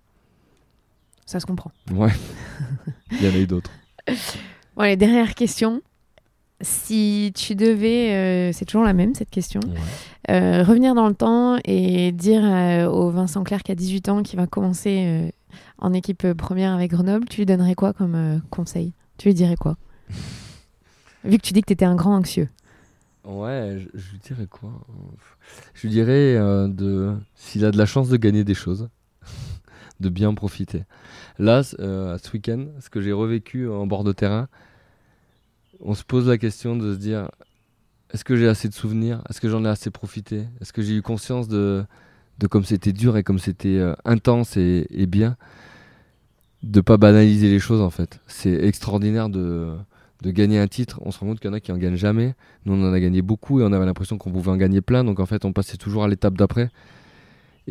Ça 1.25 1.39
se 1.39 1.45
comprend. 1.45 1.71
Ouais. 1.91 2.11
Il 3.11 3.23
y 3.23 3.29
en 3.29 3.33
a 3.33 3.37
eu 3.37 3.47
d'autres. 3.47 3.71
Bon 4.75 4.83
les 4.83 4.97
dernières 4.97 5.35
questions 5.35 5.81
si 6.61 7.31
tu 7.35 7.55
devais, 7.55 8.11
euh, 8.11 8.51
c'est 8.53 8.65
toujours 8.65 8.83
la 8.83 8.93
même 8.93 9.15
cette 9.15 9.29
question, 9.29 9.61
euh, 10.29 10.63
revenir 10.63 10.93
dans 10.93 11.07
le 11.07 11.15
temps 11.15 11.57
et 11.63 12.11
dire 12.11 12.41
euh, 12.43 12.85
au 12.87 13.09
Vincent 13.11 13.43
Clerc 13.43 13.63
qui 13.63 13.71
a 13.71 13.75
18 13.75 14.09
ans, 14.09 14.23
qui 14.23 14.35
va 14.35 14.47
commencer 14.47 15.31
en 15.77 15.93
équipe 15.93 16.33
première 16.33 16.73
avec 16.73 16.91
Grenoble, 16.91 17.27
tu 17.29 17.37
lui 17.37 17.45
donnerais 17.45 17.75
quoi 17.75 17.93
comme 17.93 18.41
conseil? 18.49 18.93
Tu 19.17 19.29
lui 19.29 19.33
dirais 19.33 19.55
quoi? 19.55 19.77
Vu 21.29 21.37
que 21.37 21.43
tu 21.43 21.53
dis 21.53 21.61
que 21.61 21.67
tu 21.67 21.73
étais 21.73 21.85
un 21.85 21.95
grand 21.95 22.15
anxieux. 22.15 22.49
Ouais, 23.23 23.77
je, 23.93 24.11
lui 24.11 24.19
dirais 24.19 24.47
quoi 24.49 24.71
Je 25.75 25.81
lui 25.83 25.89
dirais 25.89 26.35
de 26.35 27.15
s'il 27.35 27.63
a 27.65 27.71
de 27.71 27.77
la 27.77 27.85
chance 27.85 28.09
de 28.09 28.17
gagner 28.17 28.43
des 28.43 28.53
choses, 28.53 28.89
de 29.99 30.09
bien 30.09 30.29
en 30.29 30.35
profiter. 30.35 30.83
Là, 31.37 31.63
ce 31.63 32.31
week-end, 32.33 32.65
ce 32.79 32.89
que 32.89 33.01
j'ai 33.01 33.11
revécu 33.11 33.69
en 33.69 33.85
bord 33.85 34.03
de 34.03 34.11
terrain, 34.11 34.47
on 35.81 35.93
se 35.93 36.03
pose 36.03 36.27
la 36.27 36.37
question 36.37 36.75
de 36.75 36.93
se 36.93 36.97
dire 36.99 37.29
est-ce 38.11 38.23
que 38.23 38.35
j'ai 38.35 38.47
assez 38.47 38.67
de 38.67 38.73
souvenirs? 38.73 39.21
Est-ce 39.29 39.39
que 39.39 39.49
j'en 39.49 39.63
ai 39.65 39.67
assez 39.67 39.91
profité? 39.91 40.47
Est-ce 40.61 40.73
que 40.73 40.81
j'ai 40.81 40.95
eu 40.95 41.01
conscience 41.01 41.47
de, 41.47 41.85
de 42.39 42.47
comme 42.47 42.65
c'était 42.65 42.93
dur 42.93 43.17
et 43.17 43.23
comme 43.23 43.39
c'était 43.39 43.77
euh, 43.77 43.93
intense 44.03 44.57
et, 44.57 44.87
bien 45.07 45.37
De 46.63 46.81
pas 46.81 46.97
banaliser 46.97 47.49
les 47.49 47.59
choses 47.59 47.81
en 47.81 47.91
fait? 47.91 48.19
C'est 48.25 48.53
extraordinaire 48.53 49.29
de, 49.29 49.75
de 50.21 50.31
gagner 50.31 50.59
un 50.59 50.67
titre. 50.67 50.99
On 51.03 51.11
se 51.11 51.19
rend 51.19 51.27
compte 51.27 51.39
qu'il 51.39 51.49
y 51.49 51.53
en 51.53 51.55
a 51.55 51.59
qui 51.59 51.71
en 51.71 51.77
gagnent 51.77 51.95
jamais. 51.95 52.35
Nous 52.65 52.73
on 52.73 52.83
en 52.83 52.93
a 52.93 52.99
gagné 52.99 53.21
beaucoup 53.21 53.59
et 53.59 53.63
on 53.63 53.71
avait 53.71 53.85
l'impression 53.85 54.17
qu'on 54.17 54.31
pouvait 54.31 54.51
en 54.51 54.57
gagner 54.57 54.81
plein. 54.81 55.03
Donc 55.03 55.19
en 55.19 55.25
fait 55.25 55.45
on 55.45 55.53
passait 55.53 55.77
toujours 55.77 56.03
à 56.03 56.07
l'étape 56.07 56.37
d'après. 56.37 56.69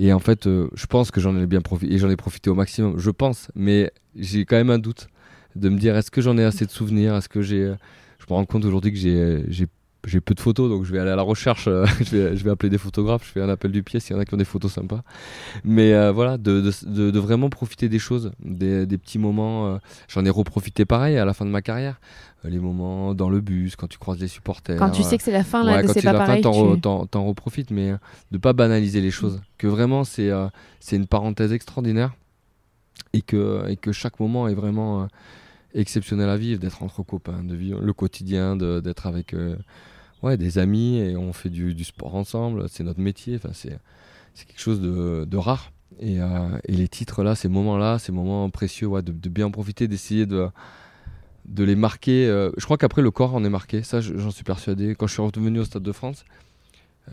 Et 0.01 0.13
en 0.13 0.21
fait, 0.21 0.47
euh, 0.47 0.69
je 0.75 0.87
pense 0.87 1.11
que 1.11 1.21
j'en 1.21 1.37
ai 1.37 1.47
bien 1.47 1.61
profité 1.61 1.93
et 1.93 1.99
j'en 1.99 2.09
ai 2.09 2.17
profité 2.17 2.51
au 2.51 2.55
maximum. 2.55 2.99
Je 2.99 3.11
pense, 3.11 3.49
mais 3.57 3.93
j'ai 4.15 4.45
quand 4.45 4.55
même 4.55 4.71
un 4.71 4.79
doute 4.79 5.09
de 5.57 5.69
me 5.69 5.77
dire 5.77 5.97
est-ce 5.97 6.13
que 6.13 6.21
j'en 6.21 6.39
ai 6.39 6.45
assez 6.45 6.65
de 6.67 6.71
souvenirs? 6.71 7.17
Est-ce 7.17 7.29
que 7.29 7.43
j'ai. 7.43 7.65
Euh, 7.65 7.75
je 8.21 8.27
me 8.31 8.35
rends 8.35 8.45
compte 8.45 8.65
aujourd'hui 8.65 8.93
que 8.93 8.99
j'ai, 8.99 9.67
j'ai, 10.07 10.21
peu 10.21 10.35
de 10.35 10.41
photos, 10.41 10.69
donc 10.71 10.85
je 10.85 10.93
vais 10.93 10.99
aller 10.99 11.11
à 11.11 11.17
la 11.17 11.23
recherche. 11.23 11.67
Euh, 11.69 11.87
je, 12.01 12.17
vais, 12.17 12.37
je 12.37 12.45
vais 12.45 12.51
appeler 12.51 12.71
des 12.71 12.79
photographes, 12.79 13.27
je 13.27 13.33
fais 13.33 13.41
un 13.41 13.49
appel 13.49 13.73
du 13.73 13.83
pied 13.83 14.01
s'il 14.01 14.15
y 14.15 14.19
en 14.19 14.23
a 14.23 14.25
qui 14.25 14.35
ont 14.35 14.39
des 14.39 14.45
photos 14.45 14.73
sympas. 14.73 15.03
Mais 15.65 15.95
euh, 15.95 16.13
voilà, 16.13 16.39
de, 16.39 16.61
de, 16.87 17.11
de, 17.11 17.19
vraiment 17.19 17.51
profiter 17.51 17.89
des 17.89 17.99
choses, 17.99 18.33
des, 18.41 18.87
des 18.87 18.99
petits 18.99 19.19
moments. 19.19 19.79
j'en 20.09 20.25
ai 20.25 20.31
reprofité 20.31 20.85
pareil 20.85 21.19
à 21.19 21.25
la 21.25 21.35
fin 21.35 21.45
de 21.45 21.51
ma 21.51 21.63
carrière. 21.63 22.01
Les 22.45 22.61
moments 22.61 23.15
dans 23.15 23.31
le 23.31 23.41
bus, 23.41 23.75
quand 23.75 23.89
tu 23.89 23.99
croises 23.99 24.19
des 24.19 24.29
supporters. 24.29 24.79
Quand 24.79 24.91
tu 24.91 25.03
sais 25.03 25.19
que 25.19 25.25
c'est 25.25 25.33
la 25.33 25.43
fin, 25.43 25.65
là, 25.65 25.83
c'est 25.89 26.03
pas 26.03 26.13
pareil. 26.13 26.43
Fin, 26.43 26.77
t'en, 26.79 27.07
t'en, 27.07 27.25
reprofites, 27.25 27.73
mais 27.73 27.95
de 28.31 28.39
pas 28.39 28.53
banaliser 28.53 29.01
les 29.01 29.11
choses. 29.11 29.41
Que 29.59 29.67
vraiment, 29.67 30.05
c'est, 30.05 30.31
c'est 30.79 30.97
une 30.97 31.07
parenthèse 31.07 31.53
extraordinaire 31.53 32.15
et 33.13 33.23
que, 33.23 33.69
et 33.69 33.77
que 33.77 33.91
chaque 33.91 34.21
moment 34.21 34.47
est 34.49 34.55
vraiment 34.55 35.09
exceptionnel 35.75 36.29
à 36.29 36.37
vivre, 36.37 36.61
d'être 36.61 36.83
entre 36.83 37.03
copains, 37.03 37.43
de 37.43 37.55
vivre 37.55 37.81
le 37.81 37.93
quotidien, 37.93 38.57
d'être 38.57 39.07
avec 39.07 39.35
ouais, 40.23 40.37
des 40.37 40.59
amis 40.59 40.99
et 40.99 41.17
on 41.17 41.33
fait 41.33 41.51
du, 41.51 41.85
sport 41.85 42.15
ensemble, 42.15 42.69
c'est 42.69 42.85
notre 42.85 43.01
métier, 43.01 43.39
c'est 43.53 43.79
quelque 44.47 44.61
chose 44.61 44.81
de, 44.81 45.37
rare. 45.37 45.73
Et, 46.01 46.17
et, 46.17 46.73
les 46.73 46.89
titres 46.89 47.23
là, 47.23 47.35
ces 47.35 47.49
moments-là, 47.49 47.99
ces 47.99 48.13
moments 48.13 48.49
précieux, 48.51 48.87
ouais, 48.87 49.03
de, 49.03 49.13
de, 49.13 49.29
bien 49.29 49.51
profiter, 49.51 49.89
d'essayer 49.89 50.27
de, 50.27 50.49
de 51.45 51.65
les 51.65 51.77
marquer. 51.77 52.27
je 52.57 52.65
crois 52.65 52.79
qu'après 52.79 53.03
le 53.03 53.11
corps 53.11 53.35
en 53.35 53.45
est 53.45 53.51
marqué, 53.51 53.83
ça 53.83 54.01
j'en 54.01 54.31
suis 54.31 54.45
persuadé. 54.45 54.95
Quand 54.95 55.07
je 55.07 55.13
suis 55.13 55.23
revenu 55.23 55.61
au 55.61 55.65
Stade 55.65 55.83
de 55.83 55.93
France, 55.93 56.25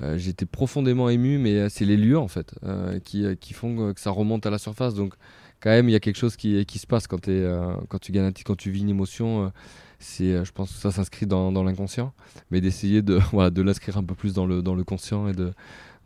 euh, 0.02 0.18
j'étais 0.18 0.46
profondément 0.46 1.10
ému, 1.10 1.38
mais 1.38 1.56
euh, 1.56 1.70
c'est 1.70 1.86
les 1.86 1.98
lieux 1.98 2.18
en 2.18 2.28
fait 2.28 2.54
euh, 2.64 3.00
qui, 3.00 3.26
qui, 3.40 3.54
font 3.54 3.94
que 3.94 4.02
ça 4.02 4.12
remonte 4.12 4.46
à 4.46 4.50
la 4.50 4.58
surface. 4.58 4.94
Donc 4.94 5.14
quand 5.60 5.70
même, 5.70 5.90
il 5.90 5.92
y 5.92 5.96
a 5.96 6.00
quelque 6.00 6.18
chose 6.18 6.36
qui, 6.36 6.66
qui 6.66 6.80
se 6.80 6.88
passe 6.88 7.08
quand, 7.08 7.28
es, 7.28 7.46
quand 7.90 8.00
tu 8.00 8.12
gagnes 8.12 8.26
un 8.26 8.32
titre, 8.32 8.48
quand 8.48 8.58
tu 8.58 8.72
vis 8.72 8.82
une 8.82 8.90
émotion. 8.90 9.52
c'est, 10.00 10.44
je 10.46 10.52
pense 10.52 10.72
que 10.72 10.80
ça 10.80 10.92
s'inscrit 10.92 11.26
dans, 11.26 11.52
dans 11.52 11.64
l'inconscient, 11.64 12.14
mais 12.52 12.62
d'essayer 12.62 13.02
de, 13.02 13.20
voilà, 13.32 13.50
de 13.50 13.62
l'inscrire 13.62 13.98
un 13.98 14.04
peu 14.04 14.16
plus 14.16 14.34
dans 14.34 14.46
le, 14.46 14.62
dans 14.62 14.76
le 14.76 14.84
conscient 14.84 15.28
et 15.28 15.34
de, 15.34 15.54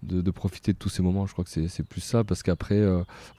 de, 0.04 0.22
de, 0.22 0.32
profiter 0.32 0.74
de 0.74 0.78
tous 0.78 0.89
ces 0.89 1.02
moments. 1.02 1.26
Je 1.26 1.34
crois 1.34 1.43
que 1.43 1.68
c'est 1.68 1.84
plus 1.84 2.02
ça, 2.02 2.24
parce 2.24 2.43
qu'après, 2.43 2.82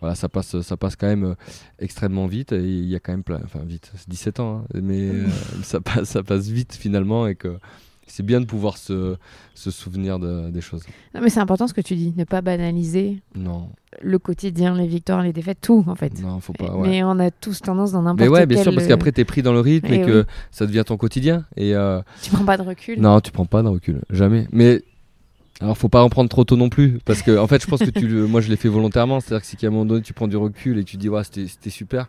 voilà, 0.00 0.14
ça 0.14 0.28
passe, 0.28 0.60
ça 0.60 0.76
passe 0.76 0.96
quand 0.96 1.06
même 1.06 1.36
extrêmement 1.78 2.26
vite. 2.26 2.52
Et 2.52 2.62
il 2.62 2.88
y 2.88 2.96
a 2.96 3.00
quand 3.00 3.12
même 3.12 3.24
plein, 3.24 3.40
enfin 3.44 3.60
vite, 3.64 3.90
c'est 3.96 4.08
17 4.08 4.40
ans, 4.40 4.64
hein, 4.74 4.80
mais 4.82 5.10
ça, 5.62 5.80
passe, 5.80 6.10
ça 6.10 6.22
passe 6.22 6.48
vite 6.48 6.74
finalement. 6.74 7.26
Et 7.26 7.34
que 7.34 7.58
c'est 8.10 8.24
bien 8.24 8.40
de 8.40 8.46
pouvoir 8.46 8.76
se, 8.76 9.16
se 9.54 9.70
souvenir 9.70 10.18
de, 10.18 10.50
des 10.50 10.60
choses. 10.60 10.82
Non, 11.14 11.20
mais 11.22 11.30
c'est 11.30 11.40
important 11.40 11.66
ce 11.68 11.74
que 11.74 11.80
tu 11.80 11.94
dis, 11.94 12.12
ne 12.16 12.24
pas 12.24 12.40
banaliser 12.40 13.22
non. 13.34 13.68
le 14.02 14.18
quotidien, 14.18 14.74
les 14.74 14.86
victoires, 14.86 15.22
les 15.22 15.32
défaites, 15.32 15.60
tout 15.60 15.84
en 15.86 15.94
fait. 15.94 16.20
Non, 16.20 16.40
faut 16.40 16.52
pas. 16.52 16.74
Mais 16.82 17.02
on 17.04 17.18
a 17.18 17.30
tous 17.30 17.60
tendance 17.60 17.92
dans 17.92 18.02
n'importe 18.02 18.20
Mais 18.20 18.28
ouais, 18.28 18.46
bien 18.46 18.62
sûr, 18.62 18.74
parce 18.74 18.86
qu'après 18.86 19.12
tu 19.12 19.20
es 19.20 19.24
pris 19.24 19.42
dans 19.42 19.52
le 19.52 19.60
rythme 19.60 19.92
et, 19.92 20.02
que 20.02 20.26
ça 20.50 20.66
devient 20.66 20.84
ton 20.84 20.96
quotidien. 20.96 21.44
Et 21.56 21.74
euh... 21.74 22.00
Tu 22.22 22.30
prends 22.30 22.44
pas 22.44 22.56
de 22.56 22.62
recul. 22.62 23.00
Non, 23.00 23.20
tu 23.20 23.30
prends 23.30 23.46
pas 23.46 23.62
de 23.62 23.68
recul, 23.68 24.00
jamais. 24.10 24.48
Mais 24.52 24.82
alors, 25.60 25.76
faut 25.76 25.88
pas 25.88 26.02
en 26.02 26.08
prendre 26.08 26.30
trop 26.30 26.44
tôt 26.44 26.56
non 26.56 26.70
plus, 26.70 26.98
parce 27.04 27.22
que 27.22 27.36
en 27.36 27.46
fait, 27.46 27.62
je 27.62 27.68
pense 27.68 27.80
que 27.80 27.90
tu, 27.90 28.06
moi, 28.06 28.40
je 28.40 28.48
l'ai 28.48 28.56
fait 28.56 28.68
volontairement. 28.68 29.20
C'est-à-dire 29.20 29.42
que 29.42 29.46
si 29.46 29.64
à 29.64 29.68
un 29.68 29.72
moment 29.72 29.84
donné, 29.84 30.02
tu 30.02 30.14
prends 30.14 30.28
du 30.28 30.36
recul 30.36 30.78
et 30.78 30.84
tu 30.84 30.96
dis, 30.96 31.08
ouais, 31.08 31.22
c'était 31.22 31.70
super 31.70 32.08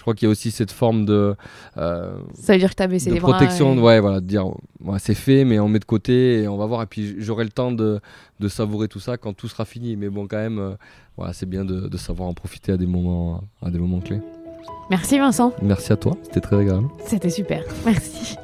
je 0.00 0.02
crois 0.02 0.14
qu'il 0.14 0.24
y 0.24 0.30
a 0.30 0.32
aussi 0.32 0.50
cette 0.50 0.70
forme 0.70 1.04
de. 1.04 1.36
Euh, 1.76 2.12
ça 2.32 2.54
veut 2.54 2.58
dire 2.58 2.70
que 2.70 2.74
tu 2.74 2.82
as 2.82 2.86
baissé 2.86 3.10
les 3.10 3.20
protection, 3.20 3.76
ouais, 3.82 4.00
voilà, 4.00 4.20
de 4.20 4.24
dire 4.24 4.46
ouais, 4.82 4.98
c'est 4.98 5.12
fait, 5.12 5.44
mais 5.44 5.58
on 5.58 5.68
met 5.68 5.78
de 5.78 5.84
côté 5.84 6.40
et 6.40 6.48
on 6.48 6.56
va 6.56 6.64
voir. 6.64 6.80
Et 6.80 6.86
puis 6.86 7.16
j'aurai 7.18 7.44
le 7.44 7.50
temps 7.50 7.70
de, 7.70 8.00
de, 8.38 8.48
savourer 8.48 8.88
tout 8.88 8.98
ça 8.98 9.18
quand 9.18 9.34
tout 9.34 9.46
sera 9.46 9.66
fini. 9.66 9.96
Mais 9.96 10.08
bon, 10.08 10.26
quand 10.26 10.38
même, 10.38 10.58
euh, 10.58 10.70
voilà, 11.18 11.34
c'est 11.34 11.44
bien 11.44 11.66
de, 11.66 11.86
de, 11.86 11.96
savoir 11.98 12.30
en 12.30 12.32
profiter 12.32 12.72
à 12.72 12.78
des 12.78 12.86
moments, 12.86 13.42
à 13.60 13.68
des 13.68 13.78
moments 13.78 14.00
clés. 14.00 14.22
Merci 14.88 15.18
Vincent. 15.18 15.52
Merci 15.60 15.92
à 15.92 15.98
toi, 15.98 16.16
c'était 16.22 16.40
très 16.40 16.56
agréable. 16.56 16.88
C'était 17.04 17.28
super, 17.28 17.62
merci. 17.84 18.36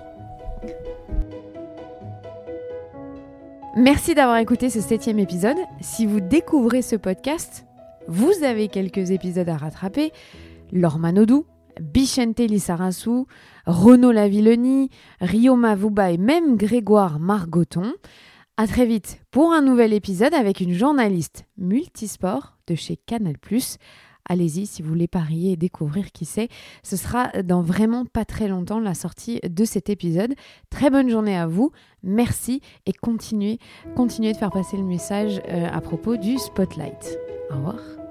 Merci 3.79 4.15
d'avoir 4.15 4.37
écouté 4.37 4.69
ce 4.69 4.83
septième 4.83 5.19
épisode. 5.19 5.57
Si 5.81 6.05
vous 6.05 6.21
découvrez 6.21 6.83
ce 6.83 6.97
podcast, 6.97 7.65
vous 8.09 8.45
avez 8.45 8.69
quelques 8.69 9.11
épisodes 9.11 9.49
à 9.49 9.57
rattraper. 9.57 10.13
Laure 10.73 10.99
Manodou, 10.99 11.47
Bichente 11.81 12.41
Lissarassou, 12.41 13.27
Renaud 13.67 14.13
Lavilloni, 14.13 14.91
Rio 15.21 15.57
Mavuba 15.57 16.11
et 16.11 16.19
même 16.19 16.57
Grégoire 16.57 17.19
Margoton. 17.19 17.93
À 18.57 18.67
très 18.67 18.87
vite 18.87 19.21
pour 19.31 19.53
un 19.53 19.61
nouvel 19.61 19.93
épisode 19.93 20.33
avec 20.33 20.61
une 20.61 20.73
journaliste 20.73 21.45
multisport 21.59 22.57
de 22.67 22.75
chez 22.75 22.97
Canal+. 22.97 23.35
Allez-y 24.29 24.67
si 24.67 24.83
vous 24.83 24.89
voulez 24.89 25.07
parier 25.07 25.53
et 25.53 25.57
découvrir 25.57 26.11
qui 26.11 26.25
c'est. 26.25 26.49
Ce 26.83 26.97
sera 26.97 27.29
dans 27.43 27.63
vraiment 27.63 28.05
pas 28.05 28.25
très 28.25 28.49
longtemps 28.49 28.81
la 28.81 28.95
sortie 28.95 29.41
de 29.49 29.65
cet 29.65 29.89
épisode. 29.89 30.35
Très 30.71 30.91
bonne 30.91 31.09
journée 31.09 31.37
à 31.37 31.47
vous. 31.47 31.71
Merci 32.03 32.61
et 32.87 32.93
continuez, 32.93 33.59
continuez 33.95 34.33
de 34.33 34.39
faire 34.39 34.51
passer 34.51 34.77
le 34.77 34.85
message 34.85 35.41
euh, 35.49 35.69
à 35.71 35.81
propos 35.81 36.17
du 36.17 36.39
Spotlight. 36.39 37.19
Au 37.51 37.57
revoir. 37.57 38.06